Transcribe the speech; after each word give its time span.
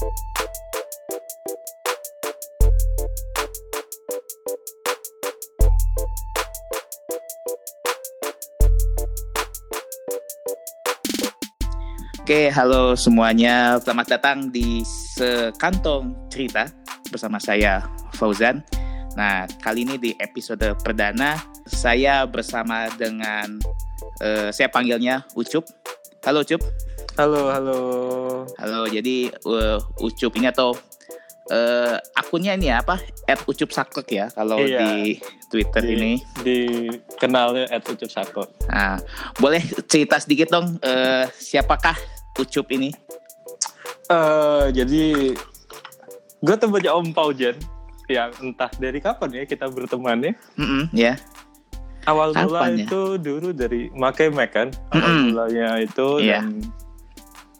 Oke, 0.00 0.08
halo 12.48 12.96
semuanya. 12.96 13.76
Selamat 13.84 14.08
datang 14.16 14.48
di 14.48 14.80
Sekantong 14.88 16.32
Cerita 16.32 16.64
bersama 17.12 17.36
saya 17.36 17.84
Fauzan. 18.16 18.64
Nah, 19.20 19.44
kali 19.60 19.84
ini 19.84 20.00
di 20.00 20.16
episode 20.16 20.80
perdana 20.80 21.36
saya 21.68 22.24
bersama 22.24 22.88
dengan 22.96 23.60
uh, 24.24 24.48
saya 24.48 24.72
panggilnya 24.72 25.28
Ucup. 25.36 25.68
Halo 26.24 26.40
Ucup. 26.40 26.79
Halo, 27.20 27.52
halo. 27.52 27.80
Halo. 28.56 28.88
Jadi 28.88 29.28
uh, 29.44 29.76
Ucup 30.00 30.40
ini 30.40 30.48
atau 30.48 30.72
uh, 31.52 31.96
akunnya 32.16 32.56
ini 32.56 32.72
apa? 32.72 32.96
At 33.28 33.44
Ucup 33.44 33.76
Saklek 33.76 34.08
ya 34.08 34.32
kalau 34.32 34.56
iya. 34.64 34.80
di 34.80 35.20
Twitter 35.52 35.84
di, 35.84 35.92
ini. 36.00 36.12
Di 36.40 36.88
kenalnya 37.20 37.68
at 37.68 37.84
Ucup 37.84 38.08
Saklek. 38.08 38.48
Nah, 38.72 38.96
boleh 39.36 39.60
cerita 39.84 40.16
sedikit 40.16 40.48
dong 40.48 40.80
uh, 40.80 41.28
siapakah 41.36 41.92
Ucup 42.40 42.72
ini? 42.72 42.88
Uh, 44.08 44.72
jadi 44.72 45.36
gue 46.40 46.56
temennya 46.56 46.96
Om 46.96 47.12
Paujen 47.12 47.60
yang 48.08 48.32
entah 48.40 48.72
dari 48.80 48.96
kapan 48.96 49.28
ya 49.28 49.42
kita 49.44 49.68
berteman 49.68 50.24
ya. 50.24 50.32
Mm 50.56 50.64
-mm, 50.64 50.82
ya. 50.96 51.04
Yeah. 51.04 51.16
Awal 52.08 52.32
mula 52.32 52.72
ya? 52.72 52.88
itu 52.88 53.20
dulu 53.20 53.52
dari 53.52 53.92
Make 53.92 54.32
Mac 54.32 54.56
kan. 54.56 54.72
Awal 54.96 55.12
mm 55.12 55.24
mulanya 55.36 55.68
itu 55.84 56.08
yeah. 56.24 56.40
dan 56.40 56.64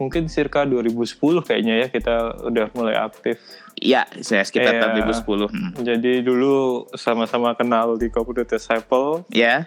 mungkin 0.01 0.33
circa 0.33 0.65
2010 0.65 1.21
kayaknya 1.45 1.85
ya 1.85 1.87
kita 1.93 2.41
udah 2.49 2.67
mulai 2.73 2.97
aktif. 2.97 3.37
Iya, 3.77 4.09
saya 4.25 4.49
sekitar 4.49 4.81
yeah. 4.81 4.81
tahun 4.81 4.93
2010. 5.05 5.53
Hmm. 5.53 5.71
Jadi 5.85 6.13
dulu 6.25 6.89
sama-sama 6.97 7.53
kenal 7.53 8.01
di 8.01 8.09
Computer 8.09 8.49
Apple. 8.49 9.29
Ya. 9.29 9.45
Yeah. 9.45 9.61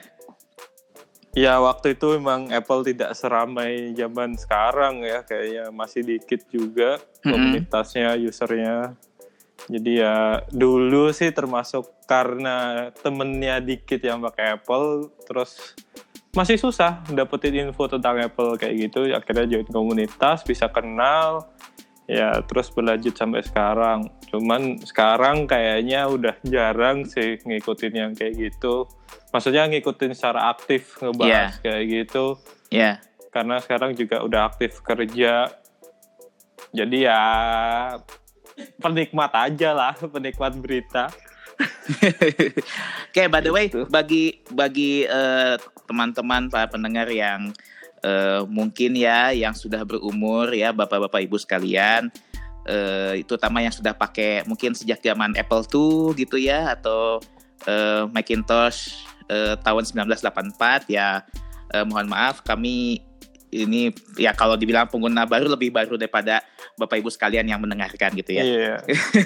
Ya 1.34 1.58
waktu 1.58 1.98
itu 1.98 2.14
memang 2.22 2.54
Apple 2.54 2.86
tidak 2.86 3.18
seramai 3.18 3.98
zaman 3.98 4.38
sekarang 4.38 5.02
ya 5.02 5.26
kayaknya 5.26 5.74
masih 5.74 6.06
dikit 6.06 6.46
juga 6.54 7.02
mm-hmm. 7.02 7.30
komunitasnya 7.34 8.14
usernya. 8.22 8.94
Jadi 9.66 9.98
ya 9.98 10.46
dulu 10.54 11.10
sih 11.10 11.34
termasuk 11.34 11.90
karena 12.06 12.90
temennya 13.02 13.58
dikit 13.66 13.98
yang 14.06 14.22
pakai 14.22 14.62
Apple 14.62 15.10
terus 15.26 15.74
masih 16.34 16.58
susah 16.58 17.06
dapetin 17.14 17.70
info 17.70 17.86
tentang 17.86 18.18
Apple 18.18 18.58
kayak 18.58 18.90
gitu. 18.90 19.06
Akhirnya 19.14 19.46
join 19.46 19.70
komunitas 19.70 20.42
bisa 20.42 20.66
kenal. 20.70 21.46
Ya 22.10 22.36
terus 22.44 22.68
berlanjut 22.74 23.16
sampai 23.16 23.46
sekarang. 23.46 24.12
Cuman 24.28 24.82
sekarang 24.84 25.48
kayaknya 25.48 26.10
udah 26.10 26.36
jarang 26.44 27.08
sih 27.08 27.40
ngikutin 27.40 27.94
yang 27.94 28.12
kayak 28.18 28.36
gitu. 28.36 28.90
Maksudnya 29.32 29.70
ngikutin 29.70 30.12
secara 30.18 30.52
aktif 30.52 31.00
ngebahas 31.00 31.54
yeah. 31.58 31.64
kayak 31.64 31.84
gitu. 31.88 32.26
Ya 32.74 32.78
yeah. 32.82 32.96
karena 33.32 33.62
sekarang 33.62 33.96
juga 33.96 34.26
udah 34.26 34.52
aktif 34.52 34.82
kerja. 34.84 35.48
Jadi 36.74 37.06
ya 37.06 37.22
penikmat 38.82 39.32
aja 39.38 39.70
lah 39.72 39.94
penikmat 40.14 40.58
berita 40.58 41.14
Oke, 43.10 43.14
okay, 43.14 43.28
by 43.30 43.40
the 43.40 43.52
way, 43.54 43.70
gitu. 43.70 43.86
bagi 43.88 44.42
bagi 44.50 45.06
uh, 45.06 45.56
teman-teman 45.86 46.50
para 46.50 46.66
pendengar 46.66 47.06
yang 47.12 47.54
uh, 48.04 48.44
mungkin 48.50 48.94
ya 48.98 49.32
yang 49.32 49.56
sudah 49.56 49.82
berumur 49.88 50.52
ya 50.52 50.76
bapak-bapak 50.76 51.24
ibu 51.26 51.38
sekalian 51.40 52.12
uh, 52.68 53.14
itu 53.16 53.36
utama 53.36 53.64
yang 53.64 53.74
sudah 53.74 53.96
pakai 53.96 54.44
mungkin 54.46 54.76
sejak 54.76 55.00
zaman 55.04 55.36
Apple 55.40 55.64
II 55.72 56.16
gitu 56.16 56.40
ya 56.40 56.76
atau 56.76 57.20
uh, 57.68 58.04
Macintosh 58.12 59.08
uh, 59.32 59.56
tahun 59.64 59.84
1984 60.10 60.92
ya 60.92 61.24
uh, 61.74 61.86
mohon 61.88 62.08
maaf 62.08 62.44
kami 62.44 63.04
ini 63.54 63.94
ya 64.18 64.34
kalau 64.34 64.58
dibilang 64.58 64.90
pengguna 64.90 65.30
baru 65.30 65.54
lebih 65.54 65.70
baru 65.70 65.94
daripada 65.96 66.42
bapak 66.74 67.06
ibu 67.06 67.10
sekalian 67.14 67.46
yang 67.46 67.62
mendengarkan 67.62 68.10
gitu 68.18 68.34
ya. 68.34 68.44
Iya. 68.44 68.76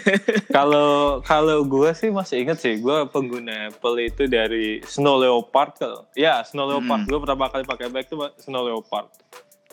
Kalau 0.57 1.23
kalau 1.23 1.63
gue 1.63 1.91
sih 1.95 2.11
masih 2.11 2.43
inget 2.43 2.59
sih, 2.59 2.81
gue 2.83 2.97
pengguna 3.07 3.71
Apple 3.71 3.95
itu 4.03 4.27
dari 4.27 4.83
Snow 4.83 5.21
Leopard. 5.21 5.79
Ya 6.17 6.43
Snow 6.43 6.67
Leopard. 6.67 7.05
Hmm. 7.05 7.09
Gue 7.09 7.19
pertama 7.23 7.47
kali 7.47 7.63
pakai 7.63 7.87
Mac 7.87 8.09
itu 8.09 8.17
Snow 8.41 8.67
Leopard 8.67 9.07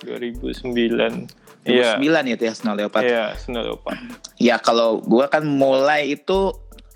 2009. 0.05 1.27
2009 1.65 1.65
yeah. 1.67 2.23
itu 2.29 2.43
ya 2.45 2.55
Snow 2.55 2.77
Leopard. 2.77 3.03
Iya, 3.03 3.15
yeah, 3.15 3.29
Snow 3.41 3.63
Leopard. 3.65 3.99
Ya 4.37 4.57
kalau 4.61 5.01
gue 5.01 5.25
kan 5.27 5.43
mulai 5.43 6.15
itu 6.15 6.53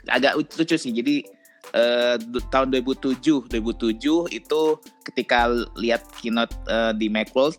agak 0.06 0.36
lucu 0.36 0.76
sih. 0.76 0.92
Jadi 0.92 1.37
uh, 1.74 2.16
tahun 2.48 2.72
2007 2.72 3.50
2007 3.50 4.32
itu 4.32 4.60
ketika 5.04 5.48
lihat 5.76 6.04
keynote 6.20 6.54
uh, 6.68 6.92
di 6.94 7.08
Macworld 7.12 7.58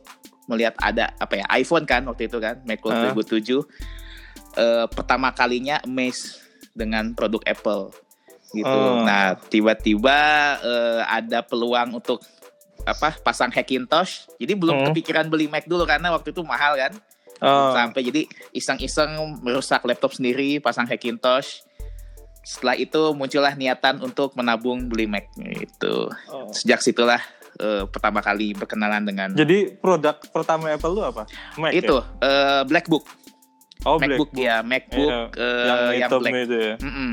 melihat 0.50 0.74
ada 0.82 1.14
apa 1.22 1.38
ya 1.38 1.46
iPhone 1.62 1.86
kan 1.86 2.06
waktu 2.10 2.26
itu 2.26 2.42
kan 2.42 2.58
Macworld 2.66 3.14
uh. 3.14 3.14
2007 3.14 3.62
uh, 4.58 4.86
pertama 4.90 5.30
kalinya 5.34 5.78
amazed 5.86 6.42
dengan 6.74 7.14
produk 7.14 7.44
Apple 7.46 7.94
gitu. 8.54 8.66
Uh. 8.66 9.06
Nah, 9.06 9.38
tiba-tiba 9.38 10.18
uh, 10.62 11.02
ada 11.06 11.46
peluang 11.46 12.02
untuk 12.02 12.22
apa 12.88 13.14
pasang 13.22 13.54
Hackintosh. 13.54 14.26
Jadi 14.42 14.54
belum 14.58 14.74
uh. 14.74 14.86
kepikiran 14.90 15.30
beli 15.30 15.46
Mac 15.46 15.70
dulu 15.70 15.86
karena 15.86 16.10
waktu 16.10 16.34
itu 16.34 16.42
mahal 16.42 16.74
kan. 16.80 16.94
Uh. 17.40 17.72
Sampai 17.78 18.02
jadi 18.04 18.26
iseng-iseng 18.52 19.40
merusak 19.46 19.86
laptop 19.86 20.18
sendiri, 20.18 20.58
pasang 20.58 20.90
Hackintosh 20.90 21.69
setelah 22.50 22.74
itu 22.74 23.14
muncullah 23.14 23.54
niatan 23.54 24.02
untuk 24.02 24.34
menabung 24.34 24.90
beli 24.90 25.06
Mac 25.06 25.30
itu. 25.38 26.10
Oh. 26.34 26.50
Sejak 26.50 26.82
situlah 26.82 27.22
uh, 27.62 27.86
pertama 27.86 28.26
kali 28.26 28.58
berkenalan 28.58 29.06
dengan. 29.06 29.30
Jadi 29.38 29.78
produk 29.78 30.18
pertama 30.34 30.74
Apple 30.74 30.98
lu 30.98 31.06
apa? 31.06 31.30
Mac 31.62 31.78
itu 31.78 31.94
ya? 31.94 32.26
uh, 32.26 32.62
Blackbook. 32.66 33.06
Oh 33.88 33.96
MacBook 33.96 34.36
ya 34.36 34.60
MacBook 34.60 35.08
yeah. 35.08 35.32
uh, 35.40 35.96
yang, 35.96 36.10
yang 36.10 36.20
black. 36.20 36.34
Itu 36.44 36.58
ya? 36.58 36.76
Mm 36.84 36.92
-mm. 36.92 37.12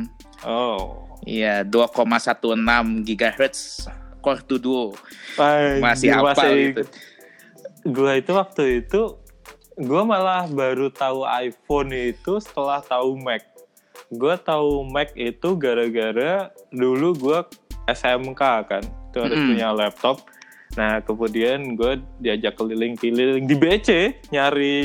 Oh. 0.48 0.78
Iya 1.22 1.54
2,16 1.62 3.06
GHz 3.06 3.58
Core 4.18 4.42
2 4.42 4.64
Duo. 4.64 4.96
Masih 5.84 6.10
apa 6.16 6.34
gitu. 6.50 6.82
Gua 7.86 8.18
itu 8.18 8.32
waktu 8.34 8.82
itu 8.82 9.14
gue 9.76 10.02
malah 10.08 10.48
baru 10.48 10.88
tahu 10.88 11.22
iPhone 11.22 11.92
itu 11.92 12.40
setelah 12.40 12.80
tahu 12.80 13.14
Mac 13.20 13.44
gue 14.12 14.34
tahu 14.42 14.86
Mac 14.86 15.14
itu 15.18 15.58
gara-gara 15.58 16.50
dulu 16.70 17.14
gue 17.16 17.38
SMK 17.90 18.42
kan 18.66 18.84
itu 18.84 19.18
harus 19.18 19.38
mm. 19.38 19.48
punya 19.54 19.68
laptop 19.74 20.16
nah 20.76 21.00
kemudian 21.00 21.78
gue 21.78 22.02
diajak 22.20 22.58
keliling-keliling 22.58 23.48
di 23.48 23.56
BC 23.56 23.88
nyari 24.34 24.78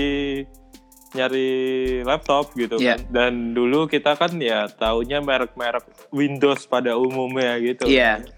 nyari 1.11 1.49
laptop 2.07 2.55
gitu 2.55 2.79
yeah. 2.79 2.95
kan 2.95 2.99
dan 3.11 3.33
dulu 3.51 3.89
kita 3.91 4.15
kan 4.15 4.31
ya 4.39 4.71
taunya 4.71 5.19
merek-merek 5.19 5.83
Windows 6.15 6.63
pada 6.71 6.95
umumnya 6.95 7.59
gitu 7.59 7.91
yeah. 7.91 8.23
kan. 8.23 8.31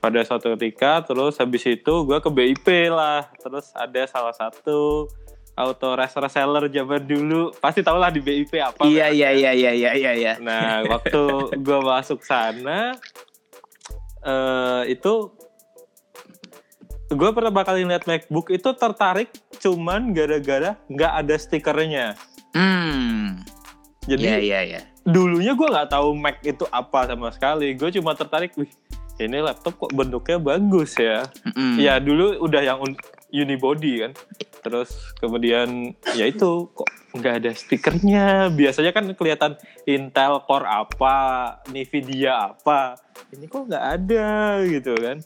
pada 0.00 0.20
suatu 0.24 0.56
ketika 0.56 1.04
terus 1.04 1.36
habis 1.36 1.66
itu 1.68 1.94
gue 2.08 2.18
ke 2.22 2.30
BIP 2.32 2.88
lah 2.88 3.28
terus 3.36 3.68
ada 3.76 4.08
salah 4.08 4.32
satu 4.32 5.10
auto 5.56 5.96
reseller 5.96 6.68
zaman 6.68 7.02
dulu. 7.02 7.50
Pasti 7.56 7.80
tau 7.80 7.96
lah 7.96 8.12
di 8.12 8.20
BIP 8.20 8.60
apa 8.60 8.84
iya 8.84 9.08
iya 9.08 9.32
iya 9.32 9.50
iya 9.56 9.72
iya 9.72 9.90
iya 9.96 10.12
iya. 10.12 10.32
Nah 10.38 10.84
waktu 10.84 11.24
gue 11.66 11.78
masuk 11.80 12.20
sana 12.22 12.92
uh, 14.20 14.84
itu 14.84 15.32
gue 17.06 17.30
pertama 17.32 17.62
kali 17.64 17.86
lihat 17.86 18.04
MacBook 18.04 18.52
itu 18.52 18.68
tertarik 18.76 19.32
cuman 19.62 20.12
gara-gara 20.12 20.76
nggak 20.92 21.12
ada 21.24 21.34
stikernya. 21.40 22.06
Hmm. 22.52 23.40
Jadi 24.06 24.22
iya 24.22 24.38
iya 24.38 24.60
iya. 24.62 24.80
dulunya 25.06 25.54
gue 25.54 25.66
nggak 25.66 25.90
tahu 25.90 26.14
Mac 26.14 26.44
itu 26.44 26.68
apa 26.68 27.08
sama 27.08 27.32
sekali. 27.32 27.72
Gue 27.74 27.90
cuma 27.94 28.12
tertarik 28.12 28.52
wih 28.60 28.70
ini 29.16 29.40
laptop 29.40 29.80
kok 29.80 29.92
bentuknya 29.96 30.36
bagus 30.36 30.92
ya. 31.00 31.24
Mm 31.56 31.80
ya 31.80 31.96
dulu 31.96 32.36
udah 32.44 32.60
yang 32.60 32.80
unibody 33.30 34.06
kan. 34.06 34.12
Terus 34.62 35.14
kemudian 35.22 35.94
ya 36.18 36.26
itu 36.26 36.70
kok 36.74 36.90
nggak 37.16 37.34
ada 37.42 37.50
stikernya 37.54 38.52
biasanya 38.52 38.92
kan 38.92 39.06
kelihatan 39.14 39.52
Intel 39.86 40.42
Core 40.42 40.66
apa 40.66 41.16
Nvidia 41.70 42.54
apa. 42.54 42.98
Ini 43.30 43.46
kok 43.46 43.70
nggak 43.70 43.84
ada 44.00 44.28
gitu 44.66 44.92
kan. 44.98 45.22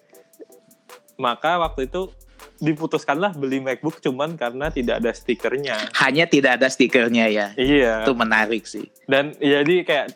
Maka 1.20 1.61
waktu 1.61 1.88
itu 1.88 2.12
diputuskanlah 2.61 3.32
beli 3.32 3.56
MacBook 3.64 4.05
cuman 4.05 4.37
karena 4.37 4.69
tidak 4.69 5.00
ada 5.00 5.17
stikernya 5.17 5.88
hanya 5.97 6.29
tidak 6.29 6.61
ada 6.61 6.69
stikernya 6.69 7.32
ya. 7.32 7.47
Iya. 7.56 8.05
Itu 8.05 8.12
menarik 8.12 8.69
sih. 8.69 8.85
Dan 9.08 9.32
jadi 9.41 9.81
kayak 9.85 10.06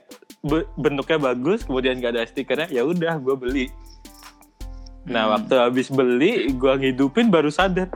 bentuknya 0.76 1.32
bagus 1.32 1.64
kemudian 1.64 1.96
nggak 1.96 2.12
ada 2.20 2.24
stikernya 2.28 2.68
ya 2.68 2.84
udah 2.84 3.16
gue 3.16 3.36
beli 3.36 3.66
nah 5.04 5.28
hmm. 5.28 5.32
waktu 5.36 5.54
habis 5.60 5.88
beli 5.92 6.48
gue 6.52 6.72
ngidupin 6.80 7.28
baru 7.28 7.52
sadar 7.52 7.92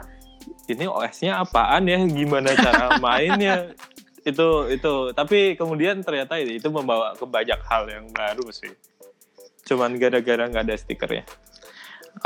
ini 0.68 0.84
OS-nya 0.84 1.40
apaan 1.40 1.88
ya? 1.88 1.96
Gimana 2.04 2.52
cara 2.52 2.96
mainnya? 3.04 3.72
itu 4.28 4.48
itu 4.68 4.94
tapi 5.16 5.56
kemudian 5.56 6.04
ternyata 6.04 6.36
itu 6.36 6.68
membawa 6.68 7.16
ke 7.16 7.24
banyak 7.24 7.60
hal 7.64 7.88
yang 7.88 8.06
baru 8.12 8.44
sih 8.52 8.72
cuman 9.64 9.96
gara-gara 9.96 10.48
nggak 10.48 10.64
ada 10.68 10.76
stikernya 10.76 11.24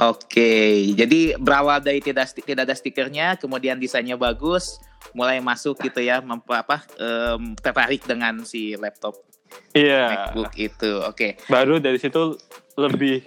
Oke, 0.00 0.88
jadi 0.96 1.36
berawal 1.36 1.84
dari 1.84 2.00
tidak 2.00 2.32
tidak 2.32 2.64
ada 2.64 2.72
stikernya, 2.72 3.36
kemudian 3.36 3.76
desainnya 3.76 4.16
bagus, 4.16 4.80
mulai 5.12 5.36
masuk 5.44 5.76
gitu 5.84 6.00
ya, 6.00 6.24
memp, 6.24 6.48
apa 6.48 6.80
um, 6.96 7.52
tertarik 7.52 8.00
dengan 8.08 8.40
si 8.40 8.72
laptop 8.80 9.20
Iya. 9.76 10.32
MacBook 10.32 10.56
itu. 10.56 10.92
Oke. 11.04 11.36
Baru 11.44 11.76
dari 11.76 12.00
situ 12.00 12.40
lebih 12.80 13.20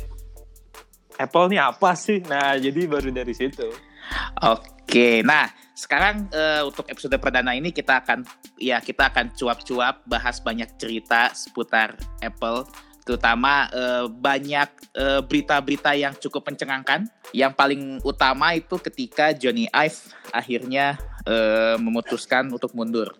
Apple 1.16 1.48
nih 1.52 1.62
apa 1.64 1.96
sih? 1.96 2.20
Nah, 2.26 2.60
jadi 2.60 2.88
baru 2.88 3.12
dari 3.12 3.32
situ. 3.32 3.72
Oke, 4.44 5.26
nah 5.26 5.50
sekarang 5.74 6.30
uh, 6.32 6.68
untuk 6.68 6.88
episode 6.88 7.18
perdana 7.18 7.58
ini 7.58 7.74
kita 7.74 8.06
akan 8.06 8.24
ya 8.56 8.80
kita 8.80 9.12
akan 9.12 9.34
cuap-cuap 9.34 10.06
bahas 10.08 10.40
banyak 10.40 10.72
cerita 10.80 11.34
seputar 11.36 11.98
Apple 12.24 12.64
terutama 13.06 13.70
uh, 13.70 14.10
banyak 14.10 14.70
berita 14.96 15.22
berita-berita 15.62 15.92
yang 15.94 16.14
cukup 16.18 16.48
mencengangkan. 16.50 17.06
Yang 17.36 17.54
paling 17.54 17.82
utama 18.02 18.56
itu 18.58 18.80
ketika 18.82 19.36
Johnny 19.36 19.70
Ive 19.70 20.10
akhirnya 20.34 20.98
uh, 21.28 21.78
memutuskan 21.78 22.50
untuk 22.50 22.74
mundur. 22.74 23.14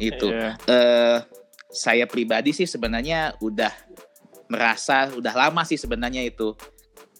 Itu 0.00 0.32
yeah. 0.32 0.56
Iya. 0.66 0.72
uh, 0.72 1.18
saya 1.70 2.04
pribadi 2.10 2.50
sih 2.50 2.66
sebenarnya 2.66 3.38
udah 3.38 3.70
merasa 4.50 5.06
udah 5.14 5.30
lama 5.30 5.62
sih 5.62 5.78
sebenarnya 5.78 6.26
itu 6.26 6.58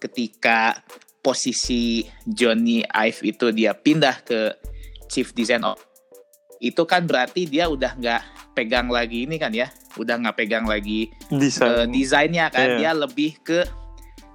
ketika 0.01 0.81
posisi 1.21 2.09
Johnny 2.25 2.81
Ive 2.89 3.37
itu 3.37 3.53
dia 3.53 3.77
pindah 3.77 4.25
ke 4.25 4.57
Chief 5.13 5.29
Design 5.37 5.63
itu 6.61 6.83
kan 6.85 7.05
berarti 7.09 7.49
dia 7.49 7.69
udah 7.69 7.97
nggak 7.97 8.23
pegang 8.53 8.93
lagi 8.93 9.25
ini 9.25 9.41
kan 9.41 9.53
ya 9.53 9.73
udah 9.97 10.21
nggak 10.21 10.37
pegang 10.37 10.69
lagi 10.69 11.09
Desain. 11.33 11.67
uh, 11.67 11.87
desainnya 11.89 12.53
kan 12.53 12.77
yeah. 12.77 12.79
dia 12.79 12.91
lebih 12.93 13.41
ke 13.41 13.65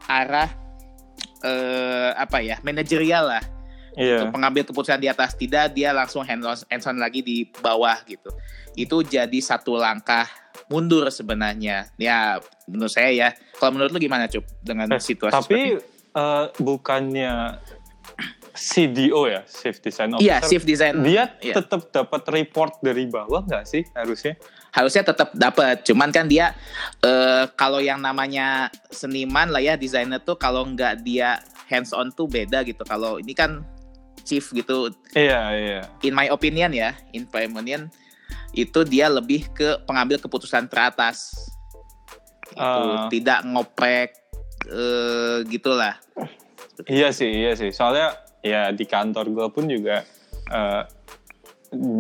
arah 0.10 0.50
uh, 1.46 2.18
apa 2.18 2.42
ya 2.42 2.58
manajerial 2.66 3.30
lah 3.30 3.44
yeah. 3.94 4.20
untuk 4.20 4.42
pengambil 4.42 4.66
keputusan 4.66 4.98
di 4.98 5.08
atas 5.08 5.38
tidak 5.38 5.72
dia 5.78 5.94
langsung 5.94 6.26
hands 6.26 6.46
on, 6.46 6.58
hands 6.66 6.86
on 6.90 6.98
lagi 6.98 7.22
di 7.22 7.46
bawah 7.62 8.02
gitu 8.10 8.34
itu 8.74 8.98
jadi 9.06 9.40
satu 9.40 9.78
langkah 9.78 10.26
mundur 10.68 11.08
sebenarnya 11.14 11.94
ya 12.02 12.42
menurut 12.66 12.94
saya 12.94 13.14
ya 13.14 13.30
kalau 13.58 13.78
menurut 13.78 13.94
lu 13.94 14.00
gimana 14.02 14.26
cup 14.26 14.46
dengan 14.62 14.90
eh, 14.90 15.02
situasi 15.02 15.34
tapi 15.34 15.62
uh, 16.18 16.50
bukannya 16.58 17.62
CDO 18.56 19.28
ya, 19.28 19.44
Chief 19.44 19.76
Design 19.84 20.16
Officer. 20.16 20.24
Iya, 20.24 20.38
Chief 20.48 20.64
Design. 20.64 21.04
Dia 21.04 21.36
yeah. 21.44 21.60
tetap 21.60 21.92
dapat 21.92 22.24
report 22.32 22.80
dari 22.80 23.04
bawah 23.06 23.44
nggak 23.44 23.68
sih 23.68 23.84
harusnya? 23.92 24.40
Harusnya 24.72 25.04
tetap 25.04 25.36
dapat. 25.36 25.84
Cuman 25.84 26.10
kan 26.16 26.26
dia 26.26 26.56
uh, 27.04 27.52
kalau 27.60 27.84
yang 27.84 28.00
namanya 28.00 28.72
seniman 28.88 29.52
lah 29.52 29.60
ya, 29.60 29.76
desainer 29.76 30.24
tuh 30.24 30.40
kalau 30.40 30.64
nggak 30.72 31.04
dia 31.04 31.44
hands 31.68 31.92
on 31.92 32.16
tuh 32.16 32.32
beda 32.32 32.64
gitu. 32.64 32.82
Kalau 32.88 33.20
ini 33.20 33.36
kan 33.36 33.68
chief 34.24 34.48
gitu. 34.56 34.88
Iya, 35.12 35.42
iya. 35.52 35.82
In 36.08 36.16
my 36.16 36.32
opinion 36.32 36.72
ya, 36.72 36.96
in 37.12 37.28
my 37.28 37.44
opinion 37.44 37.92
itu 38.56 38.88
dia 38.88 39.12
lebih 39.12 39.52
ke 39.52 39.84
pengambil 39.84 40.16
keputusan 40.16 40.72
teratas. 40.72 41.36
Uh. 42.54 43.10
tidak 43.10 43.42
ngoprek 43.50 44.14
uh, 44.70 45.42
gitulah. 45.50 45.98
Iya 46.86 47.10
sih, 47.10 47.32
iya 47.32 47.58
sih. 47.58 47.74
Soalnya 47.74 48.14
ya 48.46 48.70
di 48.70 48.86
kantor 48.86 49.34
gue 49.34 49.48
pun 49.50 49.66
juga 49.66 50.06
uh, 50.54 50.86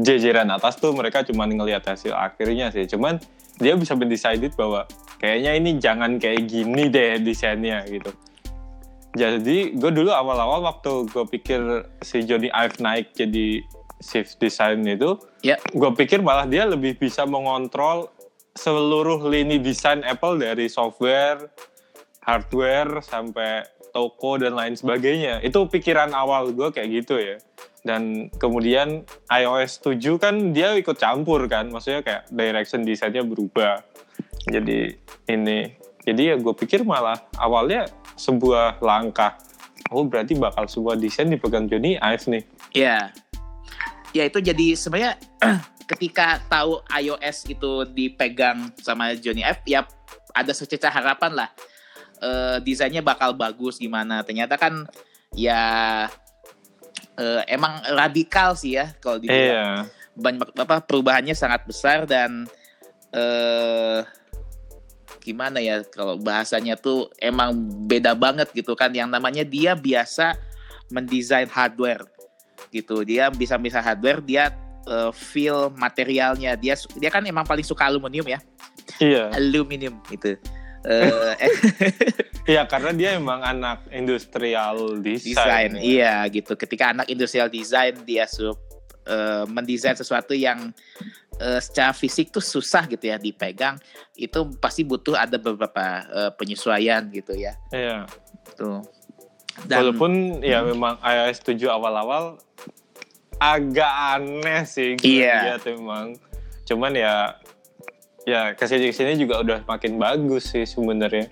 jajaran 0.05 0.47
atas 0.53 0.77
tuh 0.77 0.93
mereka 0.93 1.25
cuma 1.25 1.49
ngelihat 1.49 1.83
hasil 1.83 2.13
akhirnya 2.13 2.69
sih 2.69 2.85
cuman 2.85 3.17
dia 3.57 3.73
bisa 3.73 3.97
mendecided 3.97 4.53
bahwa 4.53 4.85
kayaknya 5.17 5.51
ini 5.57 5.71
jangan 5.81 6.21
kayak 6.21 6.45
gini 6.47 6.87
deh 6.87 7.19
desainnya 7.19 7.81
gitu 7.89 8.11
jadi 9.15 9.71
gue 9.73 9.91
dulu 9.95 10.11
awal-awal 10.11 10.63
waktu 10.67 11.07
gue 11.07 11.25
pikir 11.39 11.87
si 12.03 12.23
Johnny 12.27 12.51
Ive 12.51 12.77
naik 12.83 13.15
jadi 13.15 13.63
shift 14.03 14.37
design 14.43 14.83
itu 14.83 15.15
yeah. 15.41 15.57
gue 15.71 15.91
pikir 15.95 16.19
malah 16.19 16.45
dia 16.45 16.67
lebih 16.67 16.99
bisa 16.99 17.23
mengontrol 17.23 18.11
seluruh 18.55 19.19
lini 19.27 19.59
desain 19.59 20.01
Apple 20.07 20.39
dari 20.39 20.71
software 20.71 21.51
hardware 22.25 23.05
sampai 23.05 23.63
toko 23.93 24.35
dan 24.41 24.57
lain 24.57 24.73
sebagainya. 24.75 25.39
Itu 25.45 25.69
pikiran 25.69 26.11
awal 26.11 26.51
gue 26.51 26.73
kayak 26.73 26.89
gitu 26.91 27.15
ya. 27.15 27.37
Dan 27.85 28.33
kemudian 28.41 29.05
iOS 29.29 29.79
7 29.85 30.01
kan 30.17 30.35
dia 30.51 30.73
ikut 30.73 30.97
campur 30.97 31.45
kan, 31.45 31.69
maksudnya 31.69 32.01
kayak 32.01 32.23
direction 32.33 32.81
desainnya 32.81 33.21
berubah. 33.21 33.85
Jadi 34.49 34.97
ini, 35.29 35.69
jadi 36.01 36.33
ya 36.33 36.35
gue 36.41 36.53
pikir 36.57 36.81
malah 36.81 37.15
awalnya 37.37 37.85
sebuah 38.17 38.81
langkah. 38.81 39.37
Oh 39.93 40.01
berarti 40.01 40.33
bakal 40.33 40.65
sebuah 40.65 40.97
desain 40.97 41.29
dipegang 41.29 41.69
Johnny 41.69 41.93
Ive 42.01 42.25
nih. 42.25 42.43
Iya. 42.73 43.13
Ya 44.17 44.23
itu 44.25 44.41
jadi 44.41 44.73
sebenarnya 44.73 45.13
ketika 45.85 46.41
tahu 46.49 46.81
iOS 46.89 47.45
itu 47.49 47.85
dipegang 47.89 48.73
sama 48.81 49.13
Johnny 49.17 49.45
Ive, 49.45 49.63
ya 49.65 49.81
ada 50.35 50.51
sececah 50.51 50.91
harapan 50.91 51.45
lah 51.45 51.49
uh, 52.21 52.57
desainnya 52.61 53.03
bakal 53.03 53.35
bagus 53.35 53.79
gimana. 53.79 54.21
Ternyata 54.23 54.55
kan 54.59 54.85
ya 55.35 55.63
uh, 57.19 57.41
emang 57.47 57.83
radikal 57.91 58.55
sih 58.55 58.79
ya 58.79 58.95
kalau 59.03 59.19
di 59.19 59.27
yeah. 59.27 59.83
banyak 60.15 60.47
apa 60.55 60.79
perubahannya 60.83 61.35
sangat 61.35 61.67
besar 61.67 62.07
dan 62.07 62.47
uh, 63.11 64.03
gimana 65.19 65.57
ya 65.57 65.81
kalau 65.89 66.21
bahasanya 66.21 66.77
tuh 66.77 67.09
emang 67.17 67.51
beda 67.89 68.13
banget 68.13 68.53
gitu 68.53 68.77
kan 68.77 68.93
yang 68.93 69.09
namanya 69.09 69.41
dia 69.41 69.73
biasa 69.73 70.37
mendesain 70.93 71.49
hardware 71.49 72.05
gitu 72.69 73.01
dia 73.01 73.33
bisa 73.33 73.57
bisa 73.57 73.81
hardware 73.81 74.21
dia 74.21 74.53
uh, 74.87 75.11
feel 75.11 75.73
materialnya 75.75 76.57
dia 76.57 76.77
dia 76.97 77.09
kan 77.09 77.25
emang 77.25 77.45
paling 77.45 77.65
suka 77.65 77.89
aluminium 77.89 78.25
ya 78.25 78.39
iya 79.01 79.29
aluminium 79.33 79.97
itu 80.09 80.37
Uh, 80.85 81.33
Iya 82.45 82.61
karena 82.69 82.93
dia 82.93 83.17
emang 83.17 83.41
anak 83.41 83.89
industrial 83.89 85.01
design. 85.01 85.33
design 85.33 85.69
ya. 85.73 85.81
Iya 85.81 86.15
gitu. 86.29 86.53
Ketika 86.53 86.93
anak 86.93 87.09
industrial 87.09 87.49
design 87.49 88.05
dia 88.05 88.29
sub 88.29 88.61
uh, 89.09 89.49
mendesain 89.49 89.97
sesuatu 89.97 90.37
yang 90.37 90.69
uh, 91.41 91.57
secara 91.57 91.89
fisik 91.89 92.29
tuh 92.29 92.45
susah 92.45 92.85
gitu 92.85 93.01
ya 93.01 93.17
dipegang. 93.17 93.81
Itu 94.13 94.53
pasti 94.61 94.85
butuh 94.85 95.17
ada 95.17 95.41
beberapa 95.41 96.05
uh, 96.05 96.31
penyesuaian 96.37 97.09
gitu 97.09 97.33
ya. 97.33 97.57
Iya. 97.73 98.05
Tuh. 98.53 98.85
Dan, 99.65 99.89
Walaupun 99.89 100.45
ya 100.45 100.61
hmm. 100.61 100.69
memang 100.77 100.93
iOS 101.01 101.41
7 101.41 101.65
awal-awal 101.65 102.37
agak 103.39 103.91
aneh 104.17 104.63
sih 104.63 104.95
gue 104.99 105.23
iya. 105.23 105.55
lihat 105.55 105.63
memang. 105.67 106.15
Cuman 106.65 106.95
ya 106.97 107.37
ya 108.25 108.57
ke 108.57 108.65
sini 108.65 108.89
ke 108.89 108.95
sini 108.97 109.21
juga 109.21 109.39
udah 109.45 109.59
makin 109.69 110.01
bagus 110.01 110.49
sih 110.49 110.65
sebenarnya 110.65 111.29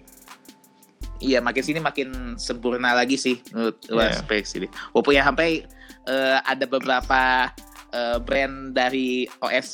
iya 1.17 1.41
makin 1.41 1.63
sini 1.65 1.79
makin 1.81 2.37
sempurna 2.37 2.93
lagi 2.93 3.17
sih 3.17 3.41
menurut 3.49 3.81
yeah. 3.89 4.13
spek 4.13 4.45
sini 4.45 4.67
walaupun 4.93 5.17
ya 5.17 5.25
sampai 5.25 5.65
uh, 6.05 6.37
ada 6.45 6.69
beberapa 6.69 7.49
uh, 7.95 8.17
brand 8.21 8.77
dari 8.77 9.25
OS 9.41 9.67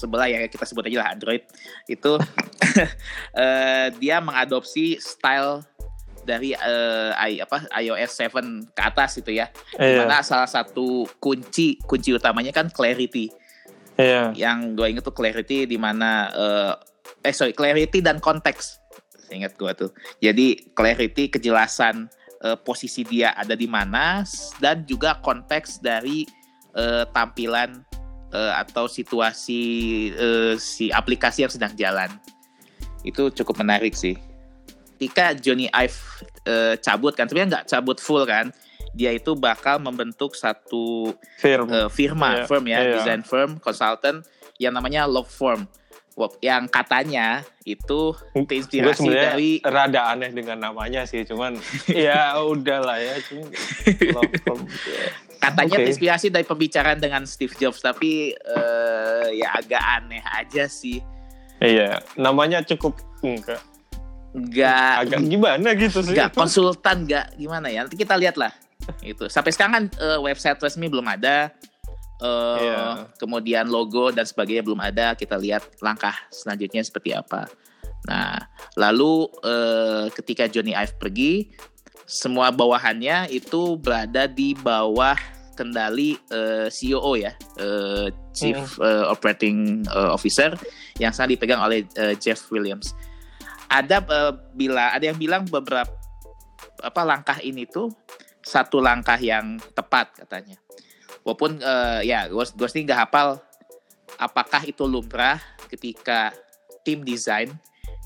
sebelah 0.00 0.32
ya 0.32 0.48
kita 0.48 0.64
sebut 0.64 0.88
aja 0.88 1.04
lah 1.04 1.08
Android 1.12 1.44
itu 1.90 2.16
uh, 3.36 3.86
dia 4.00 4.16
mengadopsi 4.24 4.96
style 4.96 5.60
dari 6.22 6.54
uh, 6.54 7.12
i 7.18 7.42
apa 7.42 7.66
iOS 7.82 8.18
7 8.18 8.74
ke 8.74 8.82
atas 8.82 9.18
itu 9.18 9.34
ya. 9.34 9.50
Yeah. 9.76 9.86
Di 9.86 9.96
mana 10.06 10.22
salah 10.22 10.48
satu 10.48 11.06
kunci 11.18 11.78
kunci 11.84 12.14
utamanya 12.14 12.54
kan 12.54 12.70
clarity. 12.70 13.30
Yeah. 13.98 14.32
Yang 14.34 14.78
gue 14.78 14.86
inget 14.88 15.04
tuh 15.04 15.14
clarity 15.14 15.68
di 15.68 15.76
mana 15.76 16.30
uh, 16.32 16.72
eh 17.22 17.34
sorry 17.34 17.52
clarity 17.52 18.00
dan 18.00 18.18
konteks. 18.22 18.78
Ingat 19.32 19.56
gue 19.56 19.72
tuh. 19.74 19.90
Jadi 20.20 20.74
clarity 20.76 21.28
kejelasan 21.32 22.08
uh, 22.44 22.58
posisi 22.58 23.06
dia 23.06 23.32
ada 23.32 23.54
di 23.54 23.70
mana 23.70 24.26
dan 24.60 24.84
juga 24.84 25.18
konteks 25.22 25.80
dari 25.80 26.26
uh, 26.76 27.04
tampilan 27.10 27.80
uh, 28.32 28.52
atau 28.60 28.88
situasi 28.88 29.60
uh, 30.16 30.54
si 30.58 30.88
aplikasi 30.90 31.46
yang 31.46 31.52
sedang 31.52 31.72
jalan. 31.76 32.10
Itu 33.02 33.30
cukup 33.34 33.62
menarik 33.62 33.94
sih. 33.94 34.31
Ketika 35.02 35.34
Johnny 35.34 35.66
Ive 35.74 35.98
uh, 36.46 36.78
cabut 36.78 37.10
kan, 37.18 37.26
sebenarnya 37.26 37.58
nggak 37.58 37.66
cabut 37.74 37.98
full 37.98 38.22
kan 38.22 38.54
dia 38.94 39.10
itu 39.10 39.34
bakal 39.34 39.80
membentuk 39.80 40.36
satu 40.36 41.10
firm. 41.40 41.66
uh, 41.66 41.88
firma, 41.90 42.44
yeah. 42.44 42.46
firm 42.46 42.64
ya, 42.70 42.78
yeah. 42.78 42.94
design 43.00 43.26
firm, 43.26 43.58
consultant 43.58 44.22
yang 44.60 44.76
namanya 44.76 45.08
Love 45.10 45.26
Firm. 45.26 45.66
Yang 46.38 46.68
katanya 46.70 47.40
itu 47.66 48.14
terinspirasi 48.36 49.08
dari 49.10 49.50
rada 49.64 50.12
aneh 50.12 50.28
dengan 50.30 50.60
namanya 50.70 51.08
sih, 51.08 51.24
cuman 51.24 51.56
ya 51.88 52.36
udahlah 52.38 53.00
ya, 53.00 53.16
cuman 53.26 53.48
Love 54.12 54.32
Firm. 54.44 54.60
Katanya 55.40 55.76
Oke. 55.80 55.82
terinspirasi 55.88 56.30
dari 56.30 56.46
pembicaraan 56.46 57.02
dengan 57.02 57.26
Steve 57.26 57.56
Jobs, 57.58 57.82
tapi 57.82 58.30
eh, 58.30 59.26
ya 59.34 59.58
agak 59.58 59.82
aneh 59.82 60.22
aja 60.22 60.70
sih. 60.70 61.02
Iya, 61.58 62.04
namanya 62.14 62.62
cukup 62.62 63.00
enggak 63.24 63.71
Nggak. 64.32 64.92
Agak 65.06 65.20
gimana 65.28 65.68
gitu 65.76 65.98
sih. 66.00 66.16
nggak 66.16 66.32
konsultan 66.32 67.04
nggak. 67.04 67.36
Gimana 67.36 67.68
ya? 67.68 67.84
Nanti 67.84 67.96
kita 67.96 68.16
lihat 68.16 68.40
lah. 68.40 68.52
Itu 69.04 69.28
sampai 69.28 69.52
sekarang 69.52 69.72
kan 69.72 69.84
eh, 70.00 70.18
website 70.18 70.58
resmi 70.58 70.88
belum 70.88 71.06
ada. 71.06 71.52
Eh, 72.22 72.58
Iya. 72.62 73.10
kemudian 73.18 73.66
logo 73.66 74.08
dan 74.10 74.24
sebagainya 74.24 74.62
belum 74.62 74.80
ada. 74.80 75.12
Kita 75.12 75.36
lihat 75.36 75.82
langkah 75.82 76.14
selanjutnya 76.30 76.80
seperti 76.80 77.12
apa. 77.12 77.46
Nah 78.08 78.40
lalu 78.74 79.28
eh, 79.44 80.06
ketika 80.10 80.48
Johnny 80.48 80.72
Ive 80.72 80.96
pergi 80.96 81.52
semua 82.08 82.50
bawahannya 82.50 83.30
itu 83.30 83.78
berada 83.78 84.26
di 84.26 84.56
bawah 84.56 85.14
kendali 85.54 86.16
eh, 86.32 86.66
CEO 86.66 87.14
ya. 87.14 87.36
Eh, 87.60 88.08
Chief 88.32 88.56
eh, 88.80 89.04
Operating 89.06 89.84
eh, 89.84 90.10
Officer 90.10 90.56
yang 90.96 91.12
sekarang 91.12 91.36
dipegang 91.36 91.60
oleh 91.60 91.84
eh, 91.94 92.16
Jeff 92.16 92.48
Williams 92.48 92.96
ada 93.72 94.04
eh, 94.04 94.32
bila 94.52 94.92
ada 94.92 95.08
yang 95.08 95.16
bilang 95.16 95.48
beberapa 95.48 95.88
apa 96.84 97.02
langkah 97.08 97.38
ini 97.40 97.64
tuh 97.64 97.88
satu 98.44 98.84
langkah 98.84 99.16
yang 99.16 99.56
tepat 99.72 100.12
katanya. 100.20 100.60
Walaupun 101.24 101.56
eh, 101.64 102.00
ya 102.04 102.28
gue 102.28 102.44
gue 102.44 102.68
sendiri 102.68 102.92
nggak 102.92 103.02
hafal 103.08 103.40
apakah 104.20 104.60
itu 104.68 104.84
lumrah 104.84 105.40
ketika 105.72 106.36
tim 106.84 107.00
desain 107.00 107.48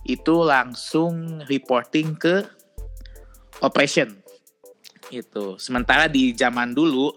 itu 0.07 0.35
langsung 0.47 1.43
reporting 1.51 2.15
ke 2.15 2.47
operation 3.59 4.15
itu. 5.11 5.59
Sementara 5.59 6.07
di 6.07 6.31
zaman 6.37 6.71
dulu 6.71 7.11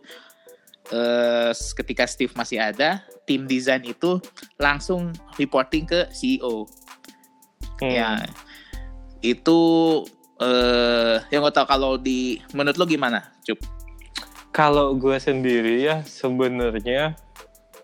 eh, 0.89 1.51
ketika 1.53 2.09
Steve 2.09 2.33
masih 2.33 2.57
ada, 2.57 3.05
tim 3.29 3.45
desain 3.45 3.81
itu 3.85 4.17
langsung 4.57 5.13
reporting 5.37 5.85
ke 5.85 6.09
CEO. 6.09 6.65
Hmm. 7.79 7.91
Ya, 7.91 8.11
itu 9.23 9.59
eh 10.39 11.19
yang 11.31 11.43
gue 11.43 11.53
tahu 11.53 11.67
kalau 11.67 11.99
di 11.99 12.39
menurut 12.55 12.77
lo 12.79 12.85
gimana, 12.87 13.31
Cup? 13.43 13.59
Kalau 14.55 14.95
gue 14.95 15.15
sendiri 15.19 15.83
ya 15.83 16.03
sebenarnya 16.03 17.15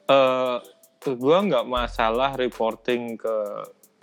eh 0.07 0.57
gue 1.05 1.37
nggak 1.47 1.65
masalah 1.69 2.33
reporting 2.33 3.19
ke 3.19 3.37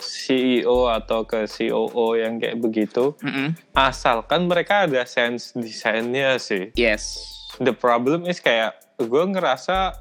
CEO 0.03 0.91
atau 0.91 1.23
ke 1.23 1.47
COO 1.47 2.19
yang 2.19 2.37
kayak 2.37 2.59
begitu, 2.59 3.15
Mm-mm. 3.23 3.55
asalkan 3.71 4.51
mereka 4.51 4.83
ada 4.87 5.07
sense 5.07 5.55
desainnya 5.55 6.35
sih. 6.39 6.75
Yes. 6.75 7.23
The 7.63 7.71
problem 7.71 8.27
is 8.27 8.43
kayak 8.43 8.75
gue 8.99 9.23
ngerasa 9.31 9.95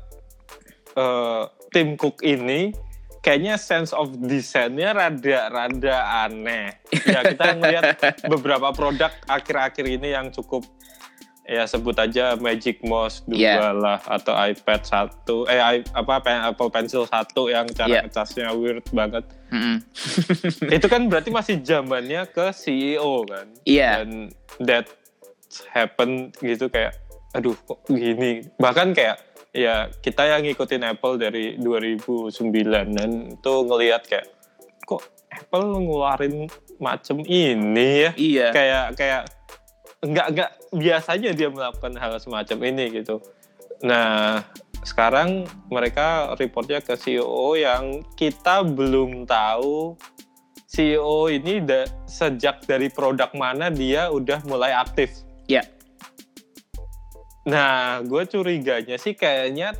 eh, 0.98 1.42
tim 1.70 1.94
Cook 1.94 2.20
ini 2.26 2.74
kayaknya 3.22 3.54
sense 3.54 3.94
of 3.94 4.10
desainnya 4.18 4.90
rada-rada 4.92 6.26
aneh. 6.26 6.74
Ya 7.06 7.22
kita 7.22 7.54
ngeliat 7.54 7.84
beberapa 8.32 8.74
produk 8.74 9.14
akhir-akhir 9.24 9.86
ini 9.86 10.10
yang 10.10 10.28
cukup 10.28 10.66
ya 11.42 11.66
sebut 11.66 11.98
aja 11.98 12.38
Magic 12.38 12.82
Mouse 12.86 13.26
2 13.26 13.34
Yeah. 13.34 13.74
lah 13.74 13.98
atau 13.98 14.30
iPad 14.30 14.86
1 14.86 15.50
eh 15.50 15.58
apa 15.90 16.14
pen- 16.22 16.44
Apple 16.46 16.70
Pencil 16.70 17.02
1 17.02 17.34
yang 17.50 17.66
cara 17.70 17.90
Yeah. 17.90 18.02
ngecasnya 18.06 18.50
weird 18.54 18.86
banget. 18.94 19.26
Mm-mm. 19.50 19.82
Itu 20.76 20.86
kan 20.86 21.10
berarti 21.10 21.34
masih 21.34 21.58
zamannya 21.62 22.30
ke 22.30 22.50
CEO 22.54 23.26
kan. 23.26 23.46
Iya. 23.66 24.02
Dan 24.06 24.30
that 24.62 24.86
happen 25.74 26.30
gitu 26.40 26.70
kayak 26.70 26.96
aduh 27.32 27.56
kok 27.56 27.84
gini. 27.88 28.44
Bahkan 28.56 28.92
kayak 28.92 29.16
ya 29.52 29.88
kita 30.00 30.24
yang 30.28 30.44
ngikutin 30.44 30.84
Apple 30.96 31.20
dari 31.20 31.56
2009 31.60 32.96
dan 32.96 33.10
itu 33.36 33.52
ngelihat 33.68 34.02
kayak 34.08 34.28
kok 34.84 35.04
Apple 35.32 35.80
ngeluarin 35.80 36.48
macem 36.76 37.24
ini 37.24 38.08
ya. 38.08 38.10
Iya. 38.16 38.48
Kayak 38.52 38.86
kayak 38.96 39.22
nggak 40.02 40.26
nggak 40.34 40.50
biasanya 40.74 41.30
dia 41.32 41.48
melakukan 41.48 41.94
hal 41.96 42.18
semacam 42.18 42.58
ini 42.68 42.84
gitu. 43.02 43.22
Nah 43.86 44.42
sekarang 44.82 45.46
mereka 45.70 46.34
reportnya 46.34 46.82
ke 46.82 46.98
CEO 46.98 47.54
yang 47.54 48.02
kita 48.18 48.66
belum 48.66 49.30
tahu 49.30 49.94
CEO 50.66 51.30
ini 51.30 51.62
da- 51.62 51.86
sejak 52.08 52.66
dari 52.66 52.90
produk 52.90 53.30
mana 53.36 53.70
dia 53.70 54.10
udah 54.10 54.42
mulai 54.48 54.74
aktif. 54.74 55.22
Iya. 55.46 55.62
Nah, 57.42 57.98
gue 58.06 58.22
curiganya 58.30 58.94
sih 59.00 59.18
kayaknya 59.18 59.74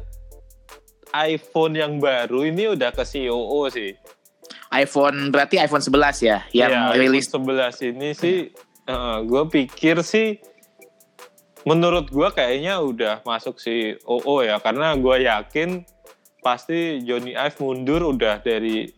iPhone 1.13 1.77
yang 1.77 2.01
baru 2.03 2.49
ini 2.49 2.73
udah 2.75 2.91
ke 2.91 3.05
COO 3.05 3.69
sih. 3.71 3.95
iPhone 4.73 5.29
berarti 5.29 5.61
iPhone 5.61 5.85
11 5.85 6.25
ya 6.25 6.39
yang 6.57 6.73
Iya, 6.73 6.97
rilis. 6.97 7.29
iPhone 7.29 7.45
11 7.45 7.93
ini 7.93 8.09
sih, 8.17 8.49
gue 9.29 9.43
pikir 9.53 10.01
sih, 10.01 10.41
menurut 11.69 12.09
gue 12.09 12.29
kayaknya 12.33 12.81
udah 12.81 13.21
masuk 13.23 13.61
si 13.61 13.93
OO 14.09 14.41
ya, 14.41 14.57
karena 14.65 14.97
gue 14.97 15.29
yakin 15.29 15.85
pasti 16.41 17.05
Johnny 17.05 17.37
Ive 17.37 17.61
mundur 17.61 18.17
udah 18.17 18.41
dari 18.41 18.89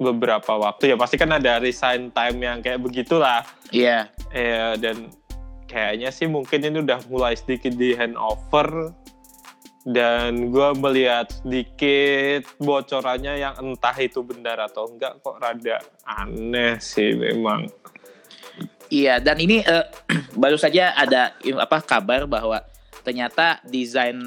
beberapa 0.00 0.56
waktu 0.56 0.92
ya, 0.92 0.96
pasti 0.96 1.20
kan 1.20 1.28
ada 1.36 1.60
resign 1.60 2.08
time 2.16 2.38
yang 2.40 2.58
kayak 2.64 2.80
begitulah. 2.80 3.44
Iya. 3.68 4.08
Ya, 4.32 4.80
dan 4.80 5.12
kayaknya 5.66 6.14
sih 6.14 6.30
mungkin 6.30 6.62
ini 6.62 6.82
udah 6.82 7.02
mulai 7.10 7.34
sedikit 7.34 7.74
di 7.74 7.92
handover 7.94 8.94
dan 9.86 10.50
gue 10.50 10.68
melihat 10.82 11.30
sedikit 11.30 12.42
bocorannya 12.58 13.38
yang 13.38 13.54
entah 13.62 13.94
itu 14.02 14.18
benar 14.26 14.58
atau 14.66 14.90
enggak 14.90 15.22
kok 15.22 15.38
rada 15.38 15.78
aneh 16.02 16.82
sih 16.82 17.14
memang. 17.14 17.70
Iya, 18.90 19.22
dan 19.22 19.38
ini 19.38 19.62
eh, 19.62 19.86
baru 20.42 20.58
saja 20.58 20.90
ada 20.94 21.38
apa 21.38 21.78
kabar 21.86 22.26
bahwa 22.26 22.62
ternyata 23.06 23.62
desain 23.62 24.18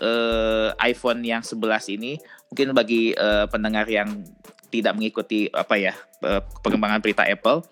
eh, 0.00 0.68
iPhone 0.84 1.24
yang 1.24 1.40
11 1.40 1.96
ini 1.96 2.20
mungkin 2.52 2.76
bagi 2.76 3.16
eh, 3.16 3.46
pendengar 3.48 3.88
yang 3.88 4.20
tidak 4.68 4.92
mengikuti 5.00 5.48
apa 5.48 5.80
ya 5.80 5.96
eh, 6.28 6.44
pengembangan 6.60 7.00
berita 7.00 7.24
Apple 7.24 7.64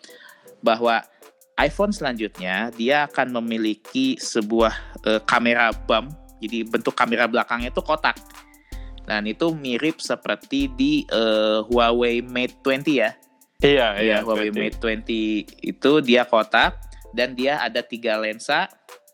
bahwa 0.65 1.05
iPhone 1.59 1.91
selanjutnya 1.91 2.71
dia 2.73 3.05
akan 3.05 3.43
memiliki 3.43 4.15
sebuah 4.15 4.75
eh, 5.03 5.21
kamera 5.27 5.75
bump, 5.75 6.15
jadi 6.39 6.63
bentuk 6.65 6.95
kamera 6.95 7.27
belakangnya 7.27 7.75
itu 7.75 7.83
kotak. 7.83 8.15
Dan 9.03 9.25
itu 9.25 9.51
mirip 9.51 9.99
seperti 9.99 10.69
di 10.71 11.03
eh, 11.09 11.59
Huawei 11.65 12.21
Mate 12.21 12.61
20 12.63 12.85
ya. 12.93 13.11
Iya, 13.59 13.87
Iya, 13.99 14.03
iya. 14.05 14.17
Huawei 14.23 14.55
berarti. 14.55 14.79
Mate 14.79 14.79
20 15.59 15.75
itu 15.75 15.93
dia 16.05 16.23
kotak 16.23 16.79
dan 17.11 17.33
dia 17.35 17.59
ada 17.59 17.81
tiga 17.83 18.21
lensa, 18.21 18.69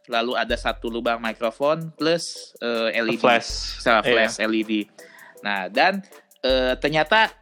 lalu 0.05 0.37
ada 0.37 0.53
satu 0.59 0.93
lubang 0.93 1.23
mikrofon 1.23 1.95
plus 1.97 2.53
eh, 2.61 2.93
LED, 3.01 3.23
Flash. 3.23 3.81
Sama 3.81 4.05
Iya. 4.05 4.29
flash 4.29 4.37
LED. 4.43 4.73
Nah 5.41 5.73
dan 5.73 6.05
eh, 6.45 6.77
ternyata 6.77 7.33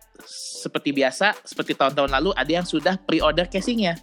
seperti 0.63 0.95
biasa, 0.95 1.35
seperti 1.43 1.75
tahun-tahun 1.75 2.13
lalu 2.13 2.31
ada 2.39 2.53
yang 2.53 2.63
sudah 2.63 2.95
pre-order 3.03 3.51
casingnya. 3.51 3.99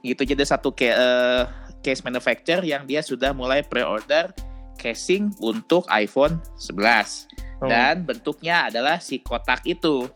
Gitu 0.00 0.22
jadi 0.24 0.42
satu 0.42 0.72
ke, 0.72 0.88
eh, 0.88 1.42
case 1.80 2.00
manufacturer 2.00 2.60
yang 2.62 2.84
dia 2.84 3.00
sudah 3.00 3.32
mulai 3.32 3.60
pre-order 3.60 4.32
casing 4.76 5.32
untuk 5.38 5.84
iPhone 5.88 6.40
11 6.56 7.28
Hmm. 7.60 7.68
dan 7.68 7.94
bentuknya 8.02 8.72
adalah 8.72 8.96
si 8.96 9.20
kotak 9.20 9.60
itu. 9.64 10.08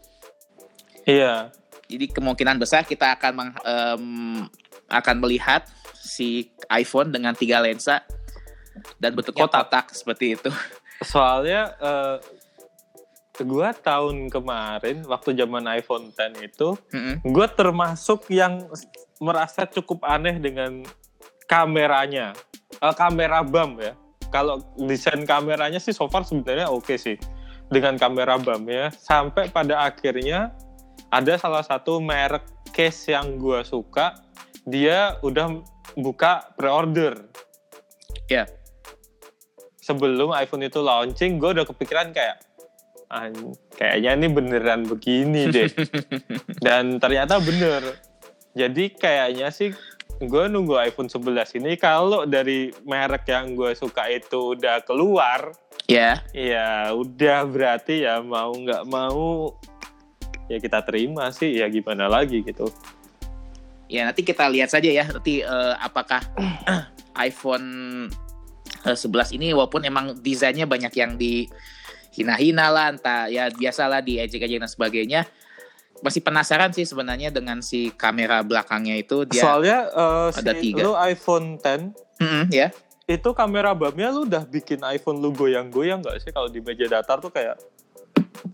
Iya. 1.04 1.52
Jadi 1.84 2.08
kemungkinan 2.08 2.56
besar 2.56 2.88
kita 2.88 3.12
akan 3.12 3.32
meng- 3.36 3.60
em, 3.60 4.04
akan 4.88 5.16
melihat 5.20 5.68
si 5.92 6.48
iPhone 6.72 7.12
dengan 7.12 7.36
tiga 7.36 7.60
lensa 7.60 8.00
dan 8.96 9.12
bentuknya 9.12 9.44
Kotak. 9.44 9.68
kotak, 9.68 9.86
seperti 9.92 10.40
itu. 10.40 10.48
Soalnya 11.04 11.76
eh 11.76 12.16
gua 13.42 13.74
tahun 13.74 14.30
kemarin 14.30 15.02
waktu 15.10 15.34
zaman 15.34 15.66
iPhone 15.66 16.14
10 16.14 16.38
itu 16.38 16.78
Mm-mm. 16.94 17.18
gue 17.26 17.46
termasuk 17.50 18.30
yang 18.30 18.70
merasa 19.18 19.66
cukup 19.66 20.06
aneh 20.06 20.38
dengan 20.38 20.86
kameranya. 21.50 22.30
Eh, 22.78 22.94
kamera 22.94 23.42
bump 23.42 23.82
ya. 23.82 23.98
Kalau 24.30 24.62
desain 24.78 25.26
kameranya 25.26 25.82
sih 25.82 25.90
so 25.90 26.06
far 26.06 26.22
sebenarnya 26.22 26.70
oke 26.70 26.94
sih 26.94 27.18
dengan 27.70 27.98
kamera 27.98 28.38
bump 28.38 28.70
ya. 28.70 28.94
Sampai 28.94 29.50
pada 29.50 29.82
akhirnya 29.82 30.54
ada 31.10 31.34
salah 31.34 31.66
satu 31.66 31.98
merek 31.98 32.46
case 32.70 33.10
yang 33.10 33.34
gue 33.38 33.62
suka. 33.66 34.14
Dia 34.62 35.18
udah 35.22 35.58
buka 35.94 36.54
pre-order. 36.54 37.18
Ya. 38.26 38.46
sebelum 39.84 40.32
iPhone 40.32 40.64
itu 40.64 40.80
launching 40.80 41.36
gue 41.36 41.52
udah 41.52 41.68
kepikiran 41.68 42.16
kayak 42.16 42.40
"An- 42.40 42.43
kayaknya 43.78 44.10
ini 44.18 44.26
beneran 44.32 44.82
begini 44.88 45.50
deh 45.50 45.70
dan 46.66 46.98
ternyata 46.98 47.38
bener 47.38 47.98
jadi 48.54 48.84
kayaknya 48.94 49.50
sih 49.50 49.74
gue 50.22 50.44
nunggu 50.46 50.78
iPhone 50.78 51.10
11 51.10 51.58
ini 51.58 51.74
kalau 51.74 52.22
dari 52.22 52.70
merek 52.86 53.26
yang 53.26 53.58
gue 53.58 53.74
suka 53.74 54.06
itu 54.06 54.54
udah 54.54 54.78
keluar, 54.86 55.50
Ya. 55.90 56.24
ya 56.32 56.94
udah 56.96 57.44
berarti 57.44 58.08
ya 58.08 58.22
mau 58.24 58.54
nggak 58.54 58.88
mau 58.88 59.52
ya 60.48 60.56
kita 60.56 60.80
terima 60.86 61.28
sih 61.34 61.60
ya 61.60 61.68
gimana 61.68 62.08
lagi 62.08 62.40
gitu. 62.40 62.70
Ya 63.90 64.08
nanti 64.08 64.24
kita 64.24 64.48
lihat 64.48 64.72
saja 64.72 64.88
ya 64.88 65.04
nanti 65.04 65.44
eh, 65.44 65.74
apakah 65.76 66.24
iPhone 67.28 67.68
eh, 68.86 68.96
11 68.96 69.36
ini 69.36 69.52
walaupun 69.52 69.84
emang 69.84 70.16
desainnya 70.24 70.64
banyak 70.64 70.94
yang 70.96 71.20
dihina-hina 72.14 72.70
lah, 72.70 72.94
entah 72.94 73.26
ya 73.26 73.50
biasalah 73.50 73.98
diejek-ejek 73.98 74.62
dan 74.62 74.70
sebagainya. 74.70 75.20
Masih 75.98 76.22
penasaran 76.22 76.70
sih 76.70 76.86
sebenarnya 76.86 77.34
dengan 77.34 77.58
si 77.58 77.90
kamera 77.90 78.46
belakangnya 78.46 78.94
itu 78.94 79.26
dia. 79.26 79.42
Soalnya 79.42 79.90
eh, 79.90 80.28
ada 80.30 80.52
si 80.54 80.70
tiga. 80.70 80.86
lu 80.86 80.94
iPhone 80.94 81.58
10 81.58 81.90
Mm-mm, 82.22 82.44
ya. 82.54 82.70
itu 83.04 83.28
kamera 83.34 83.74
bumnya 83.74 84.08
lu 84.08 84.22
udah 84.24 84.46
bikin 84.46 84.78
iPhone 84.86 85.18
lu 85.18 85.34
goyang-goyang 85.34 85.98
nggak 86.00 86.22
sih 86.22 86.30
kalau 86.30 86.46
di 86.46 86.62
meja 86.62 86.86
datar 86.86 87.18
tuh 87.18 87.28
kayak 87.28 87.58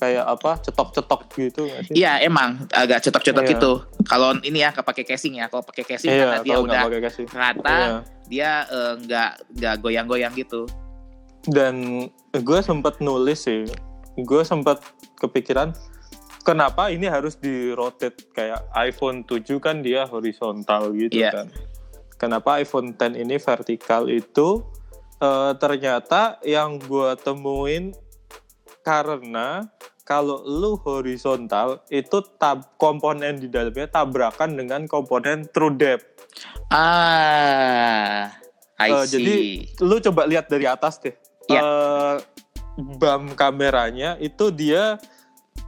kayak 0.00 0.24
apa 0.24 0.58
cetok-cetok 0.64 1.20
gitu 1.36 1.68
sih? 1.86 1.92
Iya 1.92 2.24
emang 2.24 2.64
agak 2.72 3.04
cetok-cetok 3.04 3.44
Iya. 3.44 3.52
gitu. 3.54 3.72
Kalau 4.08 4.32
ini 4.40 4.64
ya 4.64 4.72
nggak 4.72 4.86
pakai 4.86 5.04
casing 5.04 5.38
ya. 5.38 5.46
Kalau 5.46 5.60
pakai 5.62 5.84
casing 5.84 6.08
karena 6.10 6.38
Iya, 6.40 6.42
dia 6.42 6.54
kalau 6.54 6.64
nggak 6.66 6.84
udah 6.88 7.12
rata, 7.30 7.76
Iya. 7.76 7.98
dia 8.26 8.50
eh, 8.64 8.92
nggak 9.04 9.30
nggak 9.58 9.74
goyang-goyang 9.82 10.32
gitu. 10.34 10.64
Dan 11.42 12.04
gue 12.30 12.60
sempat 12.60 13.00
nulis 13.00 13.44
sih, 13.44 13.64
gue 14.14 14.42
sempat 14.42 14.84
kepikiran 15.16 15.72
kenapa 16.40 16.88
ini 16.88 17.04
harus 17.04 17.36
di 17.36 17.70
rotate 17.70 18.28
kayak 18.30 18.64
iPhone 18.74 19.24
7 19.24 19.44
kan 19.56 19.80
dia 19.80 20.04
horizontal 20.04 20.92
gitu 20.92 21.16
Iya. 21.16 21.32
kan. 21.32 21.46
Kenapa 22.16 22.60
iPhone 22.60 22.92
10 22.92 23.16
ini 23.16 23.36
vertikal 23.36 24.04
itu 24.06 24.64
eh, 25.18 25.52
ternyata 25.56 26.40
yang 26.42 26.80
gue 26.80 27.12
temuin 27.20 27.92
karena 28.80 29.68
kalau 30.02 30.40
lu 30.42 30.80
horizontal 30.80 31.84
itu 31.86 32.18
tab 32.34 32.74
komponen 32.74 33.36
di 33.36 33.46
dalamnya 33.46 33.86
tabrakan 33.86 34.56
dengan 34.56 34.88
komponen 34.88 35.44
true 35.52 35.70
depth. 35.70 36.24
Ah, 36.72 38.32
I 38.76 38.88
Eh, 38.90 39.04
see. 39.04 39.12
jadi 39.12 39.34
lu 39.84 40.00
coba 40.00 40.24
lihat 40.24 40.48
dari 40.48 40.64
atas 40.64 40.96
deh. 40.98 41.12
Iya. 41.50 41.60
Eh, 41.60 42.14
bam 42.96 43.34
kameranya 43.34 44.16
itu 44.22 44.48
dia 44.54 44.96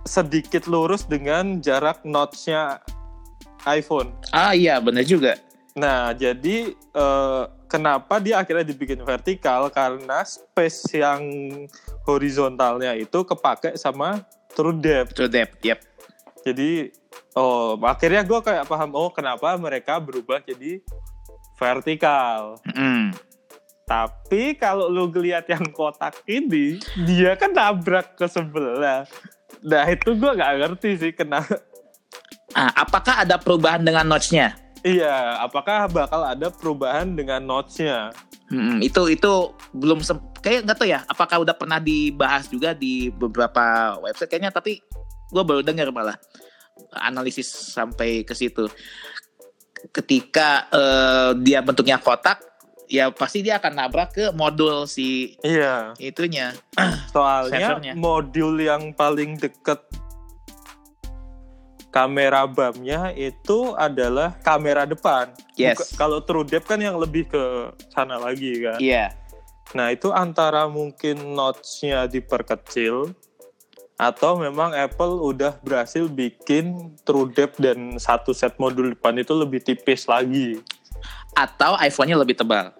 sedikit 0.06 0.70
lurus 0.70 1.04
dengan 1.04 1.58
jarak 1.58 2.02
notch-nya 2.06 2.80
iPhone. 3.66 4.10
ah 4.34 4.54
iya 4.54 4.82
bener 4.82 5.06
juga. 5.06 5.38
Nah, 5.78 6.12
jadi 6.12 6.74
eh, 6.74 7.44
kenapa 7.70 8.20
dia 8.20 8.42
akhirnya 8.42 8.66
dibikin 8.66 9.00
vertikal? 9.06 9.72
Karena 9.72 10.20
space 10.26 10.98
yang 10.98 11.22
horizontalnya 12.04 12.92
itu 12.98 13.24
kepake 13.24 13.78
sama 13.80 14.20
true 14.52 14.76
depth. 14.76 15.16
True 15.16 15.30
depth, 15.30 15.62
yep. 15.64 15.80
Jadi, 16.42 16.90
oh 17.38 17.78
akhirnya 17.86 18.26
gue 18.26 18.40
kayak 18.42 18.66
paham, 18.66 18.92
oh 18.98 19.08
kenapa 19.14 19.54
mereka 19.56 20.02
berubah 20.02 20.42
jadi 20.42 20.82
vertikal. 21.56 22.58
Mm. 22.66 23.14
Tapi 23.82 24.54
kalau 24.56 24.86
lu 24.86 25.10
ngeliat 25.10 25.46
yang 25.50 25.66
kotak 25.74 26.22
ini, 26.30 26.78
dia 27.02 27.34
kan 27.34 27.50
nabrak 27.50 28.14
ke 28.14 28.26
sebelah. 28.30 29.04
Nah 29.62 29.84
itu 29.90 30.14
gue 30.14 30.30
nggak 30.32 30.52
ngerti 30.62 30.90
sih 30.98 31.12
kenapa. 31.12 31.60
Ah, 32.52 32.84
apakah 32.84 33.24
ada 33.24 33.40
perubahan 33.40 33.80
dengan 33.80 34.04
notch-nya? 34.04 34.52
Iya, 34.82 35.40
apakah 35.40 35.88
bakal 35.88 36.20
ada 36.26 36.52
perubahan 36.52 37.14
dengan 37.14 37.40
notch-nya? 37.42 38.12
Hmm, 38.52 38.84
itu 38.84 39.08
itu 39.08 39.32
belum 39.72 40.04
kayak 40.44 40.68
nggak 40.68 40.76
tahu 40.76 40.88
ya. 40.90 41.00
Apakah 41.08 41.40
udah 41.40 41.56
pernah 41.56 41.80
dibahas 41.80 42.50
juga 42.52 42.76
di 42.76 43.08
beberapa 43.08 43.96
website 44.04 44.28
kayaknya? 44.28 44.52
Tapi 44.52 44.84
gue 45.32 45.42
baru 45.42 45.64
dengar 45.64 45.88
malah 45.88 46.20
analisis 47.00 47.48
sampai 47.48 48.26
ke 48.28 48.36
situ. 48.36 48.68
Ketika 49.88 50.68
eh, 50.68 51.30
dia 51.40 51.64
bentuknya 51.64 51.96
kotak, 51.96 52.51
ya 52.92 53.08
pasti 53.08 53.40
dia 53.40 53.56
akan 53.56 53.72
nabrak 53.72 54.12
ke 54.12 54.24
modul 54.36 54.84
si 54.84 55.32
Iya, 55.40 55.96
itunya. 55.96 56.52
soalnya 57.16 57.72
Sensornya. 57.72 57.92
modul 57.96 58.60
yang 58.60 58.92
paling 58.92 59.40
deket 59.40 59.80
kamera 61.88 62.44
bumnya 62.44 63.12
itu 63.12 63.72
adalah 63.76 64.36
kamera 64.40 64.84
depan. 64.84 65.32
Yes. 65.56 65.76
Buka- 65.76 65.88
kalau 65.98 66.18
true 66.20 66.44
depth 66.44 66.64
kan 66.66 66.80
yang 66.80 66.96
lebih 66.96 67.28
ke 67.28 67.44
sana 67.88 68.16
lagi 68.16 68.60
kan. 68.60 68.76
Iya. 68.76 69.12
Nah 69.72 69.88
itu 69.88 70.08
antara 70.08 70.68
mungkin 70.68 71.32
notch-nya 71.32 72.04
diperkecil 72.04 73.12
atau 73.96 74.36
memang 74.36 74.72
Apple 74.72 75.20
udah 75.22 75.56
berhasil 75.60 76.08
bikin 76.08 76.96
true 77.04 77.28
depth 77.28 77.56
dan 77.56 77.96
satu 77.96 78.32
set 78.32 78.56
modul 78.56 78.92
depan 78.92 79.16
itu 79.16 79.32
lebih 79.32 79.60
tipis 79.60 80.08
lagi. 80.08 80.60
Atau 81.32 81.76
iPhone-nya 81.76 82.16
lebih 82.16 82.36
tebal. 82.36 82.72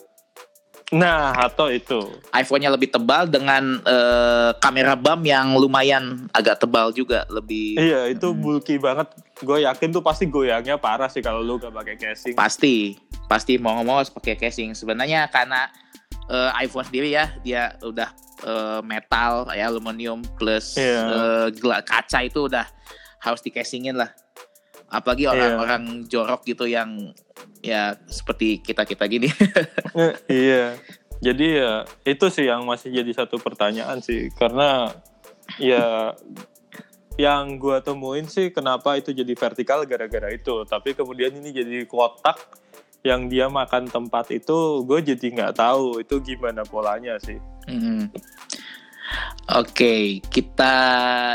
Nah 0.93 1.33
atau 1.33 1.67
itu. 1.67 2.05
iPhone-nya 2.31 2.69
lebih 2.69 2.89
tebal 2.89 3.25
dengan 3.25 3.81
eh, 3.83 4.51
kamera 4.57 4.93
bump 4.93 5.23
yang 5.23 5.53
lumayan 5.55 6.29
agak 6.31 6.59
tebal 6.59 6.91
juga, 6.91 7.25
lebih 7.27 7.75
Iya 7.75 8.09
itu 8.09 8.29
Hmm. 8.29 8.39
bulky 8.39 8.77
banget. 8.77 9.09
Gue 9.39 9.63
yakin 9.63 9.89
tuh 9.91 10.01
pasti 10.01 10.27
goyangnya 10.27 10.77
parah 10.77 11.09
sih 11.09 11.19
kalau 11.19 11.41
lu 11.41 11.57
gak 11.57 11.73
pakai 11.73 11.97
casing. 11.97 12.35
pasti 12.35 12.95
pasti 13.25 13.57
mau 13.57 13.75
ngomong 13.75 13.97
harus 13.99 14.13
pakai 14.13 14.37
casing. 14.39 14.73
Sebenarnya 14.73 15.27
karena 15.27 15.73
eh, 16.25 16.51
iPhone 16.61 16.85
sendiri 16.85 17.09
ya 17.11 17.33
dia 17.41 17.63
udah 17.81 18.13
eh, 18.43 18.81
metal 18.83 19.49
ya 19.51 19.67
aluminium 19.67 20.21
plus 20.37 20.77
Iya. 20.77 21.01
eh, 21.03 21.47
gela- 21.53 21.81
kaca 21.83 22.21
itu 22.21 22.47
udah 22.47 22.69
harus 23.19 23.41
di 23.41 23.49
casingin 23.49 23.97
lah. 23.97 24.13
Apalagi 24.87 25.25
Iya. 25.25 25.33
orang-orang 25.33 25.83
jorok 26.05 26.45
gitu 26.45 26.67
yang 26.67 27.17
ya 27.63 27.97
seperti 28.11 28.61
kita 28.61 28.85
kita 28.85 29.05
gini. 29.09 29.31
Eh, 29.93 30.15
iya. 30.29 30.65
Jadi 31.23 31.63
ya 31.63 31.87
itu 32.03 32.27
sih 32.29 32.51
yang 32.51 32.67
masih 32.67 32.91
jadi 32.91 33.13
satu 33.15 33.39
pertanyaan 33.39 34.03
sih 34.03 34.33
karena 34.35 34.91
ya 35.63 36.17
yang 37.21 37.61
gua 37.63 37.79
temuin 37.85 38.27
sih 38.27 38.51
kenapa 38.51 38.99
itu 38.99 39.15
jadi 39.15 39.31
vertikal 39.37 39.85
gara-gara 39.85 40.33
itu 40.33 40.65
tapi 40.67 40.97
kemudian 40.97 41.31
ini 41.39 41.53
jadi 41.55 41.85
kotak 41.87 42.41
yang 43.05 43.29
dia 43.29 43.47
makan 43.53 43.87
tempat 43.87 44.33
itu 44.33 44.81
gue 44.89 44.99
jadi 45.13 45.27
nggak 45.35 45.55
tahu 45.61 46.01
itu 46.01 46.17
gimana 46.25 46.65
polanya 46.65 47.21
sih 47.21 47.37
Hmm. 47.67 48.11
Oke, 49.53 50.23
kita 50.33 50.75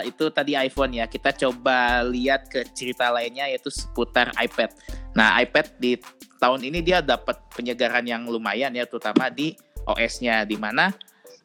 itu 0.08 0.26
tadi 0.32 0.58
iPhone 0.58 0.98
ya. 0.98 1.06
Kita 1.06 1.36
coba 1.36 2.02
lihat 2.08 2.50
ke 2.50 2.66
cerita 2.74 3.12
lainnya 3.14 3.46
yaitu 3.52 3.70
seputar 3.70 4.34
iPad. 4.40 4.74
Nah, 5.18 5.42
iPad 5.42 5.82
di 5.82 5.98
tahun 6.38 6.62
ini 6.62 6.86
dia 6.86 7.02
dapat 7.02 7.42
penyegaran 7.58 8.06
yang 8.06 8.30
lumayan 8.30 8.70
ya, 8.70 8.86
terutama 8.86 9.34
di 9.34 9.58
OS-nya 9.90 10.46
di 10.46 10.54
mana 10.56 10.94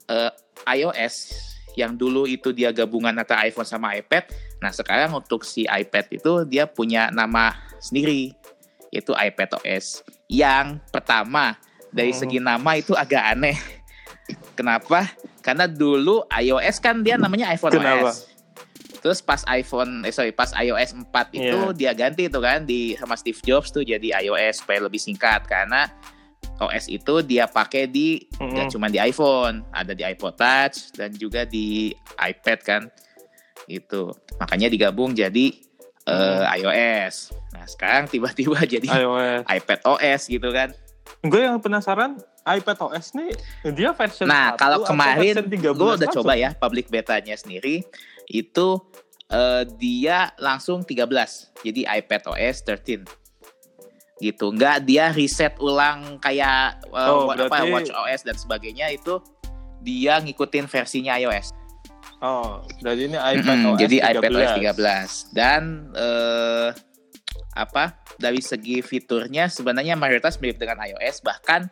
eh, 0.06 0.30
iOS 0.68 1.40
yang 1.72 1.96
dulu 1.96 2.28
itu 2.28 2.52
dia 2.52 2.68
gabungan 2.68 3.16
antara 3.16 3.48
iPhone 3.48 3.64
sama 3.64 3.96
iPad. 3.96 4.28
Nah, 4.60 4.68
sekarang 4.68 5.16
untuk 5.16 5.40
si 5.40 5.64
iPad 5.64 6.04
itu 6.12 6.32
dia 6.44 6.68
punya 6.68 7.08
nama 7.08 7.56
sendiri 7.80 8.36
yaitu 8.92 9.16
iPad 9.16 9.56
OS. 9.64 10.04
Yang 10.28 10.84
pertama 10.92 11.56
dari 11.88 12.12
Hmm. 12.12 12.20
segi 12.20 12.38
nama 12.44 12.76
itu 12.76 12.92
agak 12.92 13.24
aneh. 13.24 13.56
Kenapa? 14.52 15.08
Karena 15.40 15.64
dulu 15.64 16.28
iOS 16.28 16.76
kan 16.76 17.00
dia 17.00 17.16
namanya 17.16 17.48
iPhone 17.50 17.72
Kenapa? 17.72 18.12
OS. 18.12 18.28
Terus 19.02 19.18
pas 19.18 19.42
iPhone, 19.50 20.06
eh 20.06 20.14
sorry, 20.14 20.30
pas 20.30 20.54
iOS 20.54 20.94
4 20.94 21.10
itu 21.34 21.58
Iya. 21.58 21.74
dia 21.74 21.92
ganti 21.92 22.30
itu 22.30 22.38
kan 22.38 22.62
di 22.62 22.94
sama 22.94 23.18
Steve 23.18 23.42
Jobs 23.42 23.68
tuh 23.68 23.82
jadi 23.82 24.22
iOS 24.22 24.62
supaya 24.62 24.78
lebih 24.78 24.96
singkat 24.96 25.42
karena 25.44 25.90
OS 26.56 26.86
itu 26.86 27.18
dia 27.20 27.50
pakai 27.50 27.90
di 27.90 28.22
Mm-mm. 28.38 28.54
nggak 28.54 28.66
cuma 28.70 28.86
di 28.86 29.02
iPhone, 29.02 29.66
ada 29.70 29.90
di 29.90 30.06
iPod 30.06 30.38
Touch 30.38 30.94
dan 30.94 31.10
juga 31.12 31.42
di 31.42 31.90
iPad 32.14 32.58
kan. 32.62 32.82
Itu. 33.66 34.14
Makanya 34.38 34.66
digabung 34.66 35.10
jadi 35.12 35.50
eh, 36.04 36.44
iOS. 36.62 37.34
Nah, 37.52 37.66
sekarang 37.66 38.06
tiba-tiba 38.06 38.62
jadi 38.78 38.86
iOS 38.86 39.50
iPad 39.50 39.80
OS 39.84 40.22
gitu 40.28 40.46
kan. 40.48 40.70
gue 41.22 41.38
yang 41.38 41.58
penasaran 41.58 42.18
iPad 42.42 42.78
OS 42.80 43.14
nih 43.14 43.30
dia 43.70 43.94
version 43.94 44.26
Nah, 44.26 44.54
1 44.54 44.58
kalau 44.58 44.78
kemarin 44.82 45.34
version 45.38 45.74
13 45.74 45.78
gue 45.78 45.90
udah 45.98 46.08
coba 46.10 46.32
ya 46.34 46.50
public 46.52 46.90
betanya 46.90 47.34
sendiri 47.34 47.86
itu 48.32 48.80
eh, 49.28 49.62
dia 49.76 50.32
langsung 50.36 50.80
13. 50.80 51.06
Jadi 51.60 51.84
iPad 51.84 52.22
OS 52.28 52.56
13. 52.64 53.04
Gitu. 54.18 54.46
Enggak 54.48 54.82
dia 54.82 55.10
reset 55.10 55.58
ulang 55.58 56.16
kayak 56.18 56.80
eh, 56.86 56.96
Oh, 57.04 57.26
wa- 57.26 57.34
apa 57.34 57.48
berarti- 57.48 57.70
Watch 57.70 57.90
OS 57.90 58.22
dan 58.22 58.36
sebagainya 58.36 58.88
itu 58.90 59.18
dia 59.78 60.16
ngikutin 60.16 60.66
versinya 60.66 61.16
iOS. 61.16 61.50
oh 62.20 62.62
jadi 62.78 63.02
ini 63.04 63.18
iPad 63.18 63.42
Mm-mm, 63.58 63.74
OS 63.74 63.78
jadi 63.80 63.96
13. 63.98 64.14
iPad 64.14 64.30
OS 64.32 64.52
13 65.26 65.34
dan 65.34 65.62
eh, 65.90 66.68
apa 67.52 67.84
dari 68.14 68.38
segi 68.38 68.78
fiturnya 68.80 69.50
sebenarnya 69.50 69.92
mayoritas 69.92 70.38
mirip 70.38 70.54
dengan 70.54 70.78
iOS 70.80 71.18
bahkan 71.20 71.66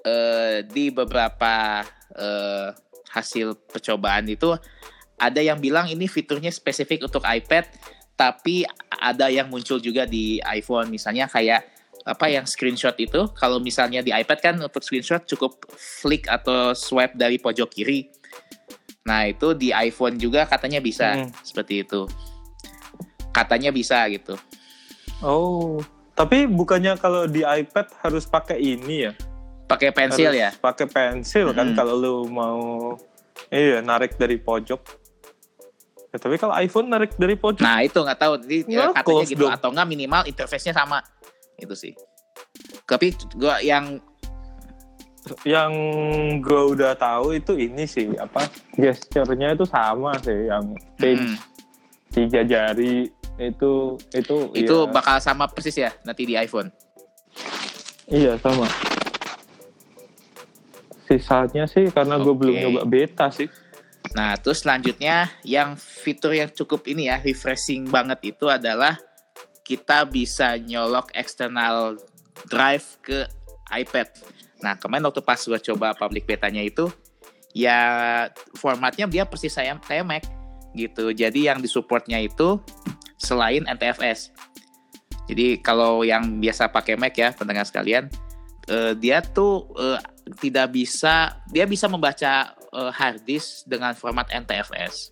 eh, 0.00 0.62
di 0.62 0.88
beberapa 0.88 1.82
eh, 2.14 2.68
hasil 3.10 3.58
percobaan 3.66 4.30
itu 4.30 4.54
ada 5.18 5.38
yang 5.38 5.58
bilang 5.58 5.86
ini 5.86 6.06
fiturnya 6.06 6.48
spesifik 6.48 7.04
untuk 7.04 7.22
iPad 7.22 7.66
tapi 8.14 8.66
ada 8.90 9.30
yang 9.30 9.46
muncul 9.46 9.78
juga 9.78 10.02
di 10.02 10.38
iPhone 10.42 10.88
misalnya 10.88 11.26
kayak 11.26 11.66
apa 12.02 12.26
yang 12.26 12.42
screenshot 12.42 12.94
itu 12.96 13.28
kalau 13.36 13.58
misalnya 13.58 14.00
di 14.00 14.10
iPad 14.10 14.38
kan 14.40 14.54
untuk 14.56 14.80
screenshot 14.80 15.22
cukup 15.24 15.66
flick 15.76 16.24
atau 16.26 16.72
swipe 16.72 17.14
dari 17.14 17.36
pojok 17.36 17.68
kiri 17.68 18.08
nah 19.04 19.24
itu 19.24 19.52
di 19.52 19.70
iPhone 19.70 20.16
juga 20.16 20.44
katanya 20.44 20.78
bisa 20.78 21.14
Hmm. 21.14 21.30
seperti 21.42 21.82
itu 21.82 22.06
katanya 23.30 23.70
bisa 23.70 24.02
gitu 24.08 24.34
Oh, 25.18 25.82
tapi 26.14 26.46
bukannya 26.46 26.94
kalau 26.94 27.26
di 27.26 27.42
iPad 27.42 27.90
harus 28.06 28.22
pakai 28.22 28.54
ini 28.56 29.10
ya? 29.10 29.12
pakai 29.66 29.90
pensil 29.90 30.30
Harus 30.30 30.38
ya 30.38 30.50
Pakai 30.54 30.86
pensil 30.86 31.50
kan 31.50 31.74
Mm-mm. 31.74 31.76
kalau 31.76 31.94
lu 31.98 32.16
mau 32.30 32.94
iya 33.50 33.82
narik 33.82 34.14
dari 34.14 34.38
pojok. 34.38 34.78
Ya, 36.08 36.16
tapi 36.16 36.40
kalau 36.40 36.56
iPhone 36.56 36.88
narik 36.88 37.12
dari 37.20 37.36
pojok 37.36 37.60
nah 37.60 37.84
itu 37.84 38.00
nggak 38.00 38.16
tahu. 38.18 38.40
Jadi 38.40 38.64
Nggak, 38.64 39.04
katanya 39.04 39.26
gitu. 39.28 39.44
dong. 39.44 39.52
atau 39.52 39.68
nggak 39.76 39.88
minimal 39.88 40.22
interface-nya 40.24 40.72
sama. 40.72 41.04
Itu 41.60 41.76
sih. 41.76 41.92
Tapi 42.88 43.12
gua 43.36 43.60
yang 43.60 44.00
yang 45.44 45.72
gue 46.40 46.62
udah 46.72 46.96
tahu 46.96 47.36
itu 47.36 47.52
ini 47.52 47.84
sih 47.84 48.16
apa 48.16 48.48
gesturnya 48.80 49.52
itu 49.52 49.68
sama 49.68 50.16
sih 50.24 50.48
yang 50.48 50.72
pinch 50.96 51.36
hmm, 51.36 51.36
tiga 52.16 52.40
jari 52.48 53.12
itu 53.36 54.00
itu 54.16 54.36
itu 54.56 54.76
iya, 54.88 54.88
bakal 54.88 55.20
sama 55.20 55.44
persis 55.52 55.76
ya 55.76 55.92
nanti 56.08 56.24
di 56.24 56.34
iPhone. 56.34 56.72
Iya 58.08 58.40
sama. 58.40 58.64
Sisanya 61.04 61.68
sih 61.68 61.92
karena 61.92 62.16
gue 62.16 62.32
belum 62.32 62.56
nyoba 62.56 62.82
beta 62.88 63.28
sih 63.28 63.52
Nah, 64.16 64.38
terus 64.40 64.64
selanjutnya 64.64 65.28
yang 65.44 65.76
fitur 65.76 66.32
yang 66.32 66.48
cukup 66.48 66.86
ini 66.88 67.12
ya, 67.12 67.20
refreshing 67.20 67.88
banget 67.88 68.36
itu 68.36 68.48
adalah 68.48 68.96
kita 69.66 70.08
bisa 70.08 70.56
nyolok 70.56 71.12
external 71.12 72.00
drive 72.48 72.86
ke 73.04 73.28
iPad. 73.68 74.08
Nah, 74.64 74.80
kemarin 74.80 75.04
waktu 75.04 75.20
pas 75.20 75.36
gue 75.36 75.60
coba 75.60 75.92
public 75.92 76.24
betanya 76.24 76.64
itu, 76.64 76.88
ya 77.52 77.80
formatnya 78.56 79.04
dia 79.04 79.28
persis 79.28 79.52
saya 79.52 79.76
kayak 79.76 80.06
Mac 80.08 80.24
gitu. 80.72 81.12
Jadi 81.12 81.52
yang 81.52 81.60
disupportnya 81.60 82.16
itu 82.16 82.56
selain 83.20 83.68
NTFS. 83.68 84.32
Jadi 85.28 85.60
kalau 85.60 86.00
yang 86.00 86.40
biasa 86.40 86.72
pakai 86.72 86.96
Mac 86.96 87.12
ya, 87.12 87.36
pendengar 87.36 87.68
sekalian, 87.68 88.08
eh, 88.72 88.96
dia 88.96 89.20
tuh 89.20 89.68
eh, 89.76 90.00
tidak 90.40 90.72
bisa, 90.72 91.44
dia 91.52 91.68
bisa 91.68 91.84
membaca 91.92 92.56
eh, 92.78 92.90
hard 92.94 93.26
disk 93.26 93.66
dengan 93.66 93.92
format 93.98 94.30
NTFS, 94.30 95.10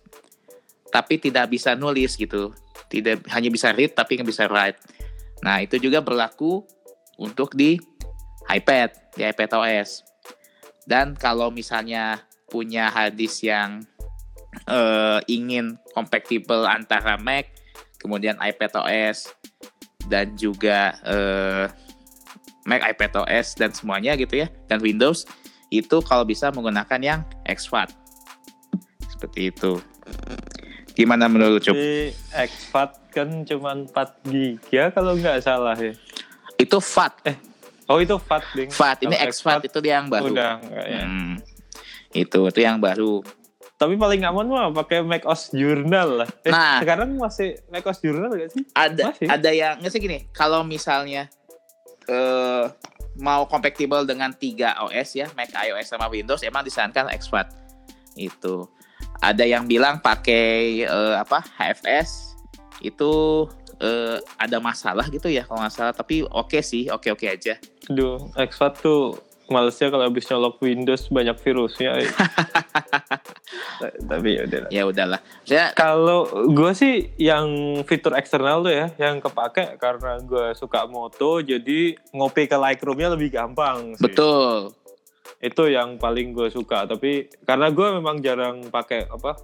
tapi 0.87 1.19
tidak 1.19 1.51
bisa 1.51 1.75
nulis 1.75 2.15
gitu. 2.15 2.55
Tidak 2.87 3.27
hanya 3.35 3.51
bisa 3.51 3.75
read 3.75 3.91
tapi 3.91 4.15
nggak 4.15 4.29
bisa 4.31 4.47
write. 4.47 4.79
Nah 5.43 5.59
itu 5.59 5.75
juga 5.75 5.99
berlaku 5.99 6.63
untuk 7.19 7.51
di 7.53 7.75
iPad, 8.47 8.89
di 9.13 9.27
iPad 9.27 9.51
OS. 9.59 10.07
Dan 10.87 11.19
kalau 11.19 11.51
misalnya 11.51 12.23
punya 12.47 12.87
hard 12.87 13.19
disk 13.19 13.43
yang 13.43 13.83
eh, 14.71 15.19
ingin 15.27 15.75
compatible 15.91 16.63
antara 16.63 17.19
Mac, 17.19 17.51
kemudian 17.99 18.39
iPad 18.39 18.87
OS 18.87 19.35
dan 20.07 20.31
juga 20.39 20.95
eh, 21.03 21.67
Mac, 22.63 22.83
iPad 22.95 23.27
OS 23.27 23.59
dan 23.59 23.75
semuanya 23.75 24.15
gitu 24.15 24.39
ya, 24.39 24.47
dan 24.71 24.79
Windows 24.79 25.27
itu 25.69 25.97
kalau 26.01 26.23
bisa 26.23 26.47
menggunakan 26.49 26.99
yang 26.99 27.19
exFAT. 27.43 27.91
Seperti 29.07 29.49
itu. 29.49 29.81
Gimana 30.93 31.25
menurut 31.25 31.61
Cup? 31.61 31.75
ExFAT 32.33 32.91
kan 33.11 33.43
cuma 33.43 33.75
4 33.75 33.91
giga 34.25 34.89
kalau 34.89 35.13
nggak 35.13 35.39
salah 35.39 35.73
ya 35.73 35.93
Itu 36.55 36.77
FAT. 36.77 37.33
oh 37.85 37.97
itu 37.97 38.15
FAT 38.15 38.43
ding 38.51 38.69
FAT 38.69 38.97
ini 39.01 39.15
exFAT 39.15 39.63
itu 39.63 39.79
dia 39.79 39.97
yang 39.97 40.07
baru. 40.07 40.27
udah 40.29 40.51
nggak 40.59 40.85
ya 40.87 41.01
Hmm. 41.03 41.35
Itu 42.11 42.45
itu 42.45 42.59
yang 42.59 42.77
baru. 42.77 43.21
tapi 43.73 43.93
paling 43.93 44.21
aman 44.23 44.43
mah 44.43 44.73
pakai 44.75 45.01
macOS 45.01 45.51
Journal 45.51 46.19
lah 46.19 46.29
eh, 46.41 46.49
Nah. 46.49 46.81
sekarang 46.81 47.13
masih 47.13 47.61
macOS 47.67 48.01
Journal 48.01 48.33
nggak 48.33 48.49
sih 48.49 48.63
Ada 48.73 49.03
Masih? 49.07 49.27
ada 49.29 49.49
yang 49.51 49.73
nggak 49.77 49.91
sih 49.91 49.99
gini, 49.99 50.25
kalau 50.31 50.61
misalnya 50.61 51.29
eh 52.05 52.63
mau 53.17 53.49
compatible 53.49 54.05
dengan 54.05 54.33
tiga 54.33 54.77
OS 54.81 55.17
ya, 55.17 55.27
Mac, 55.33 55.49
iOS 55.51 55.93
sama 55.93 56.07
Windows, 56.07 56.41
emang 56.45 56.61
disarankan 56.63 57.09
exFAT. 57.13 57.49
Itu. 58.17 58.69
Ada 59.21 59.45
yang 59.45 59.65
bilang 59.65 60.01
pakai 60.01 60.85
eh, 60.85 61.15
apa? 61.17 61.41
HFS 61.57 62.37
itu 62.85 63.11
eh, 63.81 64.21
ada 64.37 64.57
masalah 64.61 65.09
gitu 65.09 65.29
ya 65.29 65.45
kalau 65.45 65.65
nggak 65.65 65.73
salah, 65.73 65.93
tapi 65.93 66.21
oke 66.25 66.61
sih, 66.61 66.89
oke-oke 66.89 67.25
aja. 67.25 67.57
Aduh, 67.89 68.29
exFAT 68.37 68.81
tuh 68.81 69.17
malesnya 69.47 69.89
kalau 69.89 70.05
habis 70.05 70.27
nyolok 70.29 70.61
Windows 70.61 71.09
banyak 71.09 71.37
virusnya. 71.41 71.91
Tapi 73.81 74.29
ya 74.37 74.41
udah. 74.45 74.59
lah. 74.59 74.69
Ya 74.73 74.83
udahlah. 74.85 75.19
Saya 75.45 75.65
Kalau 75.73 76.27
gue 76.49 76.71
sih 76.73 77.13
yang 77.21 77.79
fitur 77.85 78.17
eksternal 78.17 78.65
tuh 78.65 78.73
ya, 78.73 78.87
yang 78.97 79.21
kepake 79.21 79.77
karena 79.77 80.17
gue 80.21 80.53
suka 80.57 80.85
moto, 80.89 81.41
jadi 81.41 81.95
ngopi 82.13 82.49
ke 82.49 82.57
Lightroom-nya 82.57 83.13
lebih 83.13 83.33
gampang. 83.33 83.95
Sih. 83.97 84.03
betul. 84.03 84.73
Itu 85.37 85.69
yang 85.69 86.01
paling 86.01 86.33
gue 86.33 86.49
suka. 86.49 86.89
Tapi 86.89 87.29
karena 87.45 87.69
gue 87.69 87.87
memang 88.01 88.17
jarang 88.21 88.65
pakai 88.73 89.05
apa 89.05 89.37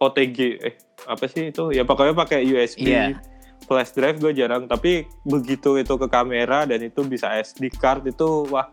OTG, 0.00 0.38
eh 0.62 0.74
apa 1.04 1.24
sih 1.28 1.52
itu? 1.52 1.74
Ya 1.74 1.84
pokoknya 1.84 2.14
pakai 2.16 2.46
USB. 2.46 2.88
Iya. 2.88 3.20
Flash 3.68 3.94
drive 3.94 4.18
gue 4.18 4.32
jarang, 4.34 4.66
tapi 4.66 5.06
begitu 5.22 5.78
itu 5.78 5.94
ke 5.94 6.08
kamera 6.10 6.66
dan 6.66 6.80
itu 6.82 7.06
bisa 7.06 7.30
SD 7.38 7.70
card 7.78 8.08
itu 8.08 8.48
wah 8.50 8.66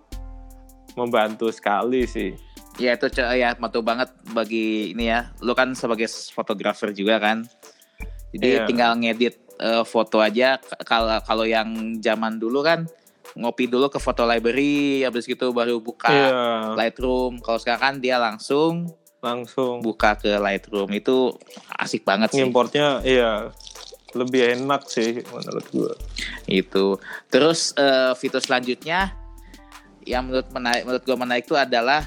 membantu 0.98 1.54
sekali 1.54 2.10
sih. 2.10 2.47
Ya 2.78 2.94
itu 2.94 3.10
ya 3.13 3.58
matu 3.58 3.82
banget 3.82 4.10
bagi 4.32 4.94
ini 4.94 5.10
ya. 5.10 5.34
Lu 5.42 5.54
kan 5.54 5.74
sebagai 5.74 6.06
fotografer 6.30 6.94
juga 6.94 7.18
kan. 7.18 7.44
Jadi 8.34 8.48
Iya. 8.54 8.66
tinggal 8.70 8.92
ngedit 8.96 9.36
eh, 9.58 9.82
foto 9.82 10.22
aja 10.22 10.62
kalau 10.86 11.18
kalau 11.26 11.42
yang 11.42 11.98
zaman 11.98 12.38
dulu 12.38 12.62
kan 12.62 12.86
ngopi 13.34 13.66
dulu 13.66 13.90
ke 13.90 13.98
foto 13.98 14.26
library 14.26 15.02
habis 15.02 15.26
gitu 15.26 15.50
baru 15.50 15.82
buka 15.82 16.10
Iya, 16.10 16.38
Lightroom. 16.78 17.42
Kalau 17.42 17.58
sekarang 17.58 17.82
kan 17.82 17.96
dia 17.98 18.22
langsung 18.22 18.94
langsung 19.18 19.82
buka 19.82 20.13
ke 20.13 20.38
Lightroom. 20.38 20.94
Itu 20.94 21.34
asik 21.74 22.06
banget 22.06 22.30
sih. 22.30 22.46
ngimportnya 22.46 23.02
iya 23.02 23.50
lebih 24.13 24.56
enak 24.56 24.86
sih 24.86 25.26
menurut 25.26 25.66
gue. 25.70 25.94
Itu. 26.46 27.02
Terus 27.28 27.74
eh, 27.74 28.13
fitur 28.13 28.42
selanjutnya 28.42 29.13
yang 30.06 30.30
menurut 30.30 30.48
menarik 30.54 30.86
menurut 30.86 31.04
gue 31.04 31.18
menarik 31.18 31.44
itu 31.44 31.58
adalah 31.58 32.06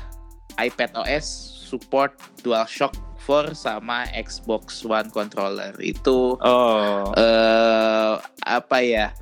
iPad 0.56 0.96
OS 0.96 1.26
support 1.68 2.14
DualShock 2.42 2.96
4 3.20 3.54
sama 3.54 4.08
Xbox 4.10 4.82
One 4.82 5.06
controller. 5.08 5.76
Itu 5.78 6.34
Oh, 6.40 7.12
eh 7.14 8.14
apa 8.42 8.78
ya? 8.80 9.14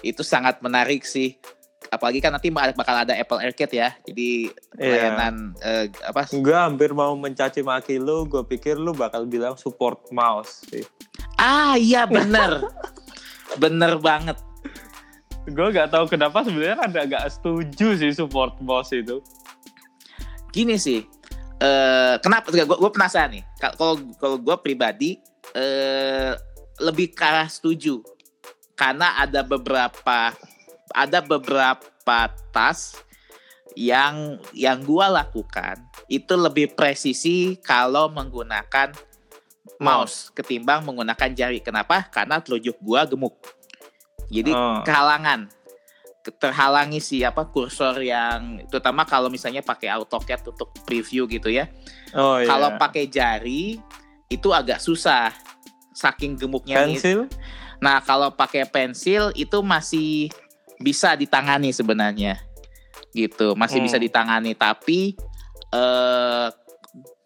Itu 0.00 0.24
sangat 0.24 0.62
menarik 0.62 1.04
sih. 1.04 1.36
Apalagi 1.92 2.24
kan 2.24 2.32
nanti 2.32 2.48
bakal 2.48 3.04
ada 3.04 3.12
Apple 3.12 3.44
Arcade 3.44 3.76
ya. 3.76 3.92
Jadi 4.08 4.48
Iya. 4.80 5.12
layanan 5.12 5.52
eh, 5.60 5.92
apa? 6.02 6.24
gue 6.32 6.56
hampir 6.56 6.96
mau 6.96 7.12
mencaci 7.12 7.60
maki 7.60 8.00
lu, 8.00 8.24
gue 8.24 8.40
pikir 8.46 8.80
lu 8.80 8.96
bakal 8.96 9.28
bilang 9.28 9.60
support 9.60 10.00
mouse 10.08 10.64
sih. 10.72 10.86
Ah 11.36 11.76
iya 11.76 12.08
bener. 12.08 12.64
bener 13.62 14.00
banget. 14.00 14.40
Gue 15.44 15.74
gak 15.74 15.90
tahu 15.90 16.06
kenapa 16.06 16.46
sebenarnya 16.46 16.78
ada 16.80 16.98
agak 17.02 17.24
setuju 17.28 17.98
sih 17.98 18.14
support 18.14 18.56
mouse 18.62 18.94
itu. 18.94 19.20
Gini 20.52 20.76
sih 20.76 21.00
eh 21.58 22.14
kenapa 22.20 22.52
gue 22.52 22.62
gue 22.62 22.90
penasaran 22.92 23.32
nih. 23.32 23.44
Ka- 23.56 23.74
kalau 23.74 23.96
kalau 24.20 24.36
gue 24.36 24.56
pribadi 24.60 25.16
eh 25.54 26.36
lebih 26.78 27.16
ke 27.16 27.22
arah 27.24 27.48
setuju. 27.48 28.02
Karena 28.76 29.16
ada 29.16 29.40
beberapa 29.40 30.34
ada 30.92 31.18
beberapa 31.22 32.18
tas 32.52 32.98
yang 33.72 34.36
yang 34.52 34.84
gue 34.84 35.06
lakukan 35.08 35.80
itu 36.10 36.34
lebih 36.36 36.76
presisi 36.76 37.56
kalau 37.62 38.12
menggunakan 38.12 38.92
mouse. 39.80 40.30
ketimbang 40.30 40.84
menggunakan 40.84 41.30
jari. 41.32 41.58
Kenapa? 41.58 42.06
Karena 42.10 42.38
telunjuk 42.38 42.78
gua 42.78 43.02
gemuk. 43.06 43.34
Jadi 44.30 44.52
Oh. 44.54 44.80
kehalangan 44.86 45.50
terhalangi 46.22 47.02
si 47.02 47.26
apa 47.26 47.50
kursor 47.50 47.98
yang 47.98 48.62
terutama 48.70 49.02
kalau 49.02 49.26
misalnya 49.26 49.58
pakai 49.58 49.90
AutoCAD 49.90 50.54
untuk 50.54 50.70
preview 50.86 51.26
gitu 51.26 51.50
ya. 51.50 51.66
Oh 52.14 52.38
iya. 52.38 52.46
Kalau 52.46 52.68
pakai 52.78 53.10
jari 53.10 53.82
itu 54.30 54.48
agak 54.54 54.78
susah 54.78 55.34
saking 55.92 56.38
gemuknya 56.38 56.86
nih. 56.86 56.96
pensil, 56.96 57.20
Nah, 57.82 57.98
kalau 57.98 58.30
pakai 58.30 58.62
pensil 58.62 59.34
itu 59.34 59.58
masih 59.60 60.30
bisa 60.78 61.18
ditangani 61.18 61.74
sebenarnya. 61.74 62.38
Gitu, 63.10 63.58
masih 63.58 63.82
Hmm. 63.82 63.86
bisa 63.90 63.98
ditangani 63.98 64.54
tapi 64.54 65.18
eh 65.74 66.48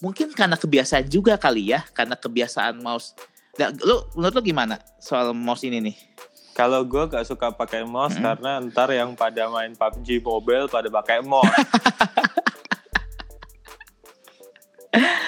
mungkin 0.01 0.33
karena 0.33 0.57
kebiasaan 0.57 1.07
juga 1.13 1.37
kali 1.37 1.77
ya, 1.77 1.85
karena 1.93 2.17
kebiasaan 2.17 2.81
mouse. 2.81 3.13
Nah, 3.61 3.73
lu 3.85 4.01
menurut 4.17 4.35
lu 4.41 4.43
gimana 4.43 4.81
soal 5.01 5.37
mouse 5.37 5.65
ini 5.69 5.93
nih? 5.93 5.97
Kalau 6.57 6.89
gue 6.89 7.05
gak 7.05 7.29
suka 7.29 7.53
pakai 7.53 7.85
mouse 7.85 8.17
Mm-mm. 8.17 8.25
karena 8.25 8.51
ntar 8.73 8.89
yang 8.89 9.13
pada 9.13 9.45
main 9.53 9.77
PUBG 9.77 10.25
Mobile 10.25 10.73
pada 10.73 10.89
pakai 10.89 11.21
mouse. 11.21 11.53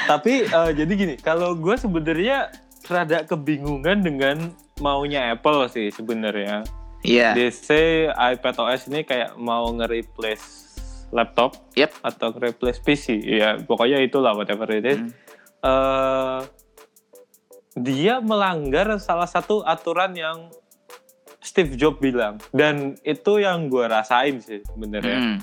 Tapi 0.09 0.49
eh, 0.49 0.71
jadi 0.73 0.89
gini, 0.89 1.15
kalau 1.21 1.53
gue 1.53 1.77
sebenarnya 1.77 2.49
rada 2.89 3.29
kebingungan 3.29 4.01
dengan 4.01 4.57
maunya 4.81 5.37
Apple 5.37 5.69
sih 5.69 5.93
sebenarnya. 5.93 6.65
Iya. 7.05 7.37
DC 7.37 7.69
iPad 8.09 8.55
OS 8.59 8.89
ini 8.89 9.05
kayak 9.05 9.37
mau 9.37 9.69
nge-replace 9.71 10.67
laptop 11.13 11.55
Yep. 11.77 11.93
atau 12.01 12.33
nge-replace 12.33 12.81
PC. 12.81 13.21
Ya 13.21 13.61
pokoknya 13.61 14.01
itulah 14.01 14.33
whatever 14.33 14.65
it 14.73 14.89
is. 14.89 14.99
Hmm. 14.99 15.13
eh 15.59 16.41
dia 17.79 18.19
melanggar 18.19 18.99
salah 18.99 19.27
satu 19.27 19.63
aturan 19.63 20.11
yang 20.15 20.51
Steve 21.49 21.81
Jobs 21.81 21.97
bilang 21.97 22.37
dan 22.53 23.01
itu 23.01 23.41
yang 23.41 23.73
gue 23.73 23.89
rasain 23.89 24.37
sih 24.45 24.61
sebenarnya. 24.69 25.17
Hmm. 25.17 25.39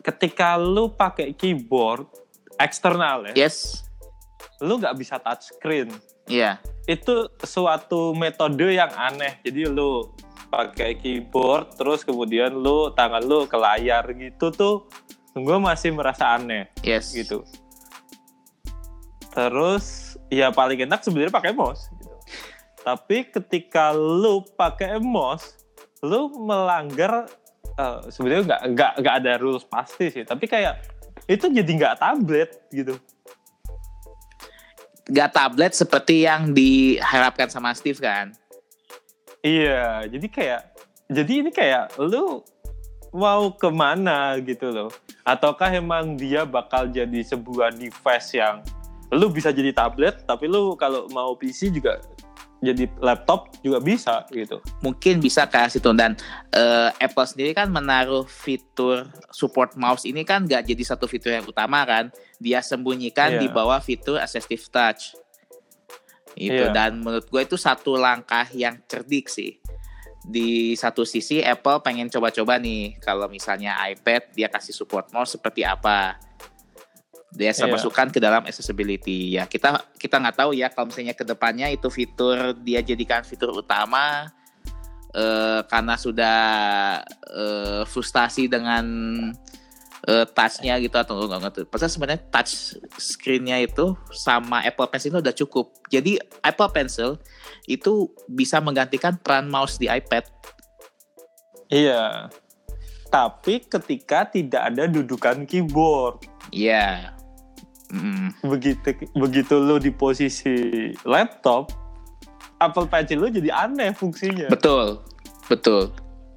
Ketika 0.00 0.56
lu 0.56 0.88
pakai 0.88 1.36
keyboard 1.36 2.08
eksternal 2.56 3.28
ya, 3.28 3.44
Yes. 3.44 3.84
lu 4.64 4.80
nggak 4.80 4.96
bisa 4.96 5.20
touch 5.20 5.52
screen. 5.52 5.92
Iya. 6.24 6.56
Itu 6.88 7.28
suatu 7.44 8.16
metode 8.16 8.72
yang 8.72 8.88
aneh. 8.96 9.36
Jadi 9.44 9.68
lu 9.68 10.08
pakai 10.48 10.96
keyboard 10.96 11.76
terus 11.76 12.08
kemudian 12.08 12.56
lu 12.56 12.88
tangan 12.96 13.20
lu 13.20 13.44
ke 13.44 13.60
layar 13.60 14.08
gitu 14.16 14.48
tuh 14.48 14.88
gue 15.36 15.58
masih 15.60 15.92
merasa 15.92 16.40
aneh. 16.40 16.72
Yes. 16.80 17.12
gitu. 17.12 17.44
Terus 19.28 20.16
ya 20.32 20.48
paling 20.50 20.88
enak 20.88 21.04
sebenarnya 21.04 21.30
pakai 21.30 21.52
mouse. 21.52 21.92
Tapi 22.82 23.28
ketika 23.28 23.90
lu 23.92 24.44
pakai 24.54 24.98
mouse, 25.02 25.58
lu 26.02 26.30
melanggar 26.38 27.26
eh, 27.78 27.98
sebenarnya 28.10 28.44
nggak 28.54 28.62
nggak 28.74 28.92
nggak 29.02 29.14
ada 29.24 29.32
rules 29.38 29.66
pasti 29.66 30.10
sih. 30.10 30.24
Tapi 30.24 30.46
kayak 30.46 30.98
itu 31.28 31.50
jadi 31.50 31.68
nggak 31.68 31.96
tablet 32.00 32.50
gitu. 32.72 32.96
Gak 35.08 35.32
tablet 35.32 35.72
seperti 35.72 36.28
yang 36.28 36.52
diharapkan 36.52 37.48
sama 37.48 37.72
Steve 37.72 37.96
kan? 37.96 38.28
Iya, 39.40 40.04
jadi 40.04 40.26
kayak 40.28 40.60
jadi 41.08 41.32
ini 41.40 41.48
kayak 41.48 41.96
lu 41.96 42.44
mau 43.16 43.48
ke 43.56 43.72
mana 43.72 44.36
gitu 44.44 44.68
loh? 44.68 44.92
Ataukah 45.24 45.72
emang 45.72 46.20
dia 46.20 46.44
bakal 46.44 46.92
jadi 46.92 47.24
sebuah 47.24 47.72
device 47.72 48.36
yang 48.36 48.60
lu 49.08 49.32
bisa 49.32 49.48
jadi 49.48 49.72
tablet, 49.72 50.28
tapi 50.28 50.44
lu 50.44 50.76
kalau 50.76 51.08
mau 51.08 51.32
PC 51.32 51.72
juga 51.72 51.96
jadi 52.58 52.90
laptop 52.98 53.54
juga 53.62 53.78
bisa 53.78 54.26
gitu. 54.34 54.58
mungkin 54.82 55.22
bisa 55.22 55.46
ke 55.46 55.62
situ 55.70 55.94
dan 55.94 56.18
eh, 56.50 56.90
Apple 56.98 57.26
sendiri 57.26 57.54
kan 57.54 57.70
menaruh 57.70 58.26
fitur 58.26 59.06
support 59.30 59.78
mouse 59.78 60.02
ini 60.02 60.26
kan 60.26 60.42
gak 60.42 60.66
jadi 60.66 60.82
satu 60.82 61.06
fitur 61.06 61.30
yang 61.34 61.46
utama 61.46 61.86
kan 61.86 62.10
dia 62.42 62.58
sembunyikan 62.58 63.38
Iya. 63.38 63.40
di 63.42 63.46
bawah 63.50 63.78
fitur 63.78 64.18
assistive 64.18 64.66
touch 64.70 65.14
itu 66.38 66.66
Iya. 66.66 66.74
dan 66.74 66.98
menurut 67.02 67.26
gue 67.26 67.42
itu 67.42 67.54
satu 67.58 67.98
langkah 67.98 68.46
yang 68.54 68.78
cerdik 68.86 69.30
sih 69.30 69.58
di 70.28 70.76
satu 70.76 71.08
sisi 71.08 71.40
Apple 71.40 71.80
pengen 71.80 72.10
coba-coba 72.12 72.60
nih 72.60 73.00
kalau 73.00 73.30
misalnya 73.32 73.78
iPad 73.88 74.34
dia 74.36 74.50
kasih 74.52 74.76
support 74.76 75.08
mouse 75.14 75.38
seperti 75.38 75.64
apa 75.64 76.20
dia 77.28 77.52
Iya. 77.52 77.68
masukkan 77.68 78.08
ke 78.08 78.18
dalam 78.18 78.48
accessibility 78.48 79.36
ya 79.36 79.44
kita 79.44 79.84
kita 80.00 80.16
nggak 80.16 80.36
tahu 80.40 80.56
ya 80.56 80.72
kalau 80.72 80.88
misalnya 80.88 81.12
ke 81.12 81.28
depannya 81.28 81.68
itu 81.68 81.92
fitur 81.92 82.56
dia 82.64 82.80
jadikan 82.80 83.20
fitur 83.20 83.52
utama 83.52 84.32
eh, 85.12 85.60
karena 85.68 85.94
sudah 86.00 86.38
eh, 87.28 87.82
frustasi 87.84 88.48
dengan 88.48 88.84
eh, 90.08 90.24
touchnya 90.24 90.80
gitu 90.80 90.96
atau 90.96 91.20
nggak 91.26 91.40
ngerti. 91.42 91.60
Padahal 91.68 91.92
sebenarnya 91.92 92.22
touch 92.32 92.78
screennya 92.96 93.60
itu 93.60 93.92
sama 94.14 94.64
Apple 94.64 94.88
Pencil 94.88 95.12
itu 95.12 95.20
udah 95.20 95.36
cukup. 95.36 95.66
Jadi 95.92 96.16
Apple 96.40 96.70
Pencil 96.72 97.20
itu 97.68 98.08
bisa 98.24 98.56
menggantikan 98.62 99.20
peran 99.20 99.50
mouse 99.52 99.76
di 99.76 99.90
iPad. 99.90 100.24
Iya. 101.68 102.32
Tapi 103.08 103.64
ketika 103.68 104.28
tidak 104.28 104.72
ada 104.72 104.84
dudukan 104.88 105.44
keyboard, 105.44 106.24
Iya. 106.48 107.12
Mm, 107.88 108.36
begitu 108.44 108.84
begitu 109.16 109.54
lu 109.56 109.80
di 109.80 109.88
posisi 109.88 110.52
laptop, 111.02 111.72
Apple 112.60 112.84
Pencil 112.84 113.16
lu 113.16 113.28
jadi 113.32 113.48
aneh 113.48 113.96
fungsinya. 113.96 114.52
betul, 114.52 115.00
betul. 115.48 115.88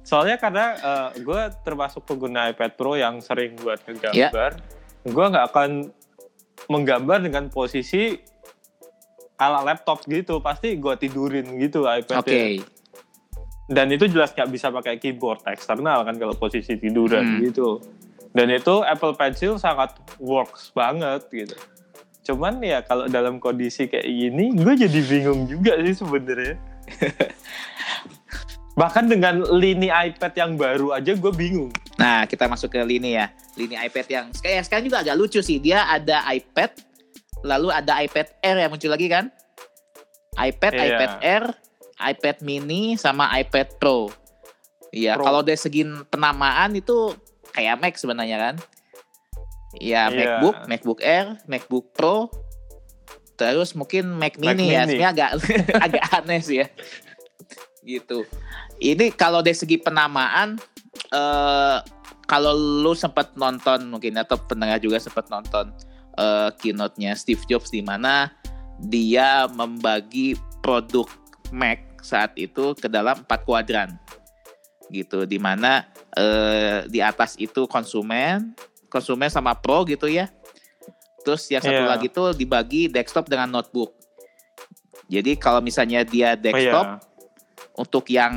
Soalnya 0.02 0.40
karena 0.40 0.74
gue 1.14 1.40
termasuk 1.62 2.02
pengguna 2.02 2.50
iPad 2.50 2.72
Pro 2.74 2.96
yang 2.96 3.20
sering 3.20 3.54
buat 3.60 3.84
ngegambar, 3.84 4.50
gue 5.04 5.24
nggak 5.28 5.46
akan 5.52 5.70
menggambar 6.66 7.20
dengan 7.20 7.46
posisi 7.48 8.16
ala 9.36 9.60
laptop 9.60 10.06
gitu, 10.06 10.38
pasti 10.38 10.78
gue 10.78 10.94
tidurin 10.96 11.46
gitu 11.58 11.84
Oke. 11.84 12.06
iPad. 12.06 12.22
Dan 13.68 13.88
itu 13.90 14.04
jelas 14.06 14.32
nggak 14.32 14.50
bisa 14.50 14.68
pakai 14.68 14.98
keyboard 14.98 15.42
eksternal 15.44 16.02
kan 16.02 16.14
kalau 16.16 16.34
posisi 16.34 16.76
tiduran 16.76 17.38
Hmm. 17.38 17.40
gitu. 17.42 17.80
Dan 18.32 18.48
itu 18.48 18.80
Apple 18.80 19.12
Pencil 19.12 19.60
sangat 19.60 19.92
works 20.16 20.72
banget 20.72 21.28
gitu. 21.28 21.56
Cuman 22.22 22.62
ya 22.64 22.80
kalau 22.80 23.10
dalam 23.10 23.36
kondisi 23.36 23.90
kayak 23.90 24.08
gini, 24.08 24.56
gue 24.56 24.74
jadi 24.78 25.00
bingung 25.04 25.44
juga 25.50 25.76
sih 25.84 26.00
sebenarnya. 26.00 26.56
Bahkan 28.80 29.04
dengan 29.04 29.44
lini 29.52 29.92
iPad 29.92 30.32
yang 30.32 30.52
baru 30.56 30.96
aja 30.96 31.12
gue 31.12 31.32
bingung. 31.36 31.68
Nah, 32.00 32.24
kita 32.24 32.48
masuk 32.48 32.72
ke 32.72 32.80
lini 32.80 33.20
ya. 33.20 33.28
Lini 33.60 33.76
iPad 33.76 34.06
yang 34.08 34.26
kayak 34.40 34.64
sekarang 34.64 34.88
juga 34.88 35.04
agak 35.04 35.16
lucu 35.20 35.44
sih. 35.44 35.60
Dia 35.60 35.84
ada 35.84 36.24
iPad, 36.32 36.80
lalu 37.44 37.68
ada 37.68 38.00
iPad 38.00 38.32
Air 38.40 38.56
yang 38.64 38.70
muncul 38.72 38.88
lagi 38.88 39.12
kan? 39.12 39.28
iPad, 40.32 40.72
Iya. 40.72 40.84
iPad 40.88 41.12
Air, 41.20 41.44
iPad 42.00 42.36
mini 42.40 42.96
sama 42.96 43.28
iPad 43.36 43.76
Pro. 43.76 44.08
Iya, 44.92 45.20
kalau 45.20 45.44
dari 45.44 45.60
segi 45.60 45.84
penamaan 46.08 46.72
itu 46.72 47.12
kayak 47.52 47.80
Mac 47.80 47.94
sebenarnya 47.96 48.38
kan? 48.40 48.54
Iya, 49.72 50.08
Iya. 50.08 50.16
MacBook, 50.16 50.56
MacBook 50.68 51.00
Air, 51.00 51.26
MacBook 51.48 51.86
Pro, 51.96 52.28
terus 53.40 53.72
mungkin 53.72 54.12
Mac 54.12 54.36
Mac 54.36 54.56
Mini 54.56 54.72
ya. 54.72 54.84
Mini. 54.84 55.00
Sebenarnya 55.00 55.10
agak 55.12 55.30
agak 55.88 56.04
aneh 56.12 56.40
sih 56.44 56.56
ya. 56.60 56.68
Gitu. 57.82 58.28
Ini 58.78 59.14
kalau 59.16 59.40
dari 59.40 59.56
segi 59.56 59.80
penamaan 59.80 60.60
eh 61.10 61.78
kalau 62.28 62.52
lu 62.54 62.92
sempat 62.92 63.32
nonton 63.34 63.88
mungkin 63.88 64.16
atau 64.20 64.36
pendengar 64.36 64.76
juga 64.78 65.00
sempat 65.00 65.26
nonton 65.32 65.72
eh 66.20 66.50
keynote-nya 66.60 67.16
Steve 67.16 67.40
Jobs 67.48 67.72
di 67.72 67.80
mana 67.80 68.28
dia 68.78 69.48
membagi 69.48 70.36
produk 70.60 71.08
Mac 71.48 71.80
saat 72.04 72.34
itu 72.36 72.74
ke 72.76 72.90
dalam 72.90 73.24
empat 73.24 73.46
kuadran 73.46 73.94
gitu 74.92 75.24
di 75.24 75.36
mana 75.36 75.88
eh, 76.12 76.84
di 76.86 77.00
atas 77.00 77.34
itu 77.36 77.64
konsumen 77.64 78.52
konsumen 78.86 79.26
sama 79.26 79.56
pro 79.56 79.82
gitu 79.82 80.04
ya 80.04 80.28
terus 81.20 81.48
yang 81.48 81.58
satu 81.58 81.72
Iya. 81.78 81.88
lagi 81.88 82.06
tuh 82.06 82.30
dibagi 82.32 82.86
desktop 82.86 83.26
dengan 83.26 83.48
notebook 83.48 83.96
jadi 85.06 85.34
kalau 85.34 85.58
misalnya 85.58 86.04
dia 86.04 86.32
Oh, 86.32 86.38
desktop 86.38 86.86
iya. 86.86 86.96
untuk 87.74 88.04
yang 88.06 88.34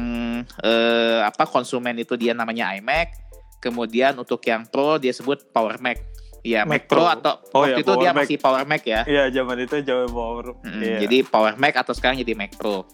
eh, 0.62 1.20
apa 1.22 1.44
konsumen 1.46 1.96
itu 1.96 2.16
dia 2.16 2.32
namanya 2.32 2.72
iMac 2.74 3.12
kemudian 3.60 4.16
untuk 4.16 4.40
yang 4.42 4.64
pro 4.64 4.96
dia 4.96 5.12
sebut 5.12 5.50
Power 5.50 5.76
Mac 5.78 5.98
ya 6.40 6.62
Mac, 6.62 6.86
Mac 6.86 6.88
Pro, 6.88 7.02
Pro. 7.02 7.10
atau 7.10 7.34
Oh, 7.52 7.60
waktu 7.60 7.72
iya, 7.74 7.82
itu 7.82 7.92
dia 7.98 8.12
Mac. 8.12 8.18
masih 8.22 8.38
Power 8.38 8.64
Mac 8.64 8.84
ya 8.86 9.02
Iya, 9.04 9.24
zaman 9.34 9.58
itu 9.60 9.76
jauh 9.82 10.06
power. 10.08 10.46
Mm, 10.62 10.80
Iya. 10.80 10.98
Jadi 11.04 11.18
Power 11.26 11.54
Mac 11.58 11.74
atau 11.76 11.92
sekarang 11.92 12.16
jadi 12.16 12.32
Mac 12.34 12.54
Pro. 12.54 12.86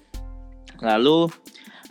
Lalu 0.80 1.28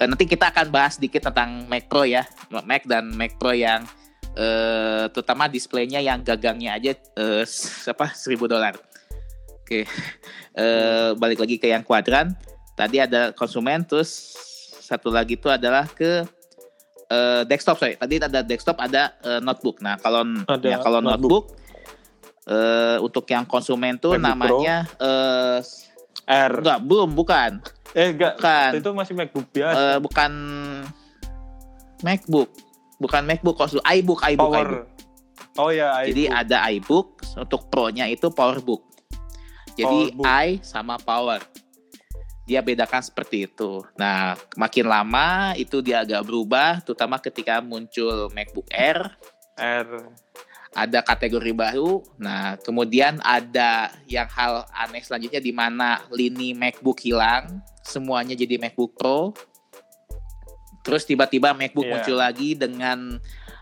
nanti 0.03 0.25
kita 0.25 0.49
akan 0.49 0.69
bahas 0.69 0.95
sedikit 0.95 1.27
tentang 1.27 1.67
Mac 1.67 1.85
Pro 1.85 2.03
ya, 2.03 2.25
Mac 2.63 2.85
dan 2.85 3.11
Mac 3.11 3.35
Pro 3.35 3.51
yang 3.51 3.85
eh, 4.33 5.05
terutama 5.11 5.45
displaynya 5.45 5.99
yang 5.99 6.21
gagangnya 6.21 6.75
aja 6.75 6.93
eh, 6.95 7.43
s- 7.43 7.85
apa 7.85 8.09
1000 8.11 8.39
dolar. 8.47 8.75
Oke, 9.61 9.85
Eh, 10.53 11.11
balik 11.15 11.39
lagi 11.39 11.57
ke 11.57 11.67
yang 11.67 11.81
kuadran. 11.81 12.35
Tadi 12.73 12.99
ada 12.99 13.31
konsumen, 13.31 13.83
terus 13.83 14.11
satu 14.81 15.09
lagi 15.09 15.35
itu 15.35 15.47
adalah 15.47 15.87
ke 15.87 16.27
eh, 17.07 17.43
desktop 17.45 17.77
sorry. 17.77 17.95
Tadi 17.95 18.19
ada 18.19 18.41
desktop, 18.41 18.77
ada 18.77 19.15
eh, 19.21 19.39
notebook. 19.39 19.79
Nah 19.79 19.95
kalau 19.97 20.27
Ada 20.45 20.67
ya, 20.67 20.77
kalau 20.79 20.99
notebook, 20.99 21.45
notebook. 21.45 21.45
eh, 22.47 22.97
untuk 22.99 23.25
yang 23.27 23.45
konsumen 23.45 23.95
tuh 23.95 24.15
Pro. 24.15 24.23
namanya 24.23 24.91
eh, 24.97 25.59
R. 26.27 26.53
Enggak, 26.57 26.81
belum, 26.83 27.11
bukan. 27.13 27.63
Eh 27.91 28.15
enggak, 28.15 28.39
Bukan. 28.39 28.71
itu 28.79 28.91
masih 28.95 29.15
MacBook 29.19 29.47
biasa. 29.51 29.79
Eh, 29.79 29.99
bukan 29.99 30.33
MacBook, 32.01 32.51
bukan 33.03 33.23
MacBook 33.27 33.57
kok 33.59 33.69
iBook, 33.75 33.83
iBook, 33.83 34.21
iBook. 34.23 34.51
Power. 34.55 34.71
Oh 35.59 35.71
ya, 35.75 36.07
Jadi 36.07 36.31
iBook. 36.31 36.39
ada 36.39 36.57
iBook 36.71 37.09
untuk 37.37 37.61
Pro-nya 37.69 38.07
itu 38.07 38.31
PowerBook. 38.31 38.83
Jadi 39.75 40.15
PowerBook. 40.15 40.25
i 40.25 40.49
sama 40.63 40.97
Power. 41.03 41.43
Dia 42.47 42.63
bedakan 42.63 43.03
seperti 43.03 43.47
itu. 43.47 43.83
Nah, 43.95 44.35
makin 44.59 44.87
lama 44.87 45.55
itu 45.55 45.79
dia 45.83 46.03
agak 46.03 46.27
berubah, 46.27 46.83
terutama 46.83 47.19
ketika 47.19 47.63
muncul 47.63 48.27
MacBook 48.35 48.67
Air, 48.75 49.07
R. 49.59 49.87
ada 50.71 51.03
kategori 51.03 51.51
baru. 51.51 51.99
Nah, 52.17 52.55
kemudian 52.63 53.19
ada 53.21 53.91
yang 54.07 54.31
hal 54.31 54.63
aneh 54.71 55.03
selanjutnya 55.03 55.43
di 55.43 55.51
mana 55.51 55.99
lini 56.09 56.55
MacBook 56.55 57.03
hilang, 57.03 57.59
semuanya 57.83 58.39
jadi 58.39 58.55
MacBook 58.57 58.95
Pro. 58.95 59.35
Terus 60.81 61.05
tiba-tiba 61.05 61.53
MacBook 61.53 61.85
Iya. 61.85 61.93
muncul 61.93 62.17
lagi 62.17 62.55
dengan 62.55 63.19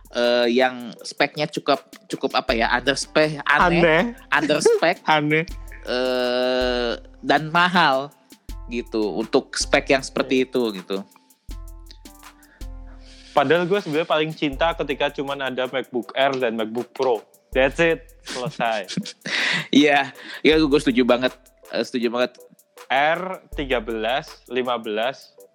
eh, 0.09 0.49
yang 0.49 0.89
speknya 1.05 1.45
cukup 1.49 1.85
cukup 2.09 2.33
apa 2.33 2.57
ya, 2.57 2.73
under 2.73 2.97
spec 2.97 3.41
aneh, 3.45 3.81
Aneh. 3.85 4.03
under 4.33 4.57
spec 4.59 5.05
Aneh. 5.09 5.45
eh, 5.85 6.93
dan 7.21 7.49
mahal 7.49 8.09
gitu 8.69 9.17
untuk 9.17 9.53
spek 9.53 9.93
yang 9.93 10.01
seperti 10.01 10.45
itu 10.45 10.61
gitu. 10.73 11.05
Padahal 13.39 13.71
gue 13.71 13.79
sebenarnya 13.79 14.11
paling 14.11 14.35
cinta 14.35 14.75
ketika 14.75 15.15
cuman 15.15 15.39
ada 15.45 15.71
MacBook 15.71 16.11
Air 16.13 16.35
dan 16.35 16.59
MacBook 16.59 16.91
Pro. 16.91 17.23
That's 17.55 17.79
it. 17.79 18.19
Selesai. 18.27 18.91
Iya, 19.71 20.11
iya 20.41 20.55
gue 20.57 20.81
setuju 20.81 21.05
banget, 21.05 21.31
Eh, 21.69 21.85
setuju 21.85 22.09
banget. 22.09 22.35
R 22.89 23.45
13, 23.53 24.49
15, 24.49 24.51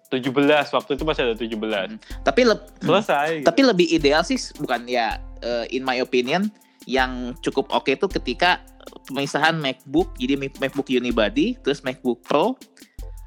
17. 0.08 0.70
Waktu 0.70 0.90
itu 0.94 1.04
masih 1.04 1.22
ada 1.24 1.36
17. 1.36 1.98
Tapi 2.22 2.40
leb- 2.46 2.68
Selesai. 2.78 3.42
Tapi 3.42 3.60
lebih 3.60 3.90
ideal 3.90 4.22
sih 4.22 4.38
bukan 4.56 4.86
ya 4.86 5.18
eh, 5.40 5.66
in 5.68 5.82
my 5.82 5.98
opinion 5.98 6.48
yang 6.86 7.34
cukup 7.40 7.68
oke 7.68 7.90
itu 7.90 8.06
ketika 8.08 8.62
pemisahan 9.04 9.56
MacBook 9.56 10.14
jadi 10.14 10.38
Mac- 10.38 10.56
MacBook 10.56 10.88
Unibody 10.88 11.58
terus 11.58 11.82
MacBook 11.82 12.22
Pro 12.22 12.54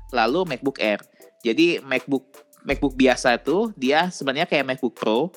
lalu 0.10 0.48
MacBook 0.48 0.80
Air. 0.80 1.04
Jadi 1.43 1.84
MacBook 1.84 2.46
MacBook 2.67 2.99
biasa 2.99 3.39
tuh 3.39 3.71
dia 3.80 4.12
sebenarnya 4.12 4.43
kayak 4.43 4.75
MacBook 4.75 4.99
Pro 4.99 5.32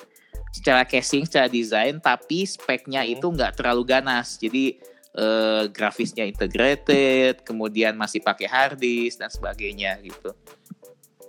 secara 0.50 0.82
casing, 0.82 1.30
secara 1.30 1.46
desain 1.46 2.02
tapi 2.02 2.42
speknya 2.42 3.06
Hmm. 3.06 3.14
itu 3.14 3.26
nggak 3.30 3.62
terlalu 3.62 3.86
ganas. 3.86 4.34
Jadi 4.34 4.82
eh, 5.10 5.64
grafisnya 5.74 6.22
integrated, 6.22 7.42
kemudian 7.42 7.98
masih 7.98 8.22
pakai 8.22 8.46
hard 8.46 8.78
disk 8.78 9.18
dan 9.18 9.26
sebagainya 9.26 9.98
gitu. 10.06 10.30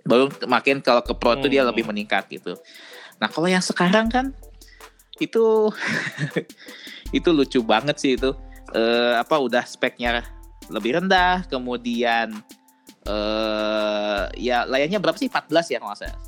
Baru 0.05 0.29
makin 0.45 0.81
kalau 0.81 1.01
ke 1.01 1.13
Pro 1.17 1.33
tuh 1.37 1.49
dia 1.49 1.61
Hmm. 1.65 1.73
lebih 1.73 1.89
meningkat 1.89 2.29
gitu. 2.29 2.57
Nah 3.17 3.29
kalau 3.29 3.49
yang 3.49 3.61
sekarang 3.61 4.09
kan 4.09 4.33
itu 5.17 5.69
itu 7.17 7.29
lucu 7.29 7.61
banget 7.61 7.97
sih 8.01 8.17
itu 8.17 8.33
Eh, 8.71 9.15
apa 9.19 9.35
udah 9.35 9.67
speknya 9.67 10.23
lebih 10.71 10.95
rendah, 10.95 11.43
kemudian 11.51 12.31
eh 13.07 14.23
ya 14.37 14.63
layarnya 14.69 15.01
berapa 15.01 15.17
sih 15.17 15.29
14 15.29 15.73
ya 15.73 15.77
kalau 15.81 15.97
salah 15.97 16.19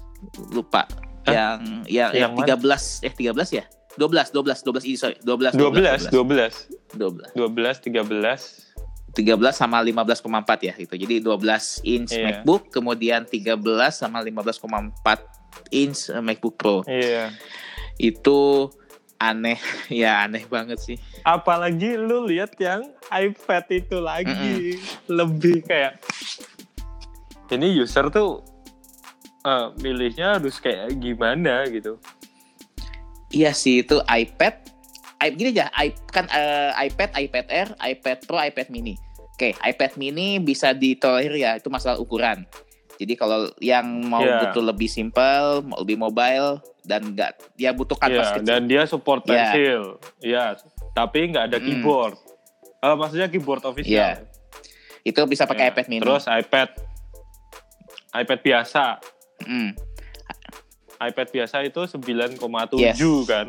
lupa 0.50 0.90
Hah? 1.24 1.32
yang 1.32 1.58
yang, 1.86 2.12
yang 2.12 2.32
Yang 2.34 2.60
13 3.06 3.08
eh 3.08 3.14
13 3.14 3.60
ya 3.60 3.66
12 4.00 4.34
12 4.34 4.66
12 4.66 4.90
ini 4.90 4.98
sorry 4.98 5.16
12 5.22 5.54
12, 5.54 6.10
12, 6.10 6.98
12 6.98 7.38
12, 7.38 7.78
13. 7.94 8.74
13 9.14 9.54
sama 9.54 9.78
15,4 9.86 10.26
ya 10.66 10.74
gitu. 10.74 10.94
Jadi 10.98 11.22
12 11.22 11.86
inch 11.86 12.12
Iya. 12.18 12.42
MacBook, 12.42 12.74
kemudian 12.74 13.30
13 13.30 13.62
sama 13.94 14.26
15,4 14.26 15.70
inch 15.70 16.10
eh, 16.10 16.18
MacBook 16.18 16.58
Pro. 16.58 16.82
Iya. 16.90 17.30
Itu 18.02 18.74
aneh, 19.22 19.62
ya 20.04 20.26
aneh 20.26 20.50
banget 20.50 20.82
sih. 20.82 20.98
Apalagi 21.22 21.94
lu 21.94 22.26
lihat 22.26 22.58
yang 22.58 22.90
iPad 23.14 23.66
itu 23.70 24.02
lagi 24.02 24.82
lebih 25.06 25.62
kayak 25.62 26.02
ini 27.54 27.74
user 27.76 28.10
tuh 28.10 28.42
eh, 29.44 29.68
milihnya 29.78 30.38
harus 30.38 30.58
kayak 30.58 30.96
gimana 30.98 31.68
gitu. 31.68 32.00
Iya 33.30 33.52
sih 33.52 33.82
itu 33.82 33.98
iPad. 34.00 34.62
I, 35.20 35.32
gini 35.32 35.56
aja, 35.56 35.72
i- 35.80 35.96
kan 36.08 36.28
eh, 36.28 36.72
iPad, 36.86 37.16
iPad 37.18 37.46
Air, 37.48 37.70
iPad 37.80 38.18
Pro, 38.24 38.38
iPad 38.38 38.68
Mini. 38.70 38.94
Oke, 39.34 39.56
iPad 39.58 39.96
Mini 39.96 40.38
bisa 40.38 40.72
ditolerir 40.72 41.34
ya, 41.34 41.52
itu 41.56 41.68
masalah 41.68 41.98
ukuran. 41.98 42.46
Jadi 42.94 43.14
kalau 43.16 43.50
yang 43.58 43.84
mau 44.06 44.22
Iya. 44.22 44.46
butuh 44.46 44.62
lebih 44.62 44.86
simple, 44.86 45.66
mau 45.66 45.82
lebih 45.82 45.98
mobile 45.98 46.62
dan 46.84 47.10
enggak 47.10 47.34
dia 47.56 47.74
butuh 47.74 47.98
kanvas 47.98 48.22
Iya, 48.22 48.34
kecil. 48.38 48.46
dan 48.46 48.62
dia 48.64 48.84
support 48.86 49.22
Iya. 49.24 49.32
pensil. 49.34 49.82
Iya, 50.22 50.46
tapi 50.94 51.20
nggak 51.26 51.46
ada 51.50 51.58
Mm. 51.58 51.66
keyboard. 51.66 52.16
Eh, 52.80 52.96
maksudnya 52.96 53.28
keyboard 53.28 53.64
official. 53.66 53.90
Iya. 53.90 54.10
Itu 55.02 55.26
bisa 55.26 55.44
pakai 55.44 55.68
Iya. 55.68 55.72
iPad 55.74 55.86
Mini. 55.90 56.02
Terus 56.04 56.26
iPad 56.28 56.70
iPad 58.14 58.40
biasa. 58.46 59.02
Mm. 59.44 59.74
iPad 61.04 61.28
biasa 61.36 61.56
itu 61.68 61.82
9,7 61.84 62.80
Yes. 62.80 62.98
kan. 63.28 63.48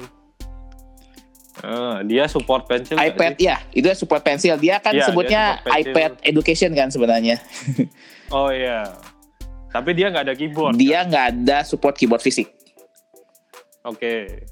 Eh, 1.65 1.97
dia 2.11 2.27
support 2.27 2.67
pensil 2.67 2.99
iPad 2.99 3.39
ya, 3.39 3.63
itu 3.71 3.87
support 3.95 4.27
pensil. 4.27 4.59
Dia 4.59 4.83
kan 4.83 4.91
dia 4.91 5.07
sebutnya 5.07 5.63
pensil. 5.63 5.95
iPad 5.95 6.13
Education 6.27 6.71
kan 6.75 6.91
sebenarnya. 6.91 7.39
Oh 8.33 8.49
iya. 8.49 8.89
Tapi 9.71 9.95
dia 9.95 10.09
nggak 10.11 10.25
ada 10.27 10.35
keyboard. 10.35 10.75
Dia 10.81 11.05
nggak 11.07 11.27
ada 11.31 11.59
support 11.63 11.95
keyboard 11.95 12.25
fisik. 12.25 12.51
Oke. 13.85 14.43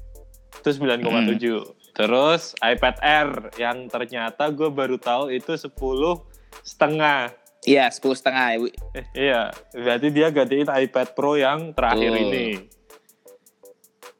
Itu 0.61 0.69
9,7. 0.71 1.03
Hmm. 1.03 1.65
Terus 1.93 2.53
iPad 2.61 2.95
Air 3.01 3.29
yang 3.57 3.89
ternyata 3.89 4.53
gue 4.53 4.69
baru 4.69 4.95
tahu 5.01 5.33
itu 5.33 5.57
10 5.57 5.73
setengah. 6.61 7.33
Iya, 7.63 7.87
sepuluh 7.87 8.15
setengah. 8.15 8.59
Eh, 8.91 9.05
iya, 9.15 9.47
berarti 9.71 10.07
dia 10.11 10.27
gantiin 10.29 10.67
iPad 10.67 11.07
Pro 11.15 11.39
yang 11.39 11.71
terakhir 11.71 12.11
Betul. 12.11 12.23
ini. 12.27 12.47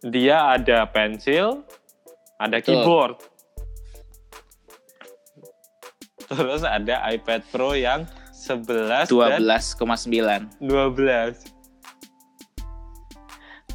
Dia 0.03 0.56
ada 0.56 0.88
pensil, 0.88 1.63
ada 2.39 2.58
Betul. 2.60 2.67
keyboard. 2.79 3.15
Terus 6.32 6.63
ada 6.63 7.03
iPad 7.12 7.41
Pro 7.51 7.75
yang 7.75 8.08
11 8.32 9.08
Dua 9.12 9.36
dan 9.36 9.39
belas 9.43 9.75
koma 9.75 9.95
sembilan. 9.99 10.60
12. 10.63 11.43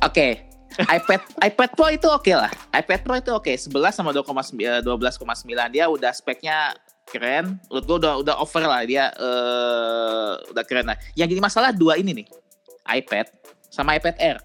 Oke. 0.05 0.45
iPad 0.79 1.21
iPad 1.49 1.71
Pro 1.77 1.89
itu 1.93 2.09
oke 2.09 2.33
lah. 2.33 2.53
iPad 2.73 3.01
Pro 3.05 3.15
itu 3.17 3.31
oke. 3.33 3.53
11 3.53 3.69
sama 3.93 4.11
2,9 4.13 4.85
12,9 4.85 5.75
dia 5.75 5.89
udah 5.89 6.13
speknya 6.13 6.73
keren. 7.09 7.59
Menurut 7.69 7.85
gue 7.85 7.97
udah 8.05 8.13
udah 8.23 8.35
over 8.41 8.63
lah 8.65 8.83
dia 8.85 9.11
eh 9.13 10.33
udah 10.53 10.65
keren 10.65 10.93
lah. 10.93 10.99
Yang 11.17 11.37
jadi 11.37 11.41
masalah 11.43 11.71
dua 11.73 11.97
ini 11.97 12.25
nih. 12.25 12.29
iPad 12.89 13.29
sama 13.69 14.01
iPad 14.01 14.17
Air. 14.17 14.39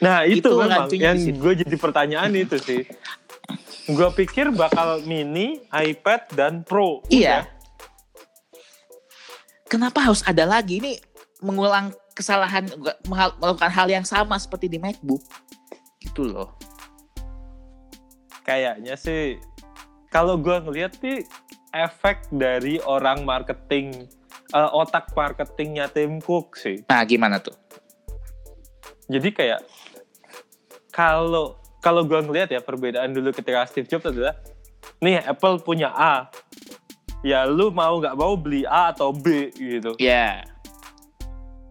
Nah 0.00 0.24
itu, 0.24 0.46
Itu 0.46 0.56
memang 0.56 0.88
yang 0.94 1.18
gue 1.18 1.52
jadi 1.66 1.76
pertanyaan 1.76 2.32
itu 2.32 2.56
sih. 2.56 2.82
Gue 3.90 4.08
pikir 4.14 4.54
bakal 4.54 5.02
mini, 5.02 5.60
iPad, 5.74 6.30
dan 6.38 6.62
Pro. 6.62 7.02
Iya. 7.10 7.42
Udah. 7.42 7.44
Kenapa 9.66 9.98
harus 10.02 10.22
ada 10.22 10.46
lagi 10.46 10.78
ini 10.78 10.98
mengulang 11.42 11.90
kesalahan 12.14 12.70
melakukan 13.10 13.70
hal 13.70 13.88
yang 13.90 14.06
sama 14.06 14.38
seperti 14.38 14.70
di 14.70 14.78
MacBook. 14.78 15.22
Gitu 15.98 16.30
loh. 16.30 16.54
Kayaknya 18.46 18.94
sih, 18.94 19.36
kalau 20.10 20.34
gue 20.36 20.56
ngeliat 20.58 20.98
sih 20.98 21.22
efek 21.70 22.26
dari 22.34 22.82
orang 22.82 23.22
marketing, 23.22 24.10
eh, 24.50 24.70
otak 24.74 25.14
marketingnya 25.14 25.86
Tim 25.94 26.18
Cook 26.18 26.58
sih. 26.58 26.82
Nah, 26.90 27.06
gimana 27.06 27.38
tuh? 27.38 27.54
Jadi 29.06 29.30
kayak 29.30 29.62
kalau 30.90 31.58
kalau 31.80 32.04
gue 32.04 32.20
ngeliat 32.20 32.50
ya 32.50 32.60
perbedaan 32.60 33.14
dulu 33.14 33.30
ketika 33.30 33.64
Steve 33.66 33.88
Jobs 33.88 34.06
adalah 34.06 34.36
nih 35.00 35.22
Apple 35.24 35.62
punya 35.62 35.90
A, 35.94 36.28
ya 37.26 37.46
lu 37.48 37.72
mau 37.72 37.98
nggak 37.98 38.18
mau 38.18 38.34
beli 38.34 38.66
A 38.66 38.94
atau 38.94 39.14
B 39.14 39.50
gitu. 39.54 39.94
Ya. 39.98 40.44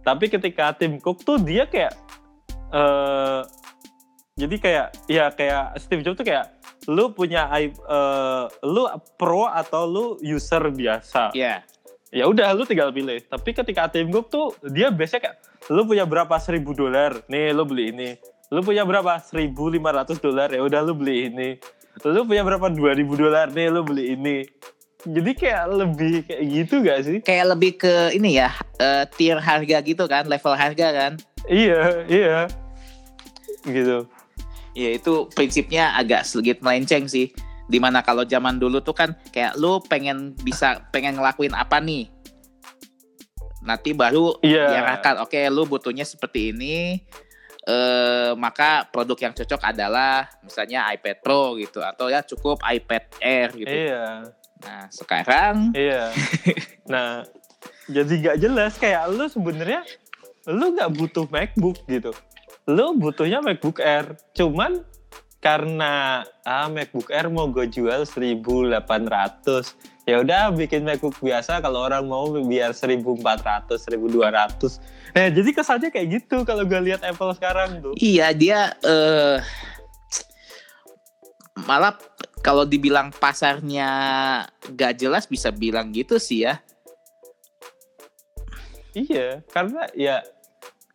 Tapi 0.04 0.32
ketika 0.32 0.74
Tim 0.76 0.98
Cook 0.98 1.24
tuh 1.24 1.38
dia 1.40 1.68
kayak 1.68 1.94
eh 2.72 3.42
jadi 4.40 4.56
kayak 4.56 4.88
ya 5.12 5.26
kayak 5.36 5.76
Steve 5.84 6.04
Jobs 6.04 6.20
tuh 6.20 6.28
kayak 6.28 6.59
lu 6.88 7.12
punya 7.12 7.50
eh, 7.58 8.46
lu 8.64 8.84
pro 9.20 9.50
atau 9.50 9.84
lu 9.90 10.06
user 10.22 10.64
biasa. 10.72 11.36
Ya. 11.36 11.66
Ya 12.10 12.26
udah 12.26 12.58
lu 12.58 12.66
tinggal 12.66 12.90
pilih. 12.90 13.22
Tapi 13.30 13.54
ketika 13.54 13.86
Tim 13.92 14.10
Cook 14.10 14.28
tuh 14.34 14.48
dia 14.66 14.90
biasanya 14.90 15.30
kayak 15.30 15.38
lu 15.70 15.86
punya 15.86 16.10
berapa 16.10 16.36
seribu 16.42 16.74
dolar, 16.74 17.22
nih 17.30 17.54
lu 17.54 17.68
beli 17.68 17.94
ini. 17.94 18.10
Lu 18.50 18.66
punya 18.66 18.82
berapa 18.82 19.22
seribu 19.22 19.70
lima 19.70 19.94
ratus 19.94 20.18
dolar, 20.18 20.50
ya 20.50 20.66
udah 20.66 20.82
lu 20.82 20.98
beli 20.98 21.30
ini. 21.30 21.50
Lu 22.02 22.26
punya 22.26 22.42
berapa 22.42 22.66
dua 22.74 22.98
ribu 22.98 23.14
dolar, 23.14 23.54
nih 23.54 23.70
lu 23.70 23.86
beli 23.86 24.18
ini. 24.18 24.38
Jadi 25.06 25.32
kayak 25.32 25.66
lebih 25.70 26.14
kayak 26.28 26.44
gitu 26.50 26.76
gak 26.84 27.00
sih? 27.06 27.18
Kayak 27.22 27.56
lebih 27.56 27.72
ke 27.80 28.12
ini 28.18 28.42
ya, 28.42 28.52
uh, 28.82 29.06
tier 29.16 29.38
harga 29.38 29.78
gitu 29.80 30.04
kan, 30.10 30.26
level 30.26 30.58
harga 30.58 30.88
kan? 30.92 31.12
Iya, 31.46 32.10
iya. 32.10 32.40
Gitu. 33.64 34.10
Ya 34.78 34.90
itu 34.94 35.28
prinsipnya 35.34 35.94
agak 35.98 36.26
sedikit 36.26 36.62
melenceng 36.62 37.10
sih. 37.10 37.30
Di 37.70 37.78
mana 37.78 38.02
kalau 38.02 38.26
zaman 38.26 38.58
dulu 38.58 38.82
tuh 38.82 38.98
kan 38.98 39.14
kayak 39.30 39.54
lu 39.58 39.78
pengen 39.86 40.34
bisa 40.42 40.82
pengen 40.90 41.18
ngelakuin 41.22 41.54
apa 41.54 41.78
nih? 41.78 42.10
Nanti 43.62 43.92
baru 43.94 44.40
Iya. 44.42 44.72
diarahkan, 44.72 45.22
oke 45.22 45.38
lu 45.52 45.68
butuhnya 45.68 46.08
seperti 46.08 46.56
ini. 46.56 46.98
Eh 47.68 48.32
maka 48.40 48.88
produk 48.90 49.30
yang 49.30 49.34
cocok 49.36 49.62
adalah 49.62 50.26
misalnya 50.42 50.90
iPad 50.96 51.22
Pro 51.22 51.54
gitu 51.60 51.84
atau 51.84 52.10
ya 52.10 52.26
cukup 52.26 52.58
iPad 52.66 53.04
Air 53.22 53.50
gitu. 53.54 53.70
Iya. 53.70 54.34
Nah, 54.60 54.84
sekarang 54.90 55.72
Iya. 55.76 56.10
nah, 56.92 57.22
jadi 57.86 58.14
gak 58.26 58.38
jelas 58.42 58.74
kayak 58.80 59.12
lu 59.14 59.28
sebenarnya 59.30 59.86
lu 60.50 60.74
gak 60.74 60.90
butuh 60.98 61.30
MacBook 61.30 61.78
gitu. 61.86 62.10
Lu 62.70 62.94
butuhnya 62.94 63.42
MacBook 63.42 63.82
Air. 63.82 64.14
Cuman 64.38 64.86
karena 65.42 66.22
ah 66.46 66.70
MacBook 66.70 67.10
Air 67.10 67.32
mau 67.32 67.48
gue 67.48 67.64
jual 67.66 68.04
1800 68.04 68.76
ya 70.04 70.20
udah 70.20 70.52
bikin 70.52 70.84
MacBook 70.84 71.16
biasa 71.24 71.64
kalau 71.64 71.88
orang 71.88 72.04
mau 72.04 72.28
biar 72.28 72.76
1400 72.76 73.24
1200 73.72 75.16
nah 75.16 75.32
jadi 75.32 75.50
kesannya 75.56 75.96
kayak 75.96 76.08
gitu 76.12 76.44
kalau 76.44 76.68
gue 76.68 76.92
lihat 76.92 77.08
Apple 77.08 77.32
sekarang 77.40 77.80
tuh 77.80 77.96
Iya 77.96 78.36
dia 78.36 78.76
eh 78.84 79.40
malah 81.64 81.96
kalau 82.40 82.64
dibilang 82.64 83.12
pasarnya 83.12 83.90
gak 84.76 85.00
jelas 85.00 85.28
bisa 85.28 85.52
bilang 85.52 85.92
gitu 85.92 86.16
sih 86.16 86.48
ya. 86.48 86.64
Iya, 88.96 89.46
karena 89.54 89.86
ya 89.94 90.26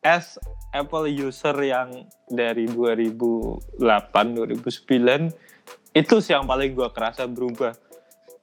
as 0.02 0.34
Apple 0.74 1.06
user 1.06 1.54
yang 1.62 2.10
dari 2.26 2.66
2008 2.66 3.78
2009 3.78 5.94
itu 5.94 6.14
sih 6.18 6.34
yang 6.34 6.50
paling 6.50 6.74
gua 6.74 6.90
kerasa 6.90 7.30
berubah. 7.30 7.78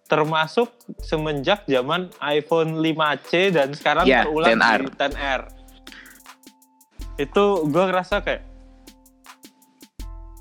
Termasuk 0.08 0.72
semenjak 1.04 1.68
zaman 1.68 2.08
iPhone 2.24 2.80
5C 2.80 3.52
dan 3.52 3.76
sekarang 3.76 4.08
Ya, 4.08 4.24
terulang 4.24 4.56
10R. 4.56 4.80
di 4.80 4.88
10R. 4.96 5.42
Itu 7.20 7.68
gua 7.68 7.92
ngerasa 7.92 8.24
kayak 8.24 8.44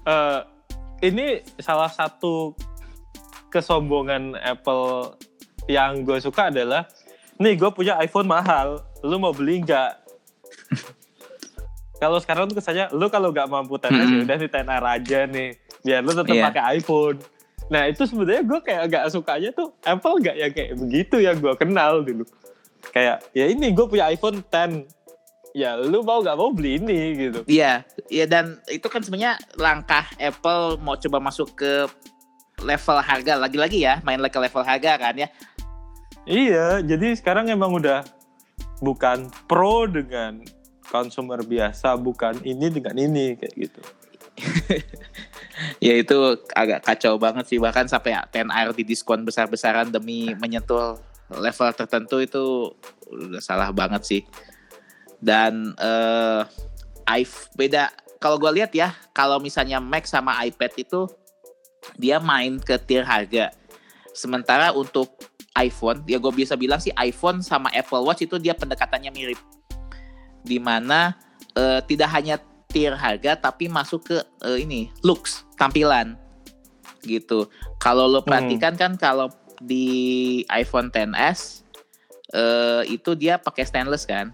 eh 0.07 0.41
ini 1.01 1.41
salah 1.61 1.91
satu 1.91 2.55
kesombongan 3.51 4.39
Apple 4.39 5.17
yang 5.67 6.07
gue 6.07 6.23
suka 6.23 6.49
adalah 6.49 6.87
nih 7.41 7.57
gue 7.57 7.71
punya 7.73 7.97
iPhone 8.01 8.29
mahal 8.29 8.85
lu 9.01 9.17
mau 9.17 9.33
beli 9.33 9.65
nggak 9.65 10.00
kalau 12.01 12.17
sekarang 12.17 12.49
tuh 12.49 12.57
kesannya 12.57 12.89
lu 12.91 13.07
kalau 13.07 13.29
nggak 13.29 13.47
mampu 13.47 13.77
tenar 13.77 14.03
Mm-mm. 14.03 14.25
ya 14.25 14.25
udah 14.25 14.37
nih 14.41 14.51
tenar 14.51 14.83
aja 14.83 15.21
nih 15.29 15.51
biar 15.81 16.01
lu 16.01 16.11
tetap 16.11 16.33
Iya. 16.33 16.45
pakai 16.49 16.63
iPhone 16.81 17.19
nah 17.71 17.87
itu 17.87 18.03
sebenarnya 18.03 18.43
gue 18.43 18.59
kayak 18.61 18.81
agak 18.89 19.03
sukanya 19.13 19.51
tuh 19.53 19.71
Apple 19.85 20.19
nggak 20.19 20.37
yang 20.37 20.51
kayak 20.51 20.71
begitu 20.75 21.17
yang 21.21 21.37
gue 21.39 21.55
kenal 21.55 22.03
dulu 22.03 22.25
kayak 22.91 23.23
ya 23.31 23.47
ini 23.47 23.71
gue 23.71 23.87
punya 23.87 24.09
iPhone 24.09 24.43
10 24.43 24.91
ya 25.53 25.75
lu 25.77 26.03
mau 26.03 26.19
nggak 26.19 26.35
mau 26.35 26.51
beli 26.51 26.79
ini 26.79 26.99
gitu 27.21 27.41
Iya, 27.47 27.83
iya 28.07 28.25
dan 28.27 28.59
itu 28.67 28.87
kan 28.87 29.03
sebenarnya 29.03 29.35
langkah 29.55 30.07
Apple 30.17 30.79
mau 30.79 30.95
coba 30.95 31.19
masuk 31.21 31.55
ke 31.55 31.87
level 32.61 32.99
harga 33.01 33.35
lagi-lagi 33.35 33.83
ya, 33.83 33.99
main 34.05 34.21
ke 34.21 34.37
level 34.37 34.61
harga 34.61 34.95
kan 34.95 35.17
ya. 35.17 35.29
Iya, 36.23 36.85
jadi 36.85 37.17
sekarang 37.17 37.49
emang 37.49 37.73
udah 37.73 38.05
bukan 38.79 39.33
pro 39.49 39.89
dengan 39.89 40.45
konsumer 40.91 41.41
biasa, 41.47 41.95
bukan 41.95 42.43
ini 42.43 42.67
dengan 42.69 42.99
ini 42.99 43.39
kayak 43.39 43.55
gitu. 43.55 43.83
Ya 45.77 45.93
itu 45.97 46.17
agak 46.57 46.89
kacau 46.89 47.21
banget 47.21 47.45
sih 47.45 47.61
bahkan 47.61 47.85
sampai 47.85 48.17
10R 48.17 48.73
di 48.73 48.85
diskon 48.85 49.29
besar-besaran 49.29 49.93
demi 49.93 50.33
menyentuh 50.41 50.97
level 51.29 51.71
tertentu 51.77 52.17
itu 52.17 52.45
udah 53.13 53.43
salah 53.45 53.69
banget 53.69 54.03
sih. 54.09 54.23
Dan 55.21 55.77
eh 55.77 56.43
iPh- 57.05 57.53
beda 57.53 57.93
kalau 58.17 58.41
gue 58.41 58.61
lihat 58.61 58.73
ya 58.73 58.97
kalau 59.13 59.37
misalnya 59.37 59.85
Mac 59.85 60.09
sama 60.09 60.41
iPad 60.49 60.73
itu 60.81 61.05
dia 62.01 62.17
main 62.21 62.57
ke 62.57 62.81
tier 62.81 63.05
harga. 63.05 63.53
Sementara 64.17 64.73
untuk 64.73 65.13
iPhone 65.57 66.05
ya 66.09 66.17
gue 66.17 66.33
bisa 66.33 66.57
bilang 66.57 66.81
sih 66.81 66.93
iPhone 66.97 67.45
sama 67.45 67.69
Apple 67.77 68.01
Watch 68.01 68.25
itu 68.25 68.41
dia 68.41 68.57
pendekatannya 68.57 69.13
mirip. 69.13 69.41
Di 70.43 70.59
mana 70.59 71.15
eh, 71.55 71.81
tidak 71.85 72.09
hanya 72.15 72.37
tier 72.71 72.95
harga 72.95 73.35
tapi 73.51 73.67
masuk 73.67 74.07
ke 74.07 74.17
eh, 74.47 74.59
ini 74.63 74.89
looks 75.03 75.43
tampilan 75.59 76.15
gitu. 77.03 77.49
Kalau 77.81 78.07
lo 78.07 78.21
perhatikan 78.21 78.77
kan 78.77 78.95
kalau 78.95 79.33
di 79.61 80.41
iPhone 80.53 80.89
10s 80.93 81.65
eh, 82.33 82.83
itu 82.89 83.17
dia 83.17 83.37
pakai 83.41 83.65
stainless 83.67 84.05
kan, 84.05 84.33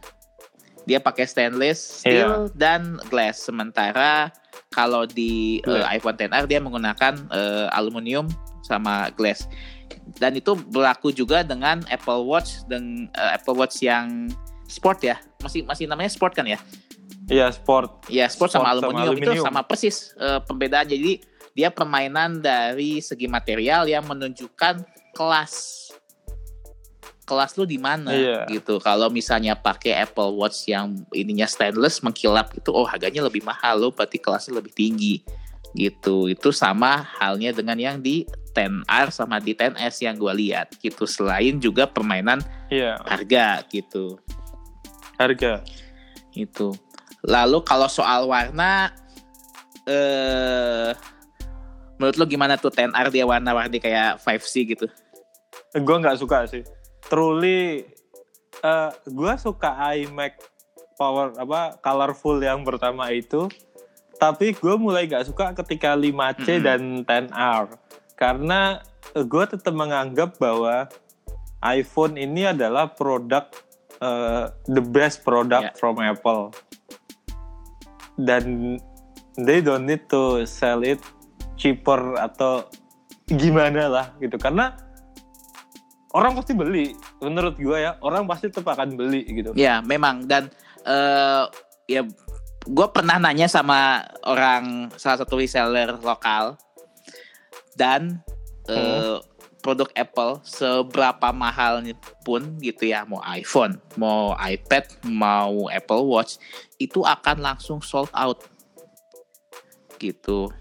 dia 0.87 1.03
pakai 1.03 1.27
stainless 1.27 2.03
steel 2.03 2.51
dan 2.55 2.99
glass. 3.11 3.43
Sementara 3.47 4.31
kalau 4.71 5.05
di 5.05 5.59
Glass. 5.63 5.89
iPhone 5.99 6.17
10R 6.19 6.45
dia 6.47 6.61
menggunakan 6.63 7.15
eh, 7.31 7.67
aluminium 7.75 8.31
sama 8.63 9.11
glass. 9.15 9.51
Dan 10.19 10.39
itu 10.39 10.55
berlaku 10.55 11.11
juga 11.11 11.43
dengan 11.43 11.83
Apple 11.91 12.27
Watch 12.27 12.67
dan 12.71 13.11
eh, 13.15 13.31
Apple 13.35 13.59
Watch 13.59 13.83
yang 13.83 14.31
sport 14.67 14.99
ya, 15.03 15.17
masih 15.41 15.63
masih 15.63 15.87
namanya 15.87 16.11
sport 16.11 16.35
kan 16.35 16.45
ya? 16.45 16.59
Iya, 17.27 17.51
sport. 17.51 18.07
Ya 18.07 18.31
sport, 18.31 18.55
sama, 18.55 18.71
Sport 18.71 18.87
sama 18.87 19.03
aluminium, 19.03 19.15
itu 19.19 19.31
aluminium. 19.35 19.47
sama 19.47 19.61
persis 19.67 19.97
eh, 20.15 20.39
pembedaan. 20.47 20.87
Jadi 20.87 21.19
dia 21.53 21.73
permainan 21.73 22.39
dari 22.39 23.01
segi 23.01 23.27
material 23.27 23.89
yang 23.89 24.07
menunjukkan 24.07 24.85
kelas 25.11 25.55
kelas 27.27 27.59
lu 27.59 27.67
di 27.67 27.75
mana 27.75 28.15
Iya. 28.15 28.47
gitu. 28.47 28.79
Kalau 28.79 29.11
misalnya 29.11 29.59
pakai 29.59 29.99
Apple 29.99 30.39
Watch 30.39 30.71
yang 30.71 30.95
ininya 31.11 31.51
stainless 31.51 31.99
mengkilap 31.99 32.55
itu 32.55 32.71
oh 32.71 32.87
harganya 32.87 33.27
lebih 33.27 33.43
mahal 33.43 33.83
lo 33.83 33.91
berarti 33.91 34.23
kelasnya 34.23 34.63
lebih 34.63 34.71
tinggi 34.71 35.27
gitu. 35.75 36.31
Itu 36.31 36.55
sama 36.55 37.03
halnya 37.19 37.51
dengan 37.51 37.75
yang 37.75 37.99
di 37.99 38.23
10R 38.55 39.11
sama 39.11 39.43
di 39.43 39.59
10S 39.59 40.07
yang 40.07 40.15
gua 40.15 40.31
lihat 40.33 40.79
gitu. 40.79 41.03
Selain 41.05 41.59
juga 41.59 41.91
permainan 41.91 42.39
Iya, 42.71 42.95
harga 43.03 43.67
gitu. 43.75 44.23
Harga. 45.17 45.65
Itu. 46.33 46.77
Lalu 47.27 47.65
kalau 47.67 47.89
soal 47.91 48.29
warna 48.29 48.93
eh 49.87 50.93
menurut 51.97 52.17
lo 52.21 52.25
gimana 52.29 52.61
tuh 52.61 52.69
10R 52.69 53.09
dia 53.09 53.25
warna-warni 53.25 53.81
kayak 53.81 54.21
5C 54.21 54.53
gitu? 54.77 54.87
Gue 55.77 55.97
nggak 55.97 56.21
suka 56.21 56.45
sih. 56.49 56.63
Truly, 57.09 57.87
eh 58.61 58.91
gue 59.09 59.33
suka 59.41 59.73
iMac 59.97 60.37
power 60.97 61.37
apa 61.37 61.81
colorful 61.81 62.37
yang 62.41 62.65
pertama 62.65 63.09
itu. 63.13 63.49
Tapi 64.17 64.57
gue 64.57 64.75
mulai 64.81 65.05
nggak 65.05 65.29
suka 65.29 65.53
ketika 65.53 65.93
5C 65.93 66.61
Mm-mm. 66.61 66.65
dan 66.65 66.81
10R 67.05 67.65
karena 68.17 68.81
gue 69.13 69.45
tetap 69.45 69.77
menganggap 69.77 70.41
bahwa 70.41 70.89
iPhone 71.61 72.17
ini 72.17 72.49
adalah 72.49 72.89
produk 72.97 73.45
eh, 74.01 74.45
the 74.69 74.83
best 74.83 75.23
product 75.23 75.73
Yeah. 75.73 75.79
from 75.79 76.01
Apple. 76.01 76.53
Dan 78.17 78.77
they 79.37 79.61
don't 79.61 79.85
need 79.85 80.09
to 80.09 80.49
sell 80.49 80.81
it 80.81 81.01
cheaper 81.61 82.17
atau 82.17 82.65
gimana 83.29 83.89
lah 83.89 84.07
gitu. 84.21 84.41
Karena 84.41 84.73
orang 86.17 86.33
pasti 86.41 86.57
beli 86.57 86.97
menurut 87.21 87.61
gue 87.61 87.77
ya 87.77 88.01
orang 88.01 88.25
pasti 88.25 88.49
tetap 88.49 88.73
akan 88.73 88.97
beli 88.97 89.29
gitu. 89.29 89.53
Ya 89.53 89.85
memang. 89.85 90.25
Dan 90.25 90.49
eh 90.89 91.45
ya 91.87 92.03
gue 92.67 92.87
pernah 92.91 93.21
nanya 93.21 93.47
sama 93.47 94.03
orang 94.25 94.91
salah 94.97 95.21
satu 95.21 95.37
reseller 95.37 96.01
lokal. 96.01 96.57
Dan 97.77 98.25
eh, 98.73 99.21
produk 99.67 99.91
Apple 99.99 100.39
seberapa 100.47 101.35
mahalnya 101.35 101.99
pun 102.23 102.55
gitu 102.63 102.87
ya 102.87 103.03
mau 103.03 103.19
iPhone 103.27 103.83
mau 103.99 104.31
iPad 104.39 105.03
mau 105.11 105.67
Apple 105.67 106.07
Watch 106.07 106.39
itu 106.79 107.03
akan 107.03 107.43
langsung 107.43 107.83
sold 107.83 108.15
out 108.15 108.47
gitu 109.99 110.55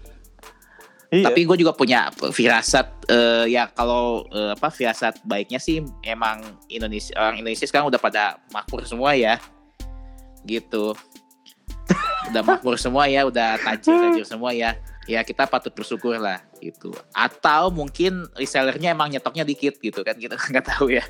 iya 1.14 1.30
Tapi 1.30 1.46
gue 1.46 1.62
juga 1.62 1.70
punya 1.70 2.10
firasat 2.10 3.06
eh, 3.06 3.54
ya 3.54 3.70
kalau 3.70 4.26
eh, 4.34 4.58
apa 4.58 4.74
firasat 4.74 5.22
baiknya 5.22 5.62
sih 5.62 5.86
emang 6.02 6.42
Indonesia 6.66 7.14
orang 7.14 7.38
Indonesia 7.38 7.62
sekarang 7.62 7.86
udah 7.86 8.00
pada 8.02 8.42
makmur 8.50 8.82
semua 8.82 9.14
ya. 9.14 9.38
Gitu. 10.42 10.94
udah 12.34 12.42
makmur 12.42 12.74
semua 12.74 13.06
ya, 13.06 13.22
udah 13.22 13.54
tajir 13.62 13.94
tajir 13.94 14.26
semua 14.26 14.50
ya. 14.50 14.74
Ya 15.06 15.22
kita 15.22 15.46
patut 15.46 15.70
bersyukur 15.70 16.18
lah 16.18 16.42
gitu 16.60 16.92
atau 17.12 17.68
mungkin 17.70 18.26
resellernya 18.34 18.92
emang 18.96 19.12
nyetoknya 19.12 19.44
dikit 19.46 19.78
gitu 19.80 20.00
kan 20.02 20.16
kita 20.16 20.36
nggak 20.52 20.66
tahu 20.66 20.94
ya 20.94 21.04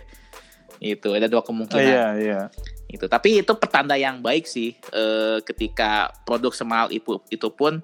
itu 0.77 1.09
ada 1.17 1.25
dua 1.25 1.41
kemungkinan 1.41 1.81
Oh, 1.81 1.89
iya, 1.89 2.07
iya. 2.21 2.41
itu 2.93 3.09
tapi 3.09 3.41
itu 3.41 3.53
pertanda 3.57 3.97
yang 3.97 4.21
baik 4.21 4.45
sih 4.45 4.77
eh, 4.93 5.41
ketika 5.41 6.13
produk 6.29 6.53
semahal 6.53 6.89
itu 6.93 7.17
itu 7.33 7.49
pun 7.49 7.81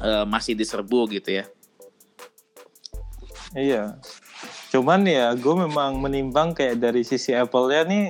eh, 0.00 0.24
masih 0.28 0.52
diserbu 0.52 1.08
gitu 1.08 1.40
ya 1.40 1.46
Iya. 3.52 4.00
Cuman 4.72 5.04
ya 5.04 5.36
gue 5.36 5.54
memang 5.68 6.00
menimbang 6.00 6.56
kayak 6.56 6.80
dari 6.80 7.04
sisi 7.04 7.36
Apple-nya 7.36 7.84
nih 7.84 8.06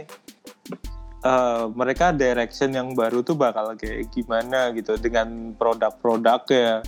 eh, 1.27 1.65
mereka 1.75 2.15
direction 2.15 2.71
yang 2.75 2.95
baru 2.95 3.27
tuh 3.27 3.35
bakal 3.35 3.75
kayak 3.75 4.11
gimana 4.15 4.71
gitu 4.75 4.95
dengan 4.99 5.55
produk-produknya. 5.59 6.87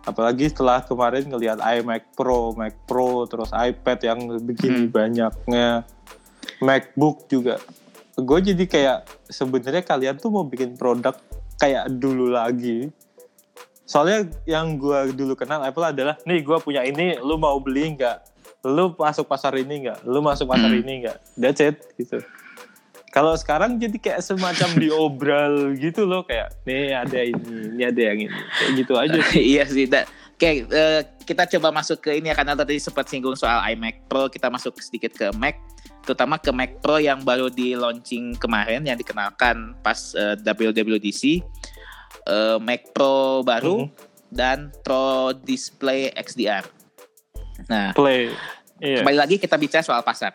Apalagi 0.00 0.48
setelah 0.48 0.80
kemarin 0.80 1.28
ngelihat 1.28 1.60
iMac 1.60 2.16
Pro, 2.16 2.56
Mac 2.56 2.72
Pro, 2.88 3.28
terus 3.28 3.52
iPad 3.52 3.98
yang 4.00 4.20
begini 4.40 4.88
Hmm. 4.88 4.92
banyaknya, 4.92 5.84
MacBook 6.60 7.28
juga. 7.28 7.60
Gue 8.16 8.40
jadi 8.40 8.64
kayak 8.64 8.98
sebenarnya 9.28 9.84
kalian 9.84 10.16
tuh 10.16 10.32
mau 10.32 10.44
bikin 10.44 10.76
produk 10.76 11.16
kayak 11.56 11.88
dulu 11.92 12.32
lagi. 12.32 12.88
Soalnya 13.84 14.28
yang 14.46 14.78
gue 14.78 15.12
dulu 15.12 15.34
kenal 15.34 15.60
Apple 15.60 15.82
adalah, 15.84 16.16
nih 16.22 16.40
gue 16.40 16.58
punya 16.62 16.80
ini, 16.80 17.20
lu 17.20 17.36
mau 17.36 17.58
beli 17.60 17.96
nggak? 17.96 18.16
Lu 18.64 18.92
masuk 18.94 19.24
pasar 19.24 19.56
ini 19.56 19.88
nggak? 19.88 20.04
Lu 20.04 20.20
masuk 20.20 20.48
pasar 20.48 20.68
Hmm. 20.70 20.80
ini 20.80 20.92
nggak? 21.04 21.18
That's 21.36 21.60
it, 21.60 21.76
gitu. 21.96 22.20
Kalau 23.10 23.34
sekarang 23.34 23.74
jadi 23.76 23.98
kayak 23.98 24.22
semacam 24.22 24.70
diobral 24.76 25.54
gitu 25.74 26.06
loh, 26.06 26.22
kayak 26.22 26.54
nih 26.62 26.94
ada 26.94 27.20
ini, 27.20 27.74
ini 27.74 27.82
ada 27.82 28.02
yang 28.04 28.18
ini, 28.22 28.38
kayak 28.54 28.70
gitu 28.78 28.92
aja. 28.94 29.18
iya 29.52 29.64
sih 29.66 29.84
da- 29.84 30.06
Oke, 30.30 30.64
eh, 30.64 31.00
kita 31.20 31.44
coba 31.50 31.68
masuk 31.70 32.00
ke 32.00 32.16
ini 32.16 32.26
ya 32.26 32.34
karena 32.34 32.56
tadi 32.56 32.78
sempat 32.78 33.04
singgung 33.04 33.36
soal 33.36 33.60
iMac 33.68 34.08
Pro, 34.08 34.24
kita 34.24 34.48
masuk 34.48 34.72
sedikit 34.78 35.12
ke 35.12 35.28
Mac, 35.34 35.52
terutama 36.00 36.40
ke 36.40 36.48
Mac 36.48 36.80
Pro 36.80 36.96
yang 36.96 37.20
baru 37.20 37.46
di 37.46 37.76
launching 37.76 38.32
kemarin 38.34 38.80
yang 38.80 38.96
dikenalkan 38.96 39.76
pas 39.80 40.14
eh, 40.14 40.38
WWDC, 40.38 41.44
Eh, 42.22 42.58
Mac 42.58 42.88
Pro 42.90 43.40
baru 43.40 43.84
Mhm. 43.84 43.90
dan 44.30 44.58
Pro 44.80 45.04
Display 45.34 46.08
XDR. 46.14 46.64
Nah, 47.66 47.92
Play, 47.92 48.32
iya. 48.78 49.00
kembali 49.00 49.18
lagi 49.18 49.36
kita 49.36 49.56
bicara 49.56 49.80
soal 49.80 50.00
pasar. 50.00 50.32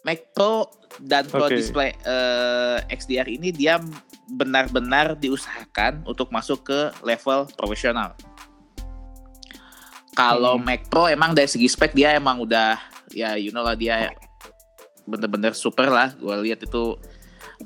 Mac 0.00 0.30
Pro 0.30 0.64
dan 0.98 1.28
Pro 1.28 1.46
Oke. 1.46 1.54
Display 1.54 1.94
eh, 2.02 2.78
XDR 2.90 3.30
ini 3.30 3.54
dia 3.54 3.78
benar-benar 4.26 5.14
diusahakan 5.14 6.02
untuk 6.06 6.30
masuk 6.30 6.66
ke 6.66 6.80
level 7.02 7.46
profesional. 7.54 8.14
Kalau 10.12 10.58
Hmm. 10.58 10.66
Mac 10.66 10.90
Pro 10.90 11.06
emang 11.06 11.32
dari 11.32 11.46
segi 11.46 11.70
spek 11.70 11.94
dia 11.94 12.14
emang 12.14 12.42
udah 12.42 12.76
ya 13.10 13.38
you 13.38 13.50
know 13.50 13.62
lah 13.62 13.74
dia 13.74 14.10
bener-bener 15.06 15.54
super 15.54 15.86
lah. 15.86 16.10
Gue 16.14 16.34
lihat 16.42 16.62
itu 16.62 16.98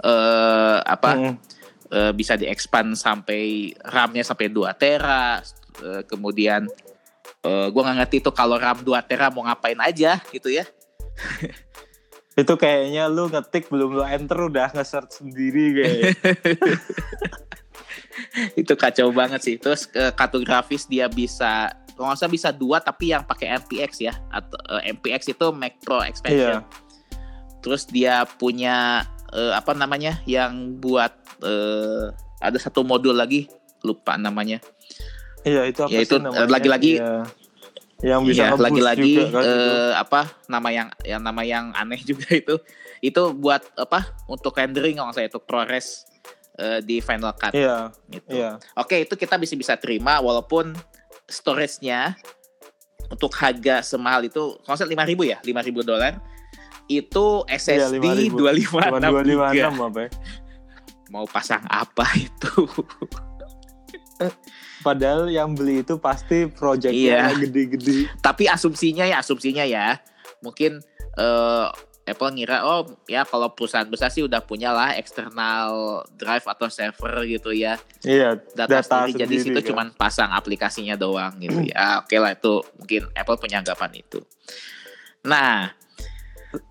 eh 0.01 0.79
apa 0.81 1.11
Mm. 1.17 1.35
eh, 1.91 2.13
bisa 2.13 2.35
diexpand 2.35 2.97
sampai 2.97 3.73
RAM-nya 3.81 4.25
sampai 4.25 4.49
2 4.51 4.73
tera. 4.75 5.41
Eh, 5.81 6.03
kemudian 6.05 6.65
eh 7.45 7.67
gue 7.69 7.81
nggak 7.83 7.97
ngerti 8.05 8.17
itu 8.25 8.31
kalau 8.33 8.57
RAM 8.57 8.81
2 8.81 8.97
tera 9.05 9.29
mau 9.33 9.45
ngapain 9.45 9.77
aja 9.81 10.21
gitu 10.33 10.49
ya. 10.49 10.65
Itu 12.35 12.59
kayaknya 12.59 13.07
lu 13.07 13.31
ngetik 13.31 13.71
belum 13.71 13.95
lu 13.95 14.03
enter 14.03 14.35
udah 14.37 14.75
nge-search 14.75 15.23
sendiri 15.23 15.65
kayak. 15.79 16.03
itu 18.61 18.73
kacau 18.75 19.15
banget 19.15 19.41
sih. 19.41 19.57
Terus 19.57 19.87
eh, 19.95 20.11
kartu 20.11 20.43
grafis 20.43 20.87
dia 20.87 21.07
bisa 21.07 21.71
kalau 21.95 22.11
nggak 22.11 22.19
salah 22.19 22.35
bisa 22.35 22.49
dua 22.51 22.83
tapi 22.83 23.15
yang 23.15 23.23
pakai 23.23 23.55
MPX 23.55 23.91
ya 24.03 24.15
atau 24.31 24.59
eh, 24.75 24.91
MPX 24.91 25.31
itu 25.31 25.47
Mac 25.55 25.79
Pro 25.79 26.03
expansion. 26.03 26.59
Iya. 26.59 26.67
Terus 27.63 27.87
dia 27.87 28.27
punya 28.27 29.07
eh, 29.31 29.53
apa 29.55 29.71
namanya 29.73 30.19
yang 30.27 30.75
buat 30.79 31.15
eh, 31.41 32.11
ada 32.43 32.59
satu 32.59 32.83
modul 32.83 33.15
lagi 33.15 33.47
lupa 33.87 34.19
namanya. 34.19 34.59
Iya 35.45 35.69
itu 35.69 35.81
apa 35.85 35.93
Ya, 35.93 36.01
sih 36.03 36.09
itu, 36.09 36.17
lagi-lagi- 36.51 36.99
Iya. 36.99 37.23
Yang 38.05 38.21
bisa 38.21 38.45
Iya, 38.45 38.49
nge-boost 38.53 38.65
lagi-lagi 38.69 39.13
juga 39.17 39.29
kan 39.33 39.43
eh, 39.49 39.93
apa 39.97 40.21
nama 40.45 40.69
yang 40.69 40.89
yang 41.09 41.23
nama 41.25 41.41
yang 41.41 41.73
aneh 41.73 42.01
juga 42.13 42.29
itu 42.37 42.55
itu 43.01 43.23
buat 43.33 43.65
apa 43.81 44.13
untuk 44.29 44.53
rendering 44.53 45.01
kalau 45.01 45.13
salah 45.17 45.29
itu 45.29 45.41
ProRes 45.41 46.05
eh, 46.61 46.85
di 46.85 47.01
Final 47.01 47.33
Cut 47.33 47.57
Iya, 47.57 47.89
gitu. 48.13 48.29
iya. 48.29 48.61
Oke, 48.77 49.09
itu 49.09 49.17
kita 49.17 49.41
bisa 49.41 49.57
bisa 49.57 49.75
terima 49.81 50.21
walaupun 50.21 50.77
storage-nya 51.25 52.13
untuk 53.09 53.33
harga 53.37 53.81
semahal 53.81 54.25
itu 54.25 54.57
nggak 54.65 54.77
salah 54.77 55.05
5000 55.09 55.33
ya, 55.33 55.39
5000 55.41 55.81
dolar. 55.85 56.13
Itu 56.85 57.49
SSD 57.49 57.97
5.000. 57.97 58.37
256 58.37 59.01
Cuma 59.01 59.49
giga. 59.49 59.73
256 59.73 59.89
apa 59.89 59.99
ya? 60.05 60.11
Mau 61.09 61.25
pasang 61.25 61.65
apa 61.65 62.05
itu? 62.17 62.53
Padahal 64.85 65.27
yang 65.27 65.57
beli 65.57 65.81
itu 65.81 65.97
pasti 65.97 66.45
projectnya 66.45 67.33
Iya. 67.33 67.41
gede-gede. 67.41 68.13
Tapi 68.21 68.45
asumsinya 68.47 69.03
ya, 69.03 69.19
asumsinya 69.19 69.65
ya, 69.65 69.97
mungkin 70.39 70.85
eh, 71.17 71.69
Apple 72.05 72.37
ngira 72.37 72.61
oh 72.63 72.85
ya 73.09 73.25
kalau 73.25 73.49
perusahaan 73.49 73.89
besar 73.89 74.13
sih 74.13 74.21
udah 74.21 74.45
punya 74.45 74.69
lah 74.69 74.93
eksternal 74.93 75.73
drive 76.13 76.45
atau 76.45 76.69
server 76.69 77.25
gitu 77.25 77.49
ya. 77.49 77.81
Iya, 78.05 78.37
data, 78.53 78.85
Data 78.85 79.09
sendiri, 79.09 79.25
jadi 79.25 79.35
situ 79.41 79.57
kan. 79.57 79.69
cuman 79.73 79.87
pasang 79.97 80.29
aplikasinya 80.29 81.01
doang 81.01 81.33
gitu 81.41 81.65
ya 81.65 81.97
oke 82.05 82.13
lah 82.21 82.37
itu 82.37 82.61
mungkin 82.77 83.09
Apple 83.17 83.41
punya 83.41 83.65
anggapan 83.65 84.05
itu 84.05 84.21
nah 85.25 85.73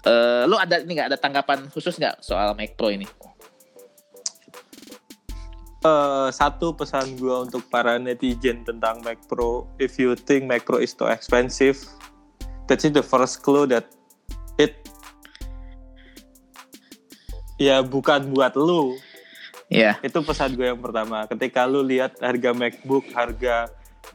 eh 0.05 0.41
lu 0.45 0.53
ada 0.53 0.79
ini 0.79 0.93
nggak 0.93 1.09
ada 1.09 1.17
tanggapan 1.17 1.65
khusus 1.67 1.97
nggak 1.97 2.21
soal 2.21 2.53
Mac 2.53 2.77
Pro 2.77 2.93
ini 2.93 3.09
Eh, 5.83 6.29
satu 6.31 6.71
pesan 6.71 7.19
gue 7.19 7.43
untuk 7.43 7.67
para 7.67 7.99
netizen 7.99 8.63
tentang 8.63 9.03
Mac 9.03 9.19
Pro, 9.27 9.67
if 9.75 9.99
you 9.99 10.15
think 10.15 10.47
Mac 10.47 10.63
Pro 10.63 10.79
is 10.79 10.95
too 10.95 11.11
expensive, 11.11 11.75
that's 12.71 12.87
the 12.87 13.03
first 13.03 13.43
clue 13.43 13.67
that 13.67 13.91
it 14.55 14.79
ya 17.59 17.83
bukan 17.83 18.31
buat 18.31 18.55
lu. 18.55 18.95
ya 19.67 19.99
Itu 19.99 20.23
pesan 20.23 20.55
gue 20.55 20.71
yang 20.71 20.79
pertama. 20.79 21.27
Ketika 21.27 21.67
lu 21.67 21.83
lihat 21.83 22.15
harga 22.23 22.55
MacBook, 22.55 23.11
harga 23.11 23.67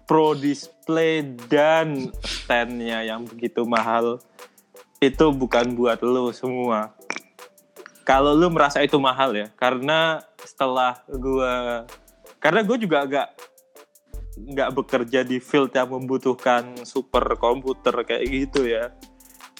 Pro 0.09 0.33
display 0.33 1.21
dan 1.53 2.09
standnya 2.25 3.05
yang 3.05 3.29
begitu 3.29 3.69
mahal, 3.69 4.25
itu 5.05 5.27
bukan 5.37 5.77
buat 5.77 6.01
lu 6.01 6.33
semua. 6.33 6.97
Kalau 8.09 8.33
lu 8.33 8.49
merasa 8.49 8.81
itu 8.81 8.97
mahal 8.97 9.37
ya, 9.37 9.53
karena 9.53 10.25
setelah 10.41 10.97
gue, 11.13 11.85
karena 12.41 12.65
gue 12.65 12.77
juga 12.81 13.05
agak 13.05 13.29
nggak 14.39 14.71
bekerja 14.73 15.21
di 15.29 15.37
field 15.45 15.77
yang 15.77 15.93
membutuhkan 15.93 16.89
super 16.89 17.37
komputer 17.37 17.93
kayak 18.09 18.25
gitu 18.25 18.65
ya. 18.65 18.97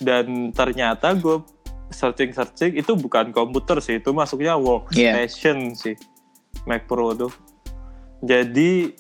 Dan 0.01 0.57
ternyata 0.57 1.12
gue 1.12 1.44
searching-searching 1.92 2.80
itu 2.80 2.96
bukan 2.96 3.36
komputer 3.36 3.84
sih, 3.84 4.01
itu 4.01 4.16
masuknya 4.16 4.57
workstation 4.57 5.76
sih 5.76 6.01
Mac 6.64 6.88
Pro 6.88 7.12
tuh. 7.12 7.32
Jadi 8.24 8.96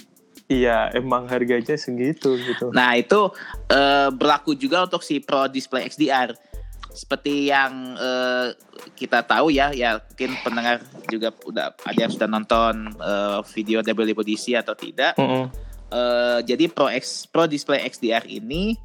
iya 0.48 0.88
emang 0.96 1.28
harganya 1.28 1.76
segitu 1.76 2.34
gitu. 2.40 2.72
nah 2.72 2.96
itu 2.96 3.28
eh, 3.68 4.08
berlaku 4.08 4.56
juga 4.56 4.88
untuk 4.88 5.04
si 5.04 5.20
Pro 5.20 5.44
Display 5.46 5.86
XDR 5.92 6.32
seperti 6.90 7.48
yang 7.48 7.94
eh, 7.94 8.56
kita 8.96 9.22
tahu 9.22 9.52
ya 9.52 9.70
ya 9.70 10.00
mungkin 10.00 10.30
pendengar 10.40 10.76
juga 11.06 11.30
udah 11.44 11.72
ada 11.84 11.98
yang 11.98 12.12
sudah 12.12 12.28
nonton 12.28 12.92
eh, 12.96 13.38
video 13.54 13.84
WWDC 13.84 14.58
atau 14.58 14.74
tidak 14.74 15.14
Mm-mm. 15.16 15.48
Eh, 15.88 16.44
jadi 16.44 16.68
Pro 16.68 16.84
X 16.92 17.24
Pro 17.24 17.48
Display 17.48 17.80
XDR 17.88 18.28
ini 18.28 18.76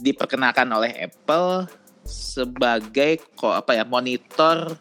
diperkenalkan 0.00 0.64
oleh 0.72 0.88
Apple 0.96 1.68
sebagai 2.00 3.20
kok 3.36 3.60
apa 3.60 3.76
ya 3.76 3.84
monitor 3.84 4.72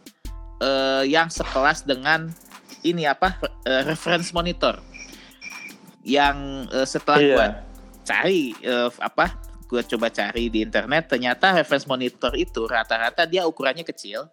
eh, 0.64 1.04
yang 1.04 1.28
sekelas 1.28 1.84
dengan 1.84 2.32
ini 2.88 3.04
apa 3.04 3.36
eh, 3.68 3.84
reference 3.84 4.32
monitor 4.32 4.80
yang 6.08 6.64
eh, 6.72 6.88
setelah 6.88 7.20
Iya. 7.20 7.36
gua 7.36 7.48
cari 8.08 8.56
eh, 8.64 8.90
apa 9.04 9.36
gue 9.70 9.82
coba 9.86 10.10
cari 10.10 10.50
di 10.50 10.66
internet 10.66 11.14
ternyata 11.14 11.54
reference 11.54 11.86
monitor 11.86 12.34
itu 12.34 12.66
rata-rata 12.66 13.30
dia 13.30 13.46
ukurannya 13.46 13.86
kecil 13.86 14.26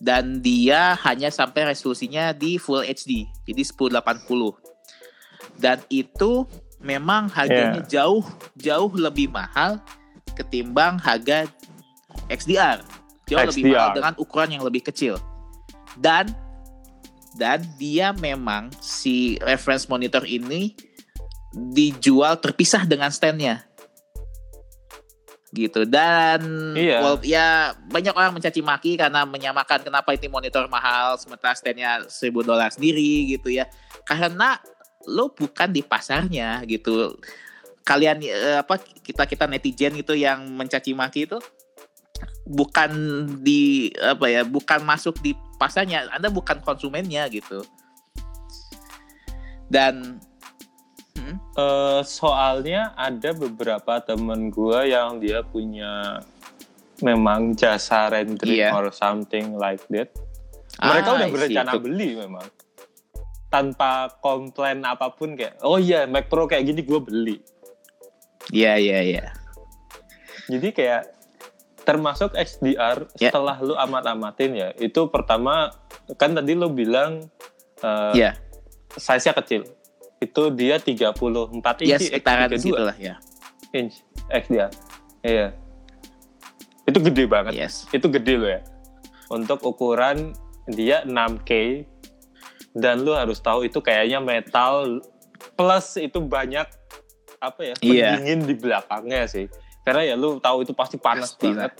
dan 0.00 0.40
dia 0.40 0.96
hanya 1.04 1.28
sampai 1.28 1.76
resolusinya 1.76 2.32
di 2.32 2.56
Full 2.56 2.88
HD 2.88 3.28
jadi 3.44 3.62
1080 3.62 4.00
dan 5.60 5.78
itu 5.92 6.48
memang 6.80 7.28
harganya 7.28 7.84
jauh 7.84 8.24
jauh 8.56 8.92
lebih 8.96 9.28
mahal 9.28 9.80
ketimbang 10.32 10.96
harga 10.96 11.44
XDR 12.32 12.80
jauh 13.26 13.42
lebih 13.42 13.62
XDR. 13.66 13.74
mahal 13.74 13.90
dengan 13.98 14.14
ukuran 14.16 14.50
yang 14.54 14.64
lebih 14.64 14.86
kecil. 14.86 15.18
Dan 15.98 16.30
dan 17.36 17.60
dia 17.76 18.16
memang 18.16 18.72
si 18.80 19.36
reference 19.44 19.90
monitor 19.92 20.24
ini 20.24 20.72
dijual 21.52 22.40
terpisah 22.40 22.88
dengan 22.88 23.12
standnya 23.12 23.64
gitu. 25.56 25.88
Dan 25.88 26.72
Iya. 26.76 27.00
well, 27.00 27.16
ya 27.24 27.72
banyak 27.88 28.12
orang 28.12 28.36
mencaci 28.36 28.60
maki 28.60 29.00
karena 29.00 29.24
menyamakan 29.24 29.80
kenapa 29.80 30.12
ini 30.12 30.28
monitor 30.28 30.68
mahal 30.68 31.16
sementara 31.16 31.56
standnya 31.56 32.04
1000 32.04 32.44
dolar 32.44 32.68
sendiri 32.68 33.32
gitu 33.32 33.48
ya. 33.48 33.64
Karena 34.04 34.60
lo 35.08 35.32
bukan 35.32 35.72
di 35.72 35.80
pasarnya 35.80 36.60
gitu. 36.68 37.16
Kalian 37.80 38.20
eh, 38.20 38.60
apa 38.60 38.76
kita 38.78 39.24
kita 39.24 39.48
netizen 39.48 39.96
itu 39.96 40.12
yang 40.12 40.44
mencaci 40.52 40.92
maki 40.92 41.24
itu 41.24 41.40
bukan 42.46 42.90
di 43.40 43.88
apa 43.96 44.28
ya 44.28 44.42
bukan 44.44 44.84
masuk 44.84 45.16
di 45.24 45.32
pasarnya. 45.56 46.12
Anda 46.12 46.28
bukan 46.28 46.60
konsumennya 46.60 47.24
gitu. 47.32 47.64
Dan 49.66 50.20
Hmm, 51.26 51.38
Eh, 51.52 52.00
soalnya 52.02 52.94
ada 52.94 53.32
beberapa 53.32 53.98
temen 53.98 54.48
gue 54.48 54.78
yang 54.86 55.18
dia 55.18 55.42
punya 55.42 56.22
memang 56.98 57.52
jasa 57.52 58.06
rendering 58.06 58.62
Iya. 58.62 58.70
or 58.72 58.88
something 58.88 59.56
like 59.56 59.82
that. 59.90 60.14
Mereka 60.76 61.08
Ah, 61.08 61.16
udah 61.16 61.28
berencana 61.28 61.70
Itu- 61.72 61.82
beli 61.82 62.08
memang. 62.14 62.46
Tanpa 63.46 63.90
komplain 64.18 64.82
apa 64.82 65.10
pun 65.10 65.34
kayak, 65.34 65.58
oh 65.60 65.76
iya 65.76 66.04
Mac 66.04 66.28
Pro 66.28 66.44
kayak 66.44 66.62
gini 66.64 66.82
gue 66.82 67.00
beli. 67.00 67.36
Iya 68.48 68.76
iya 68.76 68.98
iya. 69.02 69.24
Jadi 70.46 70.70
kayak 70.70 71.02
termasuk 71.82 72.34
XDR 72.34 73.06
Ya. 73.16 73.30
setelah 73.30 73.58
lu 73.58 73.74
amat-amatin 73.74 74.52
ya, 74.52 74.68
itu 74.76 75.06
pertama 75.06 75.70
kan 76.14 76.32
tadi 76.32 76.52
lu 76.52 76.68
bilang 76.68 77.26
eh, 77.76 78.12
Iya. 78.14 78.30
size-nya 78.90 79.34
kecil. 79.34 79.68
Itu 80.26 80.50
dia 80.50 80.76
34 80.76 81.54
Ya 81.80 81.94
inci 81.94 82.10
sekitaran 82.10 82.50
X32 82.50 82.58
situ 82.58 82.74
lah 82.74 82.96
ya. 82.98 83.14
inch 83.72 84.02
XDR. 84.28 84.70
Iya. 85.22 85.54
Itu 86.82 86.98
gede 87.00 87.24
banget. 87.26 87.52
Yes. 87.52 87.86
Itu 87.88 88.06
gede 88.08 88.34
loh 88.34 88.50
ya. 88.50 88.60
Untuk 89.28 89.62
ukuran 89.62 90.34
dia 90.66 91.02
6K 91.02 91.82
dan 92.72 93.00
lu 93.00 93.12
harus 93.12 93.38
tahu 93.38 93.64
itu 93.64 93.78
kayaknya 93.78 94.18
metal 94.18 95.02
plus 95.54 95.96
itu 95.96 96.18
banyak 96.18 96.66
apa 97.36 97.60
ya 97.62 97.74
Iya. 97.78 98.06
pendingin 98.16 98.40
di 98.44 98.54
belakangnya 98.54 99.26
sih. 99.26 99.46
Karena 99.82 100.02
ya 100.04 100.14
lu 100.14 100.38
tahu 100.38 100.62
itu 100.62 100.72
pasti 100.72 100.96
panas 100.96 101.32
Pastilah. 101.32 101.70
banget. 101.70 101.72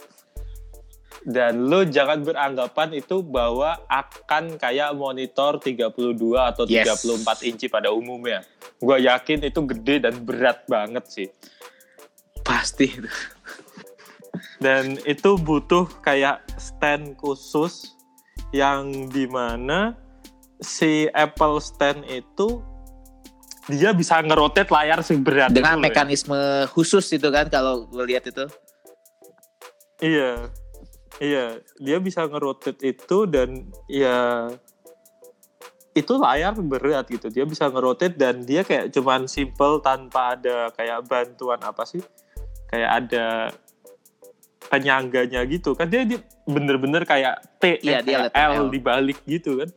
Dan 1.25 1.65
lu 1.67 1.83
jangan 1.87 2.21
beranggapan 2.23 2.97
itu 2.97 3.19
bahwa 3.21 3.79
akan 3.89 4.55
kayak 4.55 4.93
monitor 4.93 5.57
32 5.57 5.91
atau 6.37 6.63
Yes. 6.69 7.03
34 7.03 7.47
inci 7.47 7.67
pada 7.67 7.91
umumnya. 7.91 8.45
Gue 8.77 9.01
yakin 9.03 9.43
itu 9.43 9.59
gede 9.65 10.07
dan 10.07 10.21
berat 10.23 10.63
banget 10.67 11.03
sih. 11.09 11.27
Pasti. 12.45 12.91
dan 14.57 14.97
itu 15.05 15.37
butuh 15.37 15.85
kayak 16.01 16.41
stand 16.57 17.13
khusus 17.17 17.93
yang 18.49 19.09
di 19.09 19.29
mana 19.29 19.93
si 20.57 21.05
Apple 21.13 21.61
stand 21.61 22.01
itu 22.09 22.61
dia 23.67 23.91
bisa 23.91 24.17
ngerotate 24.23 24.71
layar 24.71 25.03
seberat 25.03 25.51
Dengan 25.51 25.77
ya. 25.77 25.91
mekanisme 25.91 26.39
khusus 26.71 27.03
itu 27.11 27.27
kan 27.27 27.51
kalau 27.51 27.83
gue 27.85 28.05
lihat 28.07 28.23
itu. 28.25 28.47
Iya, 29.99 30.47
iya, 31.21 31.61
dia 31.81 31.97
bisa 31.97 32.25
ngerotate 32.25 32.81
itu 32.93 33.25
dan 33.25 33.69
ya 33.89 34.47
itu 35.97 36.13
layar 36.13 36.53
berat 36.61 37.09
gitu. 37.09 37.33
Dia 37.33 37.45
bisa 37.49 37.69
ngerotate 37.73 38.13
dan 38.13 38.45
dia 38.45 38.61
kayak 38.61 38.93
cuman 38.93 39.25
simple 39.25 39.81
tanpa 39.81 40.37
ada 40.37 40.69
kayak 40.77 41.09
bantuan 41.09 41.57
apa 41.65 41.83
sih? 41.89 42.01
Kayak 42.69 42.89
ada 43.01 43.27
penyangganya 44.67 45.47
gitu 45.47 45.71
kan 45.73 45.87
dia, 45.87 46.03
dia 46.03 46.19
bener-bener 46.43 47.07
kayak 47.07 47.39
T 47.57 47.79
Iya, 47.79 48.03
dia 48.03 48.27
L 48.29 48.67
L. 48.67 48.69
dibalik 48.69 49.17
gitu 49.25 49.57
kan. 49.63 49.69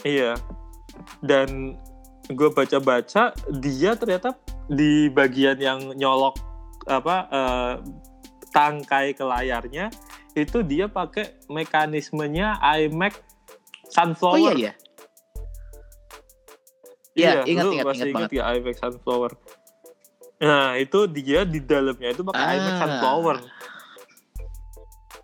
Iya. 0.00 0.32
Dan 1.20 1.76
gue 2.32 2.48
baca-baca 2.50 3.36
dia 3.60 3.92
ternyata 3.94 4.34
di 4.66 5.12
bagian 5.12 5.60
yang 5.60 5.80
nyolok 5.94 6.40
apa 6.86 7.16
eh, 7.30 7.74
tangkai 8.54 9.12
ke 9.12 9.22
layarnya 9.22 9.92
itu 10.38 10.60
dia 10.60 10.86
pakai 10.86 11.32
mekanismenya 11.48 12.56
iMac 12.60 13.16
Oh 13.16 13.88
Sunflower. 13.88 14.52
iya 14.52 14.52
iya. 14.52 14.72
Iya, 17.16 17.48
ingat, 17.48 17.64
lu 17.64 17.70
ingat, 17.72 17.84
masih 17.88 18.02
ingat 18.06 18.20
ingat 18.20 18.30
ya 18.30 18.42
iMac 18.52 18.76
Sunflower. 18.76 19.32
Nah, 20.36 20.76
itu 20.76 20.98
dia 21.08 21.40
di 21.42 21.60
dalamnya 21.60 22.12
itu 22.12 22.20
pakai 22.20 22.44
Ah. 22.44 22.52
iMac 22.52 22.74
Sunflower. 22.76 23.36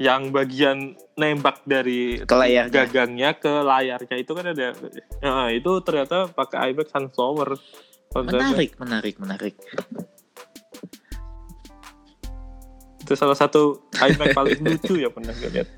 Yang 0.01 0.23
bagian 0.33 0.79
nembak 1.15 1.61
dari 1.63 2.25
Ke 2.25 2.33
layarnya. 2.35 2.73
gagangnya 2.73 3.31
ke 3.37 3.53
layarnya 3.53 4.17
itu 4.17 4.33
kan 4.33 4.45
ada. 4.49 4.73
Nah, 5.21 5.53
itu 5.53 5.71
ternyata 5.85 6.27
pakai 6.27 6.73
iMac 6.73 6.89
Sunflower. 6.89 7.49
Menarik, 8.15 8.77
menarik, 8.77 9.15
menarik. 9.17 9.55
Itu 13.03 13.13
salah 13.13 13.35
satu 13.35 13.83
iMac 13.93 14.31
paling 14.39 14.63
lucu 14.63 14.95
ya 14.97 15.11
pernah 15.11 15.35
gue 15.35 15.51
lihat. 15.51 15.69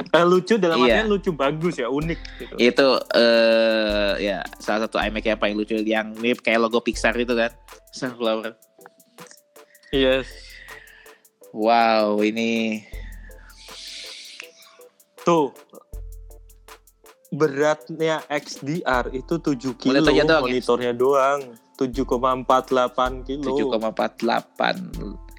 Eh, 0.00 0.24
lucu 0.24 0.56
dalam 0.56 0.80
Iya. 0.80 1.04
artian 1.04 1.08
lucu 1.08 1.30
bagus 1.30 1.76
ya, 1.76 1.86
unik 1.86 2.18
gitu. 2.40 2.54
Itu 2.56 2.88
eh 3.12 4.12
ya 4.18 4.40
salah 4.56 4.88
satu 4.88 4.96
iMac 4.96 5.22
yang 5.22 5.36
paling 5.36 5.54
lucu 5.54 5.76
yang 5.78 6.16
mirip 6.16 6.40
kayak 6.40 6.56
logo 6.58 6.80
Pixar 6.80 7.12
itu 7.14 7.36
kan. 7.36 7.52
Sunflower. 7.92 8.56
Yes. 9.92 10.24
Wow, 11.50 12.22
ini 12.22 12.80
Tuh. 15.20 15.52
Beratnya 17.30 18.26
XDR 18.26 19.12
itu 19.12 19.38
7 19.38 19.54
kilo 19.78 20.02
Monitornya 20.02 20.24
doang 20.24 20.42
ya? 20.42 20.50
monitornya 20.50 20.92
doang. 20.96 21.40
7,48 21.78 23.22
kilo. 23.22 23.70
7,48. 23.78 25.29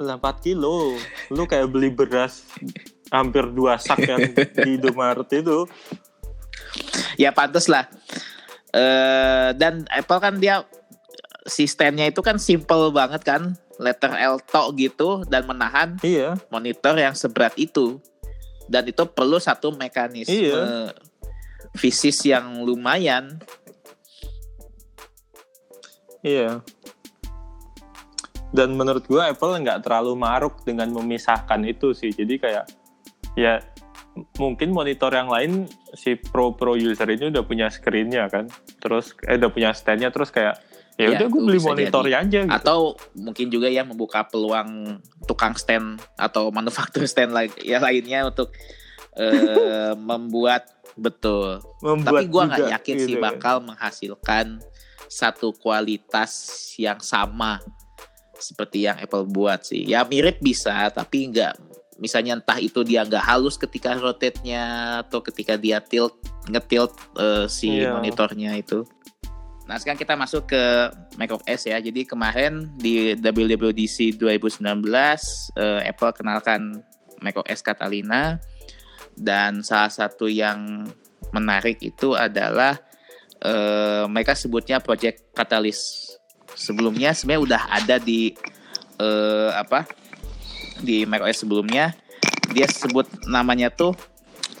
4 0.00 0.16
kilo. 0.40 0.96
Lu 1.28 1.44
kayak 1.44 1.68
beli 1.68 1.92
beras 1.92 2.48
hampir 3.12 3.44
dua 3.52 3.76
sak 3.76 4.00
yang 4.08 4.32
di 4.32 4.80
Indomaret 4.80 5.28
itu. 5.28 5.68
Ya 7.20 7.36
pantas 7.36 7.68
lah. 7.68 7.84
Eh 8.72 9.52
dan 9.60 9.84
Apple 9.92 10.20
kan 10.22 10.34
dia 10.40 10.64
sistemnya 11.44 12.08
itu 12.08 12.24
kan 12.24 12.40
simple 12.40 12.92
banget 12.94 13.24
kan, 13.26 13.58
letter 13.76 14.12
L 14.14 14.40
tok 14.40 14.76
gitu 14.76 15.24
dan 15.26 15.44
menahan 15.48 15.96
Iya. 16.00 16.36
monitor 16.48 16.94
yang 16.96 17.12
seberat 17.12 17.52
itu. 17.60 18.00
Dan 18.70 18.86
itu 18.86 19.02
perlu 19.04 19.36
satu 19.42 19.74
mekanisme 19.74 20.30
Iya. 20.30 20.94
fisis 21.74 22.22
yang 22.22 22.62
lumayan. 22.62 23.42
Iya. 26.22 26.60
Dan 28.50 28.74
menurut 28.74 29.06
gua 29.06 29.30
Apple 29.30 29.62
nggak 29.62 29.86
terlalu 29.86 30.18
maruk 30.18 30.62
dengan 30.66 30.90
memisahkan 30.90 31.62
itu 31.66 31.94
sih. 31.94 32.10
Jadi 32.10 32.38
kayak 32.38 32.66
ya 33.38 33.62
mungkin 34.36 34.74
monitor 34.74 35.14
yang 35.14 35.30
lain 35.30 35.70
si 35.94 36.18
pro 36.18 36.50
pro 36.58 36.74
user 36.74 37.06
ini 37.06 37.30
udah 37.30 37.46
punya 37.46 37.70
screennya 37.70 38.26
kan. 38.26 38.50
Terus 38.82 39.14
eh 39.26 39.38
udah 39.38 39.50
punya 39.54 39.70
standnya 39.70 40.10
terus 40.10 40.34
kayak 40.34 40.58
ya 40.98 41.08
Ya, 41.08 41.16
udah 41.16 41.26
gue 41.32 41.40
beli 41.48 41.60
monitornya 41.62 42.18
aja 42.26 42.40
gitu. 42.44 42.52
Atau 42.52 42.98
mungkin 43.16 43.48
juga 43.48 43.72
yang 43.72 43.88
membuka 43.88 44.26
peluang 44.28 45.00
tukang 45.24 45.56
stand 45.56 46.02
atau 46.18 46.52
manufaktur 46.52 47.06
stand 47.08 47.32
lain 47.32 47.48
ya 47.64 47.80
lainnya 47.80 48.28
untuk 48.28 48.52
eh, 49.16 49.94
membuat 50.10 50.68
betul. 50.98 51.62
Membuat 51.80 52.20
Tapi 52.20 52.24
gua 52.28 52.42
nggak 52.50 52.68
yakin 52.76 52.96
gitu 52.98 53.06
sih 53.06 53.14
kan. 53.16 53.22
bakal 53.32 53.56
menghasilkan 53.64 54.46
satu 55.10 55.50
kualitas 55.56 56.30
yang 56.78 57.02
sama 57.02 57.58
seperti 58.40 58.88
yang 58.88 58.96
Apple 58.98 59.28
buat 59.28 59.62
sih. 59.64 59.84
Ya 59.86 60.02
mirip 60.08 60.40
bisa, 60.40 60.88
tapi 60.90 61.30
nggak 61.30 61.54
misalnya 62.00 62.40
entah 62.40 62.56
itu 62.56 62.80
dia 62.80 63.04
nggak 63.04 63.20
halus 63.22 63.60
ketika 63.60 63.92
rotate-nya 64.00 64.64
atau 65.04 65.20
ketika 65.20 65.60
dia 65.60 65.78
tilt 65.84 66.16
ngetilt 66.48 66.96
eh, 67.20 67.46
si 67.46 67.84
Iya. 67.84 68.00
monitornya 68.00 68.56
itu. 68.56 68.88
Nah 69.68 69.78
sekarang 69.78 70.00
kita 70.00 70.18
masuk 70.18 70.50
ke 70.50 70.64
macOS 71.14 71.70
ya. 71.70 71.78
Jadi 71.78 72.08
kemarin 72.08 72.72
di 72.74 73.14
WWDC 73.14 74.18
2019 74.18 74.64
eh, 75.54 75.80
Apple 75.86 76.12
kenalkan 76.16 76.82
macOS 77.20 77.60
Catalina 77.62 78.40
dan 79.14 79.60
salah 79.60 79.92
satu 79.92 80.26
yang 80.26 80.88
menarik 81.30 81.78
itu 81.84 82.16
adalah 82.16 82.80
eh, 83.44 84.04
mereka 84.10 84.34
sebutnya 84.34 84.80
Project 84.80 85.36
Catalyst. 85.36 86.09
Sebelumnya 86.54 87.14
sebenarnya 87.16 87.42
udah 87.42 87.62
ada 87.70 87.96
di 87.98 88.34
eh, 89.00 89.50
apa 89.54 89.86
di 90.80 91.04
macOS 91.04 91.44
sebelumnya 91.44 91.92
dia 92.50 92.66
sebut 92.66 93.06
namanya 93.28 93.68
tuh 93.68 93.92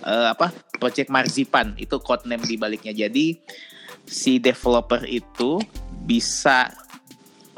eh, 0.04 0.28
apa 0.30 0.52
Project 0.80 1.12
Marzipan 1.12 1.76
itu 1.76 2.00
codename 2.00 2.48
di 2.48 2.56
baliknya. 2.56 2.96
Jadi 2.96 3.36
si 4.08 4.40
developer 4.40 5.04
itu 5.04 5.60
bisa 6.08 6.72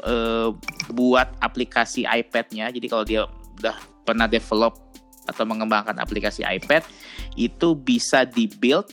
uh, 0.03 0.51
buat 0.91 1.31
aplikasi 1.39 2.03
iPad-nya. 2.03 2.69
Jadi 2.69 2.87
kalau 2.91 3.07
dia 3.07 3.25
udah 3.63 3.79
pernah 4.03 4.27
develop 4.27 4.75
atau 5.23 5.47
mengembangkan 5.47 5.95
aplikasi 6.03 6.43
iPad 6.43 6.83
itu 7.39 7.73
bisa 7.79 8.27
dibuild 8.27 8.91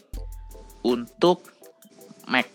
untuk 0.86 1.51
Mac. 2.30 2.47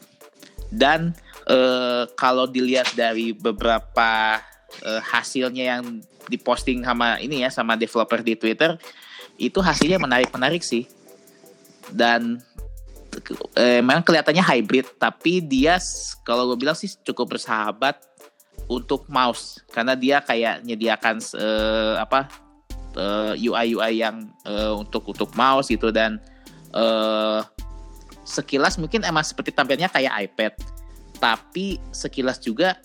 Dan 0.71 1.11
uh, 1.49 2.03
kalau 2.17 2.45
dilihat 2.49 2.93
dari 2.93 3.33
beberapa 3.33 4.41
uh, 4.83 5.01
hasilnya 5.01 5.77
yang 5.77 5.83
diposting 6.25 6.81
sama 6.81 7.21
ini 7.21 7.45
ya 7.45 7.49
sama 7.53 7.77
developer 7.77 8.21
di 8.25 8.33
Twitter 8.33 8.77
itu 9.35 9.59
hasilnya 9.59 9.99
menarik-menarik 9.99 10.63
sih. 10.63 10.87
Dan 11.91 12.41
eh, 13.55 13.79
memang 13.83 14.01
kelihatannya 14.01 14.41
hybrid 14.41 14.97
tapi 14.97 15.39
dia 15.43 15.77
kalau 16.25 16.49
gue 16.51 16.57
bilang 16.59 16.75
sih 16.75 16.89
cukup 17.05 17.37
bersahabat 17.37 18.01
untuk 18.65 19.05
mouse 19.05 19.61
karena 19.69 19.93
dia 19.93 20.17
kayak 20.25 20.65
menyediakan 20.65 21.21
uh, 21.37 22.01
apa 22.01 22.25
eh, 22.97 23.45
UI 23.45 23.77
UI 23.77 24.01
yang 24.01 24.25
untuk 24.73 25.05
untuk 25.13 25.29
mouse 25.37 25.69
gitu 25.69 25.93
dan 25.93 26.17
sekilas 28.25 28.81
mungkin 28.81 29.05
emang 29.05 29.21
seperti 29.21 29.53
tampilnya 29.53 29.87
kayak 29.87 30.27
iPad 30.27 30.53
tapi 31.17 31.81
sekilas 31.95 32.39
juga 32.43 32.77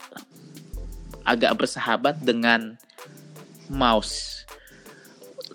agak 1.24 1.62
bersahabat 1.62 2.18
dengan 2.24 2.74
mouse. 3.70 4.44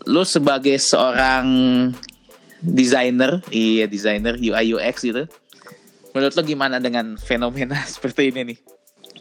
Lu 0.05 0.21
sebagai 0.23 0.77
seorang 0.77 1.45
desainer, 2.61 3.41
iya 3.51 3.89
desainer 3.89 4.37
UI 4.37 4.77
UX 4.77 5.03
gitu. 5.03 5.25
Menurut 6.15 6.33
lo 6.37 6.43
gimana 6.47 6.79
dengan 6.79 7.19
fenomena 7.19 7.75
seperti 7.95 8.31
ini 8.31 8.55
nih? 8.55 8.59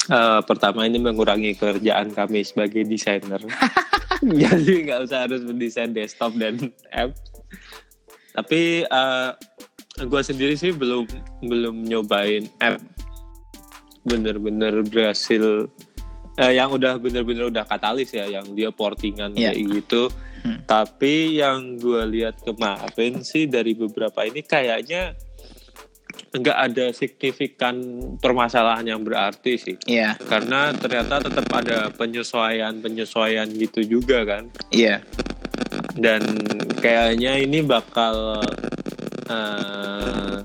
Uh, 0.05 0.45
pertama 0.45 0.85
ini 0.85 1.01
mengurangi 1.01 1.57
kerjaan 1.57 2.13
kami 2.13 2.45
sebagai 2.45 2.85
desainer. 2.85 3.41
Jadi 4.43 4.89
nggak 4.89 5.11
usah 5.11 5.27
harus 5.27 5.43
mendesain 5.43 5.91
desktop 5.91 6.37
dan 6.37 6.71
app. 6.93 7.17
Tapi 8.35 8.85
uh, 8.89 9.33
eh, 10.01 10.07
gue 10.07 10.23
sendiri 10.23 10.55
sih 10.55 10.75
belum 10.75 11.09
belum 11.45 11.89
nyobain 11.89 12.47
app 12.61 12.83
bener-bener 14.05 14.85
berhasil 14.85 15.69
uh, 16.39 16.53
yang 16.53 16.71
udah 16.71 17.01
bener-bener 17.01 17.49
udah 17.51 17.65
katalis 17.65 18.13
ya, 18.15 18.29
yang 18.29 18.47
dia 18.53 18.71
portingan 18.71 19.33
yeah. 19.35 19.51
kayak 19.51 19.83
gitu. 19.83 20.13
Hmm. 20.45 20.61
Tapi 20.69 21.41
yang 21.41 21.81
gue 21.81 22.05
lihat 22.21 22.45
kemarin 22.45 23.25
sih 23.25 23.49
dari 23.49 23.73
beberapa 23.73 24.29
ini 24.29 24.45
kayaknya 24.45 25.17
nggak 26.35 26.59
ada 26.71 26.91
signifikan 26.91 27.81
permasalahan 28.19 28.85
yang 28.85 29.01
berarti 29.01 29.55
sih. 29.57 29.77
Yeah. 29.87 30.19
Karena 30.19 30.75
ternyata 30.75 31.23
tetap 31.23 31.47
ada 31.55 31.89
penyesuaian-penyesuaian 31.95 33.49
gitu 33.57 33.81
juga 33.87 34.27
kan. 34.27 34.51
Iya. 34.75 35.01
Yeah. 35.01 35.33
Dan 35.95 36.23
kayaknya 36.83 37.39
ini 37.39 37.63
bakal 37.63 38.43
uh, 39.31 40.37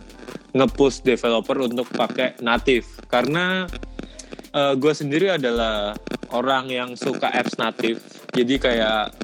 ngepush 0.54 1.02
developer 1.02 1.58
untuk 1.66 1.90
pakai 1.90 2.38
native 2.42 2.86
karena 3.10 3.66
uh, 4.54 4.74
gue 4.78 4.94
sendiri 4.94 5.34
adalah 5.34 5.98
orang 6.30 6.70
yang 6.70 6.90
suka 6.94 7.30
apps 7.34 7.58
native. 7.58 8.00
Jadi 8.34 8.62
kayak 8.62 9.18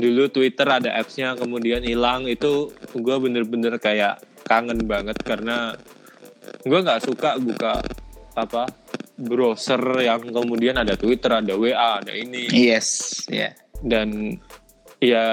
dulu 0.00 0.32
Twitter 0.32 0.64
ada 0.64 0.94
appsnya 0.96 1.34
kemudian 1.36 1.84
hilang 1.84 2.24
itu 2.30 2.72
gue 2.94 3.16
bener-bener 3.18 3.76
kayak 3.82 4.22
kangen 4.46 4.86
banget 4.86 5.18
karena 5.26 5.74
gue 6.62 6.78
nggak 6.80 7.02
suka 7.04 7.36
buka 7.36 7.82
apa 8.38 8.70
browser 9.18 9.82
yang 9.98 10.30
kemudian 10.30 10.78
ada 10.78 10.94
Twitter, 10.94 11.42
ada 11.42 11.58
WA, 11.58 11.98
ada 11.98 12.14
ini. 12.14 12.46
Yes, 12.54 13.20
ya. 13.26 13.50
Yeah. 13.50 13.52
Dan 13.82 14.38
ya 15.02 15.26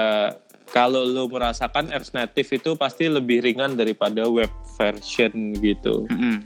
kalau 0.74 1.06
lo 1.06 1.30
merasakan 1.30 1.94
apps 1.94 2.10
native 2.10 2.50
itu 2.58 2.74
pasti 2.74 3.06
lebih 3.06 3.46
ringan 3.46 3.78
daripada 3.78 4.26
web 4.26 4.50
version 4.74 5.54
gitu. 5.62 6.10
Mm 6.10 6.18
-hmm. 6.18 6.36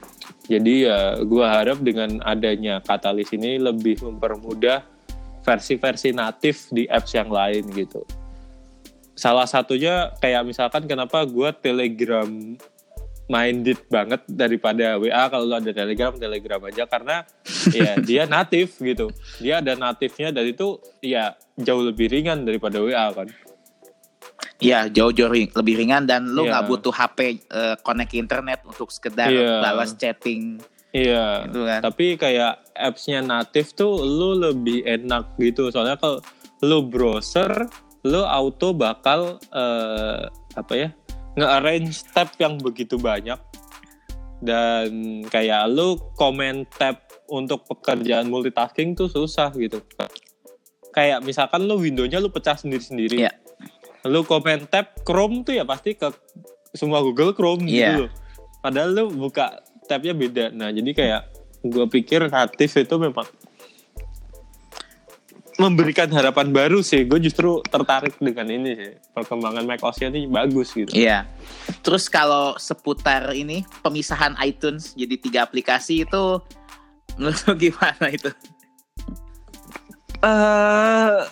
Jadi 0.50 0.90
ya 0.90 1.14
gue 1.22 1.46
harap 1.46 1.78
dengan 1.78 2.18
adanya 2.26 2.82
katalis 2.82 3.30
ini 3.30 3.62
lebih 3.62 4.02
mempermudah 4.02 4.82
versi-versi 5.46 6.10
natif 6.10 6.74
di 6.74 6.90
apps 6.90 7.14
yang 7.14 7.30
lain 7.30 7.70
gitu. 7.70 8.02
Salah 9.14 9.46
satunya 9.46 10.10
kayak 10.18 10.42
misalkan 10.42 10.90
kenapa 10.90 11.22
gue 11.22 11.54
Telegram 11.62 12.26
minded 13.30 13.78
banget 13.86 14.26
daripada 14.26 14.98
WA 14.98 15.30
kalau 15.30 15.46
lo 15.46 15.54
ada 15.62 15.70
Telegram 15.70 16.18
Telegram 16.18 16.60
aja. 16.66 16.82
Karena 16.90 17.22
ya 17.70 17.94
dia 18.10 18.26
natif 18.26 18.74
gitu. 18.82 19.06
Dia 19.38 19.62
ada 19.62 19.78
natifnya 19.78 20.34
dan 20.34 20.50
itu 20.50 20.82
ya 20.98 21.38
jauh 21.54 21.86
lebih 21.86 22.10
ringan 22.10 22.42
daripada 22.42 22.82
WA 22.82 23.06
kan 23.14 23.30
Iya 24.60 24.92
jauh-jauh 24.92 25.32
lebih 25.32 25.74
ringan 25.80 26.04
dan 26.04 26.36
lo 26.36 26.44
nggak 26.44 26.64
yeah. 26.64 26.70
butuh 26.70 26.92
HP 26.92 27.18
uh, 27.18 27.74
eh, 27.74 27.76
connect 27.80 28.12
ke 28.12 28.16
internet 28.20 28.60
untuk 28.68 28.92
sekedar 28.92 29.32
yeah. 29.32 29.64
balas 29.64 29.96
chatting. 29.96 30.60
Iya. 30.92 31.48
Gitu 31.48 31.60
kan. 31.64 31.80
Tapi 31.80 32.06
kayak 32.20 32.60
appsnya 32.76 33.24
natif 33.24 33.72
tuh 33.72 34.00
lo 34.04 34.36
lebih 34.36 34.84
enak 34.84 35.36
gitu 35.40 35.72
soalnya 35.72 35.96
kalau 35.96 36.20
lo 36.60 36.84
browser 36.84 37.68
lo 38.04 38.24
auto 38.24 38.72
bakal 38.72 39.36
uh, 39.52 40.24
apa 40.56 40.72
ya 40.72 40.88
nge-arrange 41.36 42.04
tab 42.12 42.32
yang 42.40 42.56
begitu 42.60 42.96
banyak 42.96 43.36
dan 44.40 45.20
kayak 45.28 45.68
lu 45.68 46.00
komen 46.16 46.64
tab 46.80 46.96
untuk 47.28 47.68
pekerjaan 47.68 48.26
multitasking 48.26 48.96
tuh 48.96 49.06
susah 49.06 49.52
gitu 49.54 49.84
kayak 50.96 51.22
misalkan 51.22 51.68
lu 51.68 51.76
windownya 51.76 52.18
lu 52.18 52.32
pecah 52.32 52.56
sendiri-sendiri 52.56 53.28
yeah. 53.28 53.36
Lu 54.08 54.24
komen 54.24 54.68
tab 54.70 54.96
Chrome 55.04 55.44
tuh 55.44 55.56
ya 55.56 55.64
pasti 55.68 55.96
ke 55.96 56.08
semua 56.72 57.04
Google 57.04 57.36
Chrome 57.36 57.66
yeah. 57.66 57.72
gitu 57.72 57.80
iya. 57.80 58.00
loh 58.06 58.10
padahal 58.60 58.88
lu 58.92 59.04
buka 59.12 59.60
tabnya 59.88 60.14
beda 60.14 60.54
nah 60.54 60.70
jadi 60.70 60.90
kayak 60.92 61.22
gue 61.66 61.86
pikir 61.92 62.24
kreatif 62.32 62.70
itu 62.76 62.96
memang 62.96 63.28
memberikan 65.60 66.08
harapan 66.08 66.48
baru 66.56 66.80
sih. 66.80 67.04
Gue 67.04 67.20
justru 67.20 67.60
tertarik 67.68 68.16
dengan 68.16 68.48
ini 68.48 68.70
sih. 68.80 68.92
Perkembangan 69.12 69.68
Mac 69.68 69.84
OS 69.84 70.00
ini 70.00 70.24
bagus 70.24 70.72
gitu. 70.72 70.88
Iya. 70.96 71.28
Terus 71.84 72.08
kalau 72.08 72.56
seputar 72.56 73.28
ini 73.36 73.68
pemisahan 73.84 74.40
iTunes 74.40 74.96
jadi 74.96 75.20
tiga 75.20 75.44
aplikasi 75.44 76.08
itu 76.08 76.40
menurut 77.20 77.40
lo 77.44 77.52
gimana 77.60 78.06
itu? 78.08 78.32
Uh, 80.24 81.28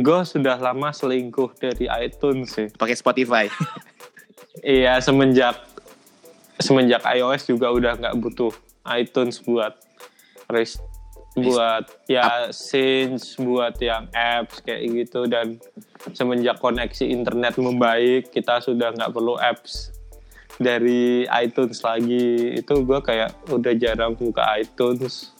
gue 0.00 0.20
sudah 0.24 0.56
lama 0.58 0.90
selingkuh 0.90 1.56
dari 1.58 1.86
iTunes 2.04 2.54
sih. 2.54 2.68
Pakai 2.74 2.96
Spotify. 2.98 3.44
iya 4.64 4.98
semenjak 4.98 5.58
semenjak 6.58 7.02
iOS 7.06 7.46
juga 7.46 7.70
udah 7.70 7.92
nggak 7.94 8.16
butuh 8.18 8.50
iTunes 8.98 9.38
buat 9.44 9.78
buat 11.38 11.84
ya 12.10 12.50
scenes 12.50 13.38
buat 13.38 13.78
yang 13.78 14.10
apps 14.10 14.58
kayak 14.66 14.82
gitu 14.90 15.30
dan 15.30 15.62
semenjak 16.16 16.58
koneksi 16.58 17.04
internet 17.06 17.54
membaik 17.60 18.34
kita 18.34 18.58
sudah 18.58 18.90
nggak 18.90 19.12
perlu 19.14 19.38
apps 19.38 19.94
dari 20.58 21.22
iTunes 21.30 21.78
lagi 21.86 22.58
itu 22.58 22.74
gue 22.82 22.98
kayak 22.98 23.30
udah 23.54 23.72
jarang 23.78 24.18
buka 24.18 24.42
iTunes 24.58 25.30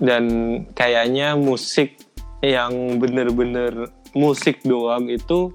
dan 0.00 0.24
kayaknya 0.72 1.36
musik 1.36 2.00
yang 2.40 2.96
bener-bener 2.96 3.92
musik 4.16 4.64
doang 4.64 5.12
itu 5.12 5.52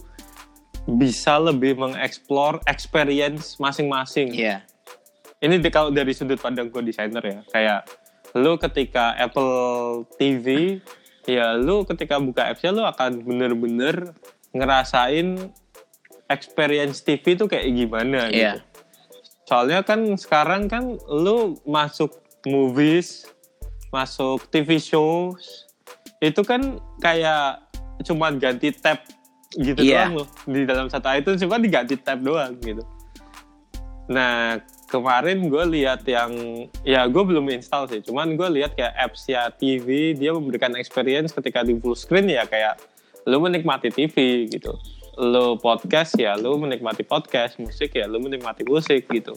bisa 0.85 1.41
lebih 1.41 1.81
mengeksplor 1.81 2.61
experience 2.69 3.57
masing-masing. 3.57 4.29
Iya. 4.33 4.61
Yeah. 4.61 5.49
Ini 5.49 5.61
kalau 5.73 5.89
dari 5.89 6.13
sudut 6.13 6.37
pandang 6.37 6.69
gue 6.69 6.81
desainer 6.85 7.21
ya, 7.21 7.39
kayak 7.49 7.81
lu 8.37 8.57
ketika 8.61 9.17
Apple 9.17 10.05
TV 10.17 10.77
ya 11.25 11.57
lu 11.57 11.81
ketika 11.89 12.21
buka 12.21 12.53
apps-nya 12.53 12.69
lu 12.69 12.83
akan 12.85 13.25
bener-bener 13.25 14.13
ngerasain 14.53 15.49
experience 16.29 17.01
TV 17.01 17.33
itu 17.33 17.45
kayak 17.49 17.65
gimana 17.73 18.29
yeah. 18.29 18.57
gitu. 18.57 18.59
Soalnya 19.45 19.85
kan 19.85 20.17
sekarang 20.17 20.65
kan 20.65 20.97
lu 21.05 21.57
masuk 21.69 22.17
movies, 22.49 23.29
masuk 23.93 24.41
TV 24.49 24.81
shows, 24.81 25.64
itu 26.31 26.41
kan 26.41 26.81
kayak 26.99 27.65
cuma 28.03 28.33
ganti 28.35 28.73
tab 28.75 29.01
gitu 29.55 29.79
yeah. 29.79 30.09
doang 30.11 30.25
loh 30.25 30.27
di 30.49 30.67
dalam 30.67 30.87
satu 30.91 31.07
item 31.13 31.39
cuma 31.39 31.55
diganti 31.61 31.95
tab 31.95 32.19
doang 32.19 32.57
gitu. 32.59 32.83
Nah 34.11 34.59
kemarin 34.89 35.49
gue 35.49 35.63
lihat 35.81 36.05
yang 36.05 36.31
ya 36.85 37.09
gue 37.09 37.23
belum 37.25 37.49
install 37.49 37.89
sih 37.89 37.99
cuman 38.05 38.37
gue 38.37 38.47
lihat 38.61 38.77
kayak 38.77 38.93
apps 38.95 39.25
ya 39.25 39.49
TV 39.49 40.13
dia 40.13 40.31
memberikan 40.31 40.77
experience 40.77 41.33
ketika 41.33 41.65
di 41.65 41.73
full 41.81 41.97
screen 41.97 42.29
ya 42.29 42.45
kayak 42.45 42.77
lo 43.25 43.41
menikmati 43.41 43.89
TV 43.89 44.45
gitu 44.45 44.77
lo 45.17 45.57
podcast 45.57 46.13
ya 46.15 46.37
lo 46.37 46.55
menikmati 46.55 47.01
podcast 47.01 47.57
musik 47.57 47.97
ya 47.97 48.05
lo 48.05 48.21
menikmati 48.21 48.61
musik 48.63 49.09
gitu 49.09 49.35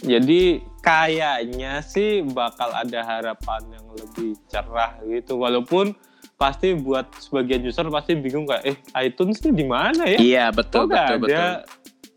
Jadi 0.00 0.60
kayaknya 0.80 1.80
sih 1.80 2.20
bakal 2.22 2.68
ada 2.68 3.00
harapan 3.00 3.62
yang 3.70 3.86
lebih 3.92 4.36
cerah 4.46 4.98
gitu. 5.02 5.36
Walaupun 5.36 5.94
pasti 6.34 6.72
buat 6.72 7.12
sebagian 7.16 7.62
user 7.62 7.86
pasti 7.86 8.16
bingung 8.16 8.44
kayak 8.44 8.64
eh 8.64 8.76
iTunes 8.98 9.40
ini 9.40 9.52
di 9.54 9.66
mana 9.66 10.02
ya? 10.04 10.18
Iya 10.18 10.44
betul 10.50 10.84
Kok 10.84 10.88
betul 10.88 11.04
ada? 11.06 11.16
betul. 11.20 11.52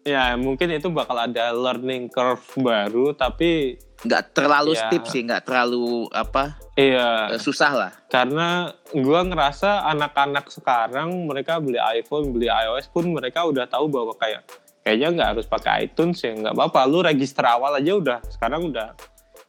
Ya 0.03 0.35
mungkin 0.35 0.67
itu 0.69 0.87
bakal 0.89 1.15
ada 1.17 1.51
learning 1.51 2.07
curve 2.07 2.43
baru 2.57 3.11
tapi 3.13 3.79
Nggak 4.03 4.35
terlalu 4.35 4.75
Ya. 4.75 4.83
steep 4.83 5.07
sih, 5.07 5.23
nggak 5.23 5.47
terlalu 5.47 6.11
apa 6.11 6.59
iya 6.75 7.31
eh, 7.31 7.39
susah 7.39 7.71
lah. 7.71 7.91
karena 8.11 8.67
gua 8.91 9.23
ngerasa 9.23 9.87
anak-anak 9.87 10.51
sekarang 10.51 11.23
mereka 11.23 11.63
beli 11.63 11.79
iPhone, 11.79 12.35
beli 12.35 12.51
iOS 12.51 12.91
pun 12.91 13.07
mereka 13.07 13.47
udah 13.47 13.63
tahu 13.63 13.87
bahwa 13.87 14.11
kayak 14.13 14.43
kayaknya 14.83 15.07
nggak 15.11 15.29
harus 15.35 15.45
pakai 15.47 15.87
iTunes 15.87 16.19
ya 16.19 16.31
nggak 16.33 16.53
apa-apa 16.53 16.81
lu 16.85 16.99
register 16.99 17.43
awal 17.43 17.73
aja 17.73 17.91
udah 17.93 18.19
sekarang 18.29 18.67
udah 18.67 18.91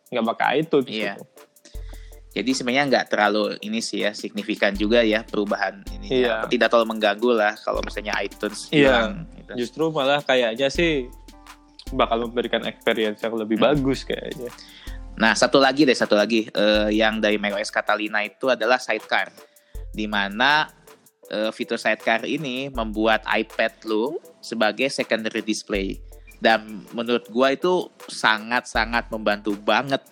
nggak 0.09 0.24
pakai 0.30 0.47
iTunes 0.62 0.87
Iya. 0.87 1.14
gitu. 1.14 1.24
Jadi 2.35 2.51
sebenarnya 2.51 2.85
nggak 2.89 3.07
terlalu 3.09 3.45
ini 3.62 3.78
sih 3.78 4.03
ya 4.03 4.11
signifikan 4.11 4.74
juga 4.74 5.03
ya 5.03 5.22
perubahan 5.22 5.87
ini. 5.93 6.22
Iya. 6.22 6.47
Tidak 6.47 6.66
terlalu 6.66 6.91
mengganggu 6.91 7.30
lah 7.30 7.55
kalau 7.57 7.78
misalnya 7.78 8.14
iTunes 8.18 8.70
Iya. 8.70 8.78
hilang. 9.11 9.12
gitu. 9.37 9.53
justru 9.61 9.93
malah 9.93 10.24
kayaknya 10.24 10.66
sih 10.66 11.05
bakal 11.93 12.24
memberikan 12.24 12.64
experience 12.64 13.20
yang 13.20 13.37
lebih 13.37 13.61
Hmm. 13.61 13.70
bagus 13.70 14.01
kayaknya 14.03 14.49
Nah 15.14 15.30
satu 15.30 15.61
lagi 15.61 15.85
deh 15.85 15.95
satu 15.95 16.16
lagi 16.16 16.49
eh, 16.49 16.89
yang 16.91 17.20
dari 17.20 17.37
macOS 17.37 17.70
Catalina 17.70 18.18
itu 18.20 18.49
adalah 18.49 18.80
Sidecar, 18.80 19.30
di 19.93 20.09
mana 20.09 20.66
eh, 21.24 21.53
fitur 21.53 21.76
Sidecar 21.76 22.24
ini 22.24 22.66
membuat 22.66 23.22
iPad 23.24 23.85
lu 23.85 24.16
sebagai 24.45 24.93
secondary 24.93 25.41
display 25.41 25.97
dan 26.45 26.85
menurut 26.93 27.25
gua 27.33 27.57
itu 27.57 27.89
sangat 28.13 28.69
sangat 28.69 29.09
membantu 29.09 29.57
banget 29.57 30.05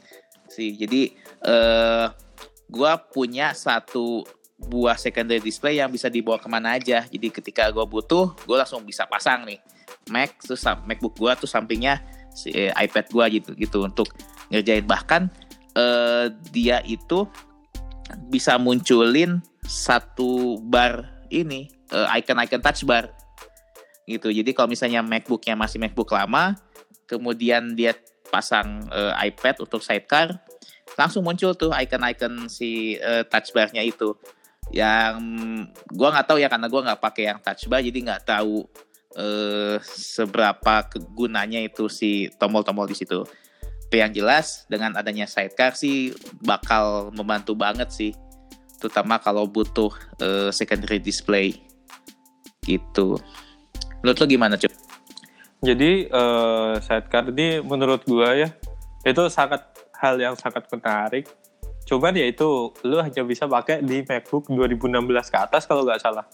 sih. 0.48 0.72
Jadi 0.72 1.12
eh, 1.44 2.06
gua 2.72 2.96
punya 2.96 3.52
satu 3.52 4.24
buah 4.56 4.96
secondary 4.96 5.44
display 5.44 5.76
yang 5.76 5.92
bisa 5.92 6.08
dibawa 6.08 6.40
ke 6.40 6.48
mana 6.48 6.80
aja. 6.80 7.04
Jadi 7.04 7.28
ketika 7.28 7.68
gua 7.68 7.84
butuh, 7.84 8.32
gue 8.48 8.56
langsung 8.56 8.80
bisa 8.86 9.04
pasang 9.04 9.44
nih 9.44 9.60
Mac 10.08 10.40
terus 10.42 10.64
MacBook 10.88 11.14
gua 11.14 11.36
tuh 11.36 11.46
sampingnya 11.46 12.02
si 12.32 12.50
eh, 12.50 12.72
iPad 12.72 13.06
gua 13.12 13.28
gitu 13.28 13.52
gitu 13.54 13.84
untuk 13.84 14.08
ngerjain 14.48 14.82
bahkan 14.88 15.28
eh, 15.76 16.32
dia 16.50 16.80
itu 16.88 17.28
bisa 18.32 18.56
munculin 18.56 19.44
satu 19.62 20.58
bar 20.64 21.22
ini 21.30 21.70
eh, 21.92 22.16
icon-icon 22.18 22.64
touch 22.64 22.82
bar 22.88 23.12
gitu. 24.12 24.28
Jadi 24.28 24.50
kalau 24.52 24.68
misalnya 24.68 25.00
MacBooknya 25.00 25.56
masih 25.56 25.80
MacBook 25.80 26.12
lama, 26.12 26.56
kemudian 27.08 27.72
dia 27.72 27.96
pasang 28.28 28.84
eh, 28.88 29.28
iPad 29.32 29.64
untuk 29.64 29.84
sidecar, 29.84 30.40
langsung 30.96 31.24
muncul 31.24 31.52
tuh 31.52 31.72
icon-icon 31.72 32.48
si 32.48 32.96
eh, 32.96 33.24
touch 33.28 33.52
bar-nya 33.52 33.84
itu. 33.84 34.16
Yang 34.72 35.20
gua 35.92 36.08
nggak 36.16 36.26
tahu 36.32 36.38
ya 36.40 36.48
karena 36.48 36.66
gua 36.70 36.80
nggak 36.86 37.00
pakai 37.02 37.24
yang 37.28 37.38
touch 37.44 37.68
bar, 37.68 37.84
jadi 37.84 37.98
nggak 37.98 38.24
tahu 38.24 38.64
eh, 39.18 39.76
seberapa 39.84 40.74
kegunanya 40.88 41.60
itu 41.60 41.92
si 41.92 42.32
tombol-tombol 42.40 42.88
di 42.88 42.96
situ. 42.96 43.24
Tapi 43.92 44.00
yang 44.00 44.12
jelas 44.16 44.64
dengan 44.72 44.96
adanya 44.96 45.28
sidecar 45.28 45.76
sih 45.76 46.16
bakal 46.40 47.12
membantu 47.12 47.52
banget 47.52 47.92
sih, 47.92 48.16
terutama 48.80 49.20
kalau 49.20 49.44
butuh 49.44 49.92
eh, 50.16 50.48
secondary 50.48 50.96
display 50.96 51.60
gitu. 52.64 53.20
Menurut 54.02 54.18
lo 54.18 54.26
gimana 54.26 54.54
cuy? 54.58 54.70
jadi 55.62 56.10
eh, 56.10 56.72
sidecar 56.82 57.30
ini 57.30 57.62
menurut 57.62 58.02
gua 58.02 58.34
ya 58.34 58.50
itu 59.06 59.22
sangat 59.30 59.62
hal 59.94 60.18
yang 60.18 60.34
sangat 60.34 60.66
menarik 60.66 61.30
cuman 61.86 62.10
ya 62.14 62.26
itu 62.26 62.74
lu 62.82 62.98
hanya 62.98 63.22
bisa 63.22 63.46
pakai 63.46 63.78
di 63.78 64.02
MacBook 64.02 64.50
2016 64.50 64.90
ke 65.06 65.38
atas 65.38 65.62
kalau 65.64 65.86
nggak 65.86 66.02
salah 66.02 66.26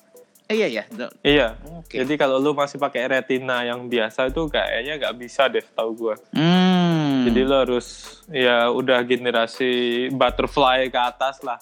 Eh, 0.48 0.64
iya 0.64 0.80
ya. 0.80 0.84
No, 0.96 1.12
iya 1.20 1.60
Oke. 1.76 2.00
jadi 2.00 2.16
kalau 2.16 2.40
lu 2.40 2.56
masih 2.56 2.80
pakai 2.80 3.04
Retina 3.04 3.68
yang 3.68 3.84
biasa 3.84 4.32
itu 4.32 4.48
kayaknya 4.48 4.96
nggak 4.96 5.16
bisa 5.20 5.44
deh 5.44 5.60
tahu 5.76 5.92
gua 5.92 6.16
Hmm. 6.32 7.28
Jadi 7.28 7.40
lo 7.44 7.68
harus 7.68 7.86
ya 8.32 8.72
udah 8.72 9.04
generasi 9.04 9.68
butterfly 10.08 10.88
ke 10.88 10.96
atas 10.96 11.44
lah. 11.44 11.60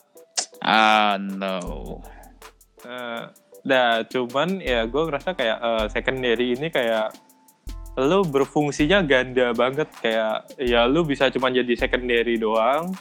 ah 0.63 1.19
no. 1.19 1.99
Eh, 2.87 3.23
Nah, 3.67 4.07
cuman 4.07 4.63
ya 4.63 4.87
gue 4.87 5.03
ngerasa 5.11 5.35
kayak 5.35 5.59
eh, 5.59 5.87
secondary 5.91 6.55
ini 6.55 6.71
kayak 6.71 7.11
lo 7.99 8.23
berfungsinya 8.23 9.03
ganda 9.03 9.51
banget. 9.51 9.91
Kayak 9.99 10.47
ya 10.63 10.87
lo 10.87 11.03
bisa 11.03 11.27
cuma 11.35 11.51
jadi 11.51 11.75
secondary 11.75 12.39
doang 12.39 12.95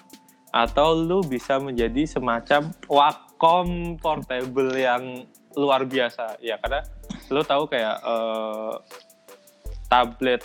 atau 0.49 0.97
lo 0.97 1.22
bisa 1.22 1.61
menjadi 1.61 2.09
semacam 2.09 2.74
Wacom 2.89 3.99
portable 4.01 4.74
yang 4.74 5.30
luar 5.53 5.86
biasa. 5.86 6.41
Ya 6.41 6.57
karena 6.57 6.82
lo 7.30 7.45
tahu 7.45 7.70
kayak 7.70 8.01
eh, 8.01 8.74
tablet 9.86 10.41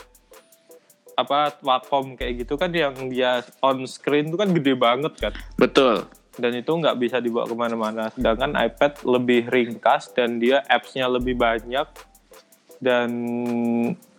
apa 1.17 1.57
Wacom 1.65 2.13
kayak 2.17 2.45
gitu 2.45 2.61
kan 2.61 2.69
yang 2.77 2.93
dia 3.09 3.41
on 3.65 3.89
screen 3.89 4.29
itu 4.29 4.37
kan 4.37 4.53
gede 4.53 4.77
banget 4.77 5.17
kan. 5.17 5.33
Betul. 5.57 6.05
Dan 6.41 6.57
itu 6.57 6.73
nggak 6.73 6.97
bisa 6.97 7.21
dibawa 7.21 7.45
ke 7.47 7.55
mana-mana. 7.55 8.09
Sedangkan 8.11 8.57
iPad 8.57 9.05
lebih 9.05 9.47
ringkas 9.53 10.11
dan 10.17 10.41
dia 10.41 10.65
apps-nya 10.67 11.07
lebih 11.07 11.37
banyak 11.37 11.87
dan 12.81 13.11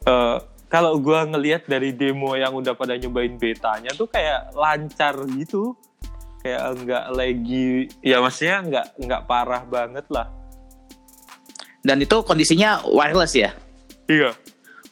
eh, 0.06 0.38
kalau 0.72 0.96
gua 1.04 1.28
ngelihat 1.28 1.68
dari 1.68 1.92
demo 1.92 2.38
yang 2.38 2.56
udah 2.56 2.78
pada 2.78 2.96
nyobain 2.96 3.36
betanya 3.36 3.92
tuh 3.92 4.08
kayak 4.08 4.56
lancar 4.56 5.20
gitu, 5.36 5.76
kayak 6.40 6.80
nggak 6.86 7.06
lagi, 7.12 7.92
ya 8.00 8.24
maksudnya 8.24 8.58
nggak 8.64 8.86
nggak 9.04 9.22
parah 9.28 9.68
banget 9.68 10.08
lah. 10.08 10.32
Dan 11.82 12.00
itu 12.00 12.24
kondisinya 12.24 12.86
wireless 12.88 13.36
ya? 13.36 13.52
Iya. 14.08 14.32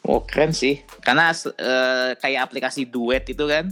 Oh 0.03 0.25
keren 0.25 0.51
sih. 0.51 0.81
Karena 0.99 1.31
eh, 1.31 2.11
kayak 2.17 2.49
aplikasi 2.49 2.89
duet 2.89 3.23
itu 3.29 3.45
kan, 3.45 3.71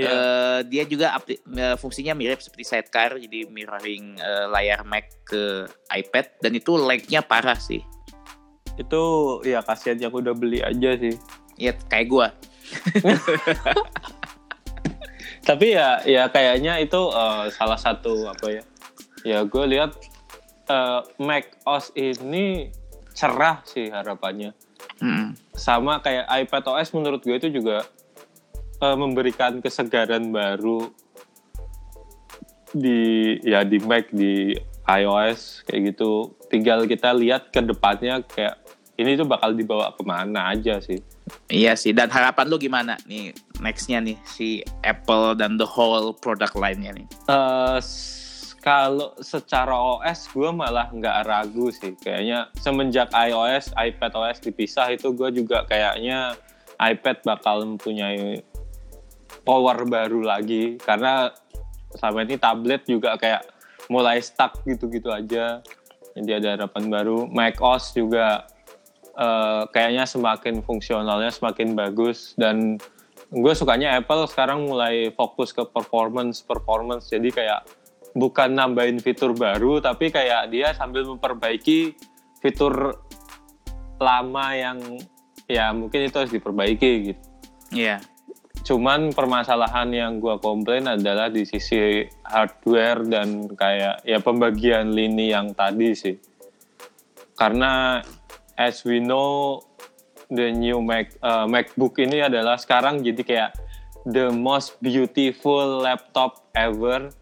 Iya. 0.00 0.10
eh, 0.10 0.58
dia 0.66 0.82
juga 0.88 1.14
eh, 1.28 1.76
fungsinya 1.76 2.16
mirip 2.16 2.40
seperti 2.40 2.64
sidecar, 2.64 3.20
jadi 3.20 3.46
mirroring 3.48 4.16
eh, 4.16 4.46
layar 4.48 4.82
Mac 4.88 5.06
ke 5.28 5.68
iPad 5.92 6.40
dan 6.40 6.52
itu 6.56 6.76
lag-nya 6.80 7.20
parah 7.20 7.58
sih. 7.58 7.84
Itu 8.80 9.02
ya 9.44 9.60
kasihan 9.60 10.00
yang 10.00 10.12
udah 10.14 10.32
beli 10.32 10.64
aja 10.64 10.96
sih. 10.96 11.14
Ya 11.60 11.76
kayak 11.76 12.08
gua. 12.08 12.28
Tapi 15.48 15.72
ya 15.74 16.04
ya 16.04 16.28
kayaknya 16.28 16.80
itu 16.80 17.00
eh, 17.12 17.44
salah 17.52 17.78
satu 17.80 18.28
apa 18.28 18.46
ya? 18.48 18.62
Ya 19.24 19.38
gue 19.44 19.64
lihat 19.68 19.96
eh, 20.68 21.00
Mac 21.20 21.60
OS 21.68 21.92
ini 21.96 22.70
cerah 23.12 23.60
sih 23.68 23.90
harapannya. 23.92 24.56
Mm. 25.00 25.36
Sama 25.56 26.00
kayak 26.00 26.28
iPad 26.44 26.64
OS 26.72 26.92
menurut 26.96 27.20
gue 27.24 27.36
itu 27.36 27.48
juga 27.52 27.84
eh, 28.80 28.96
memberikan 28.96 29.60
kesegaran 29.60 30.28
baru 30.28 30.88
di 32.70 33.00
ya 33.42 33.66
di 33.66 33.78
Mac 33.82 34.08
di 34.10 34.54
iOS 34.86 35.66
kayak 35.66 35.94
gitu. 35.94 36.34
Tinggal 36.46 36.86
kita 36.86 37.10
lihat 37.12 37.50
ke 37.50 37.60
depannya 37.60 38.22
kayak 38.24 38.58
ini 38.94 39.16
tuh 39.16 39.24
bakal 39.24 39.54
dibawa 39.54 39.90
ke 39.92 40.02
mana 40.02 40.52
aja 40.52 40.78
sih. 40.78 40.98
Iya 41.46 41.74
sih. 41.74 41.90
Dan 41.90 42.10
harapan 42.10 42.46
lu 42.46 42.58
gimana 42.58 42.98
nih 43.06 43.30
nextnya 43.58 44.02
nih 44.02 44.18
si 44.24 44.60
Apple 44.82 45.34
dan 45.34 45.56
the 45.56 45.66
whole 45.66 46.12
product 46.12 46.54
line-nya 46.54 46.92
nih? 46.92 47.06
Eh, 47.26 47.78
s- 47.78 48.18
kalau 48.60 49.16
secara 49.18 49.72
OS 49.72 50.28
gue 50.28 50.50
malah 50.52 50.92
nggak 50.92 51.16
ragu 51.24 51.72
sih 51.72 51.96
kayaknya 51.96 52.52
semenjak 52.60 53.08
iOS 53.08 53.72
iPad 53.72 54.12
OS 54.12 54.36
dipisah 54.42 54.92
itu 54.92 55.16
gue 55.16 55.32
juga 55.32 55.64
kayaknya 55.64 56.36
iPad 56.76 57.24
bakal 57.24 57.64
mempunyai 57.64 58.44
power 59.42 59.86
baru 59.86 60.24
lagi. 60.24 60.78
Karena 60.80 61.30
selama 61.94 62.26
ini 62.26 62.36
tablet 62.38 62.82
juga 62.86 63.18
kayak 63.18 63.46
mulai 63.90 64.22
stuck 64.22 64.62
gitu-gitu 64.66 65.10
aja. 65.10 65.64
Jadi 66.14 66.30
ada 66.30 66.48
harapan 66.58 66.90
baru. 66.90 67.26
macOS 67.30 67.94
juga 67.94 68.46
eh, 69.14 69.62
kayaknya 69.70 70.06
semakin 70.06 70.62
fungsionalnya 70.62 71.30
semakin 71.30 71.74
bagus. 71.74 72.34
Dan 72.38 72.78
gue 73.30 73.52
sukanya 73.54 73.98
Apple 73.98 74.26
sekarang 74.26 74.66
mulai 74.66 75.14
fokus 75.14 75.54
ke 75.54 75.62
performance 75.66 76.42
performance. 76.42 77.10
Jadi 77.10 77.30
kayak 77.30 77.66
bukan 78.14 78.58
nambahin 78.58 78.98
fitur 78.98 79.30
baru 79.34 79.78
tapi 79.78 80.10
kayak 80.10 80.50
dia 80.50 80.74
sambil 80.74 81.06
memperbaiki 81.06 81.94
fitur 82.42 82.98
lama 84.00 84.46
yang 84.56 84.78
ya 85.46 85.70
mungkin 85.70 86.08
itu 86.08 86.16
harus 86.16 86.32
diperbaiki 86.32 86.90
gitu. 87.12 87.22
Iya. 87.70 88.02
Cuman 88.62 89.12
permasalahan 89.14 89.88
yang 89.92 90.12
gua 90.20 90.36
komplain 90.36 90.86
adalah 90.86 91.32
di 91.32 91.48
sisi 91.48 92.04
hardware 92.24 93.04
dan 93.08 93.50
kayak 93.52 94.04
ya 94.04 94.18
pembagian 94.20 94.92
lini 94.92 95.32
yang 95.32 95.52
tadi 95.56 95.92
sih. 95.96 96.16
Karena 97.34 98.04
as 98.54 98.84
we 98.84 99.00
know 99.00 99.60
the 100.28 100.52
new 100.52 100.84
Mac 100.84 101.16
uh, 101.24 101.48
MacBook 101.48 101.98
ini 101.98 102.20
adalah 102.20 102.60
sekarang 102.60 103.00
jadi 103.00 103.22
kayak 103.24 103.50
the 104.04 104.32
most 104.32 104.76
beautiful 104.80 105.80
laptop 105.84 106.48
ever 106.52 107.12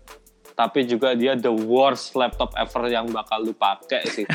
tapi 0.59 0.83
juga 0.91 1.15
dia 1.15 1.39
the 1.39 1.55
worst 1.55 2.19
laptop 2.19 2.51
ever 2.59 2.91
yang 2.91 3.07
bakal 3.15 3.39
lu 3.39 3.55
pakai 3.55 4.03
sih. 4.11 4.27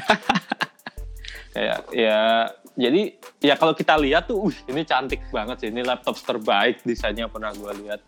Kayak 1.54 1.84
ya 1.92 2.48
jadi 2.74 3.14
ya 3.38 3.54
kalau 3.54 3.78
kita 3.78 3.94
lihat 4.02 4.26
tuh 4.26 4.50
uh, 4.50 4.56
ini 4.66 4.82
cantik 4.82 5.22
banget 5.30 5.62
sih. 5.62 5.70
Ini 5.70 5.86
laptop 5.86 6.18
terbaik 6.18 6.82
desainnya 6.82 7.30
pernah 7.30 7.54
gue 7.54 7.70
lihat. 7.86 8.02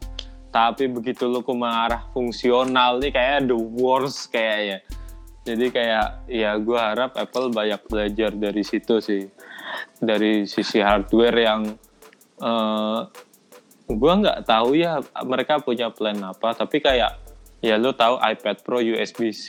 Tapi 0.49 0.89
begitu 0.89 1.29
lu 1.29 1.45
ke 1.45 1.53
arah 1.61 2.07
fungsional 2.15 2.97
nih 2.97 3.13
kayak 3.13 3.51
the 3.51 3.57
worst 3.57 4.33
kayaknya. 4.33 4.81
Jadi 5.45 5.65
kayak 5.69 6.25
ya 6.25 6.57
gue 6.57 6.79
harap 6.79 7.13
Apple 7.13 7.53
banyak 7.53 7.81
belajar 7.85 8.33
dari 8.33 8.63
situ 8.65 8.97
sih. 8.97 9.29
Dari 10.01 10.49
sisi 10.49 10.81
hardware 10.81 11.37
yang 11.37 11.61
uh, 12.41 13.05
gue 13.85 14.13
nggak 14.17 14.49
tahu 14.49 14.73
ya 14.73 14.97
mereka 15.21 15.61
punya 15.61 15.93
plan 15.93 16.17
apa. 16.25 16.57
Tapi 16.57 16.81
kayak 16.81 17.24
ya 17.65 17.81
lo 17.81 17.97
tahu 17.97 18.21
iPad 18.21 18.61
Pro 18.61 18.77
USB-C, 18.77 19.47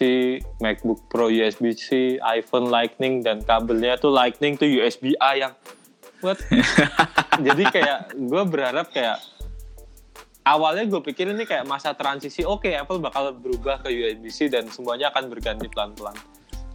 MacBook 0.64 1.04
Pro 1.12 1.28
USB-C, 1.28 2.16
iPhone 2.24 2.72
Lightning 2.72 3.20
dan 3.20 3.44
kabelnya 3.44 4.00
tuh 4.00 4.08
Lightning 4.08 4.56
tuh 4.56 4.64
USB-A 4.64 5.30
yang 5.36 5.52
what? 6.24 6.40
Jadi 7.46 7.68
kayak 7.68 8.16
gue 8.16 8.42
berharap 8.48 8.88
kayak 8.88 9.20
awalnya 10.48 10.88
gue 10.88 11.00
pikir 11.12 11.28
ini 11.28 11.44
kayak 11.44 11.68
masa 11.68 11.92
transisi 11.92 12.40
oke 12.40 12.64
okay, 12.64 12.80
Apple 12.80 13.04
bakal 13.04 13.36
berubah 13.36 13.84
ke 13.84 13.92
USB-C 13.92 14.48
dan 14.48 14.64
semuanya 14.72 15.12
akan 15.12 15.28
berganti 15.28 15.68
pelan-pelan. 15.68 16.16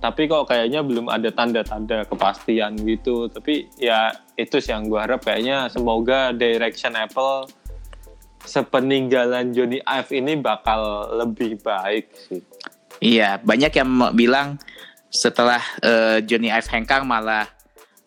Tapi 0.02 0.26
kok 0.30 0.50
kayaknya 0.50 0.82
belum 0.82 1.10
ada 1.10 1.30
tanda-tanda 1.30 2.06
kepastian 2.10 2.74
gitu. 2.86 3.30
Tapi 3.30 3.70
ya 3.78 4.14
itu 4.38 4.58
sih 4.58 4.74
yang 4.74 4.90
gue 4.90 4.98
harap 4.98 5.22
kayaknya 5.26 5.70
semoga 5.70 6.34
direction 6.34 6.98
Apple 6.98 7.50
sepeninggalan 8.46 9.54
Johnny 9.54 9.80
Ive 9.86 10.12
ini 10.18 10.34
bakal 10.40 11.12
lebih 11.22 11.62
baik 11.62 12.10
sih. 12.16 12.42
Iya, 13.02 13.42
banyak 13.42 13.74
yang 13.74 13.90
bilang 14.14 14.62
setelah 15.12 15.62
uh, 15.82 16.22
Johnny 16.22 16.54
Ive 16.54 16.70
hengkang 16.70 17.04
malah 17.04 17.50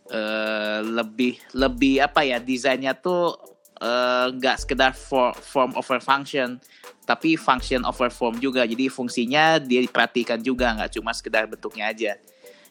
uh, 0.08 0.80
lebih 0.84 1.40
lebih 1.52 2.00
apa 2.04 2.22
ya 2.22 2.38
desainnya 2.38 2.94
tuh 2.96 3.34
eh, 3.82 4.26
nggak 4.30 4.56
uh, 4.56 4.60
sekedar 4.60 4.92
for, 4.94 5.34
form 5.34 5.74
over 5.74 5.98
function, 5.98 6.62
tapi 7.04 7.34
function 7.34 7.82
over 7.82 8.08
form 8.08 8.38
juga. 8.38 8.62
Jadi 8.64 8.86
fungsinya 8.88 9.58
dia 9.58 9.82
diperhatikan 9.82 10.40
juga, 10.40 10.72
nggak 10.78 10.94
cuma 10.94 11.10
sekedar 11.10 11.50
bentuknya 11.50 11.90
aja. 11.90 12.12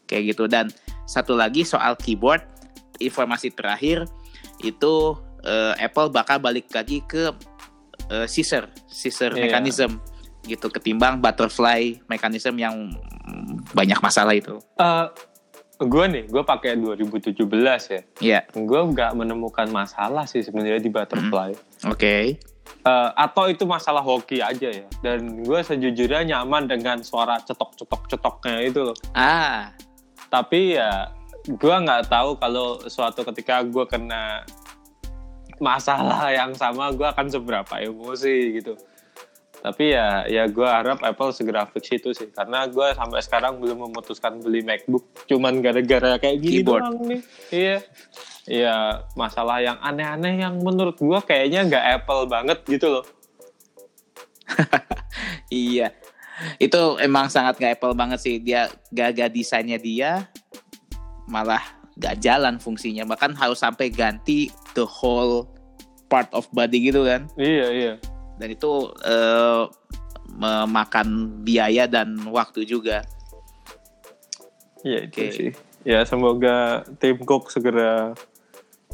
Kayak 0.08 0.24
gitu. 0.34 0.44
Dan 0.48 0.72
satu 1.04 1.36
lagi 1.36 1.68
soal 1.68 2.00
keyboard, 2.00 2.42
informasi 3.04 3.52
terakhir 3.52 4.08
itu 4.64 5.20
uh, 5.44 5.74
Apple 5.78 6.10
bakal 6.10 6.40
balik 6.40 6.72
lagi 6.72 7.04
ke 7.04 7.36
uh, 8.12 8.28
scissor, 8.28 8.68
scissor 8.90 9.32
yeah. 9.36 9.48
mechanism 9.48 10.02
gitu 10.44 10.68
ketimbang 10.68 11.24
butterfly 11.24 11.96
mechanism 12.12 12.60
yang 12.60 12.92
banyak 13.72 14.00
masalah 14.04 14.36
itu. 14.36 14.60
Uh, 14.76 15.08
gue 15.80 16.06
nih, 16.08 16.24
gue 16.28 16.44
pakai 16.44 16.76
2017 16.80 17.36
ya. 17.36 17.64
Iya. 17.64 18.02
Yeah. 18.20 18.44
Gue 18.52 18.82
nggak 18.92 19.16
menemukan 19.16 19.68
masalah 19.72 20.28
sih 20.28 20.44
sebenarnya 20.44 20.84
di 20.84 20.92
butterfly. 20.92 21.56
Mm. 21.56 21.92
Oke. 21.92 22.00
Okay. 22.00 22.26
Uh, 22.84 23.12
atau 23.16 23.48
itu 23.48 23.64
masalah 23.64 24.04
hoki 24.04 24.44
aja 24.44 24.68
ya. 24.68 24.88
Dan 25.00 25.44
gue 25.44 25.60
sejujurnya 25.64 26.28
nyaman 26.28 26.68
dengan 26.68 27.00
suara 27.04 27.40
cetok-cetok-cetoknya 27.44 28.56
itu 28.68 28.92
loh. 28.92 28.98
Ah. 29.16 29.72
Tapi 30.28 30.76
ya 30.76 31.12
gue 31.44 31.76
nggak 31.76 32.08
tahu 32.08 32.40
kalau 32.40 32.80
suatu 32.88 33.28
ketika 33.28 33.64
gue 33.68 33.84
kena 33.88 34.48
masalah 35.64 36.28
yang 36.36 36.52
sama 36.52 36.92
gue 36.92 37.08
akan 37.08 37.32
seberapa 37.32 37.74
emosi 37.80 38.60
gitu. 38.60 38.76
Tapi 39.64 39.96
ya 39.96 40.28
ya 40.28 40.44
gue 40.52 40.68
harap 40.68 41.00
Apple 41.00 41.32
segera 41.32 41.64
fix 41.72 41.88
itu 41.96 42.12
sih. 42.12 42.28
Karena 42.36 42.68
gue 42.68 42.84
sampai 42.92 43.24
sekarang 43.24 43.64
belum 43.64 43.88
memutuskan 43.88 44.44
beli 44.44 44.60
MacBook. 44.60 45.08
Cuman 45.32 45.64
gara-gara 45.64 46.20
kayak 46.20 46.38
gini 46.44 46.60
Keyboard. 46.60 46.84
doang 46.84 46.98
nih. 47.08 47.22
Iya. 47.48 47.78
Iya 48.44 48.76
masalah 49.16 49.64
yang 49.64 49.80
aneh-aneh 49.80 50.44
yang 50.44 50.60
menurut 50.60 51.00
gue 51.00 51.20
kayaknya 51.24 51.64
nggak 51.64 51.86
Apple 52.04 52.28
banget 52.28 52.60
gitu 52.68 53.00
loh. 53.00 53.06
Iya. 55.54 55.94
Itu 56.58 56.98
emang 56.98 57.30
sangat 57.30 57.62
nggak 57.62 57.80
Apple 57.80 57.96
banget 57.96 58.20
sih. 58.20 58.42
Dia 58.42 58.68
gagal 58.90 59.30
desainnya 59.32 59.78
dia 59.78 60.28
malah 61.30 61.62
gak 61.98 62.20
jalan 62.20 62.58
fungsinya. 62.58 63.06
Bahkan 63.06 63.38
harus 63.38 63.62
sampai 63.62 63.94
ganti 63.94 64.50
the 64.74 64.86
whole 64.86 65.53
part 66.14 66.30
of 66.38 66.46
body 66.54 66.94
gitu 66.94 67.02
kan 67.10 67.26
iya 67.42 67.74
iya 67.74 67.94
dan 68.38 68.54
itu 68.54 68.94
uh, 69.02 69.66
memakan 70.30 71.42
biaya 71.42 71.90
dan 71.90 72.14
waktu 72.30 72.70
juga 72.70 73.02
iya 74.86 75.10
itu 75.10 75.18
okay. 75.18 75.30
sih 75.34 75.52
ya 75.82 76.06
semoga 76.06 76.86
tim 77.02 77.18
Cook 77.26 77.50
segera 77.50 78.14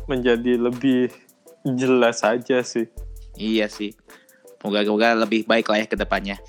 menjadi 0.07 0.55
lebih 0.55 1.11
jelas 1.76 2.24
saja 2.24 2.63
sih 2.63 2.88
iya 3.36 3.67
sih 3.67 3.91
moga-moga 4.63 5.11
lebih 5.28 5.43
baik 5.43 5.67
lah 5.67 5.84
ya 5.84 5.88
ke 5.91 5.99
depannya 5.99 6.39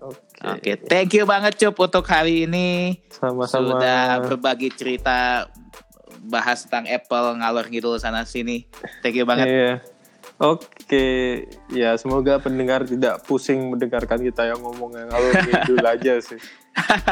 Oke, 0.00 0.16
okay. 0.32 0.56
okay. 0.56 0.74
thank 0.88 1.12
you 1.12 1.28
banget 1.28 1.60
Cup 1.60 1.76
untuk 1.76 2.08
hari 2.08 2.48
ini. 2.48 2.96
Sama-sama. 3.12 3.76
Sudah 3.76 4.24
berbagi 4.24 4.72
cerita 4.72 5.44
bahas 6.24 6.64
tentang 6.64 6.88
Apple 6.88 7.36
ngalor 7.36 7.68
ngidul 7.68 8.00
sana 8.00 8.24
sini. 8.24 8.64
Thank 9.04 9.20
you 9.20 9.28
banget. 9.28 9.44
Iya. 9.52 9.72
Oke, 10.40 11.44
ya 11.68 11.92
semoga 12.00 12.40
pendengar 12.40 12.88
tidak 12.88 13.20
pusing 13.28 13.68
mendengarkan 13.68 14.24
kita 14.24 14.48
yang 14.48 14.64
ngomong 14.64 14.96
yang 14.96 15.12
ngalor 15.12 15.36
ngidul 15.36 15.84
aja 15.84 16.16
sih. 16.16 16.40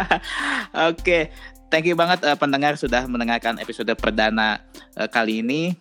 Oke, 0.88 1.28
thank 1.68 1.84
you 1.84 1.92
banget 1.92 2.24
uh, 2.24 2.40
pendengar 2.40 2.80
sudah 2.80 3.04
mendengarkan 3.04 3.60
episode 3.60 3.92
perdana 4.00 4.64
uh, 4.96 5.04
kali 5.12 5.44
ini. 5.44 5.76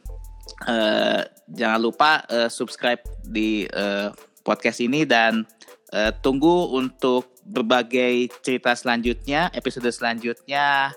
Uh, 0.67 1.23
jangan 1.47 1.79
lupa 1.79 2.27
uh, 2.27 2.51
subscribe 2.51 2.99
di 3.23 3.63
uh, 3.71 4.11
podcast 4.43 4.83
ini 4.83 5.07
dan 5.07 5.47
uh, 5.95 6.11
tunggu 6.19 6.75
untuk 6.75 7.31
berbagai 7.47 8.27
cerita 8.43 8.75
selanjutnya, 8.75 9.55
episode 9.55 9.87
selanjutnya 9.87 10.91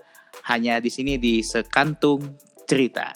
hanya 0.51 0.83
di 0.83 0.91
sini 0.91 1.15
di 1.15 1.47
Sekantung 1.47 2.27
Cerita. 2.67 3.15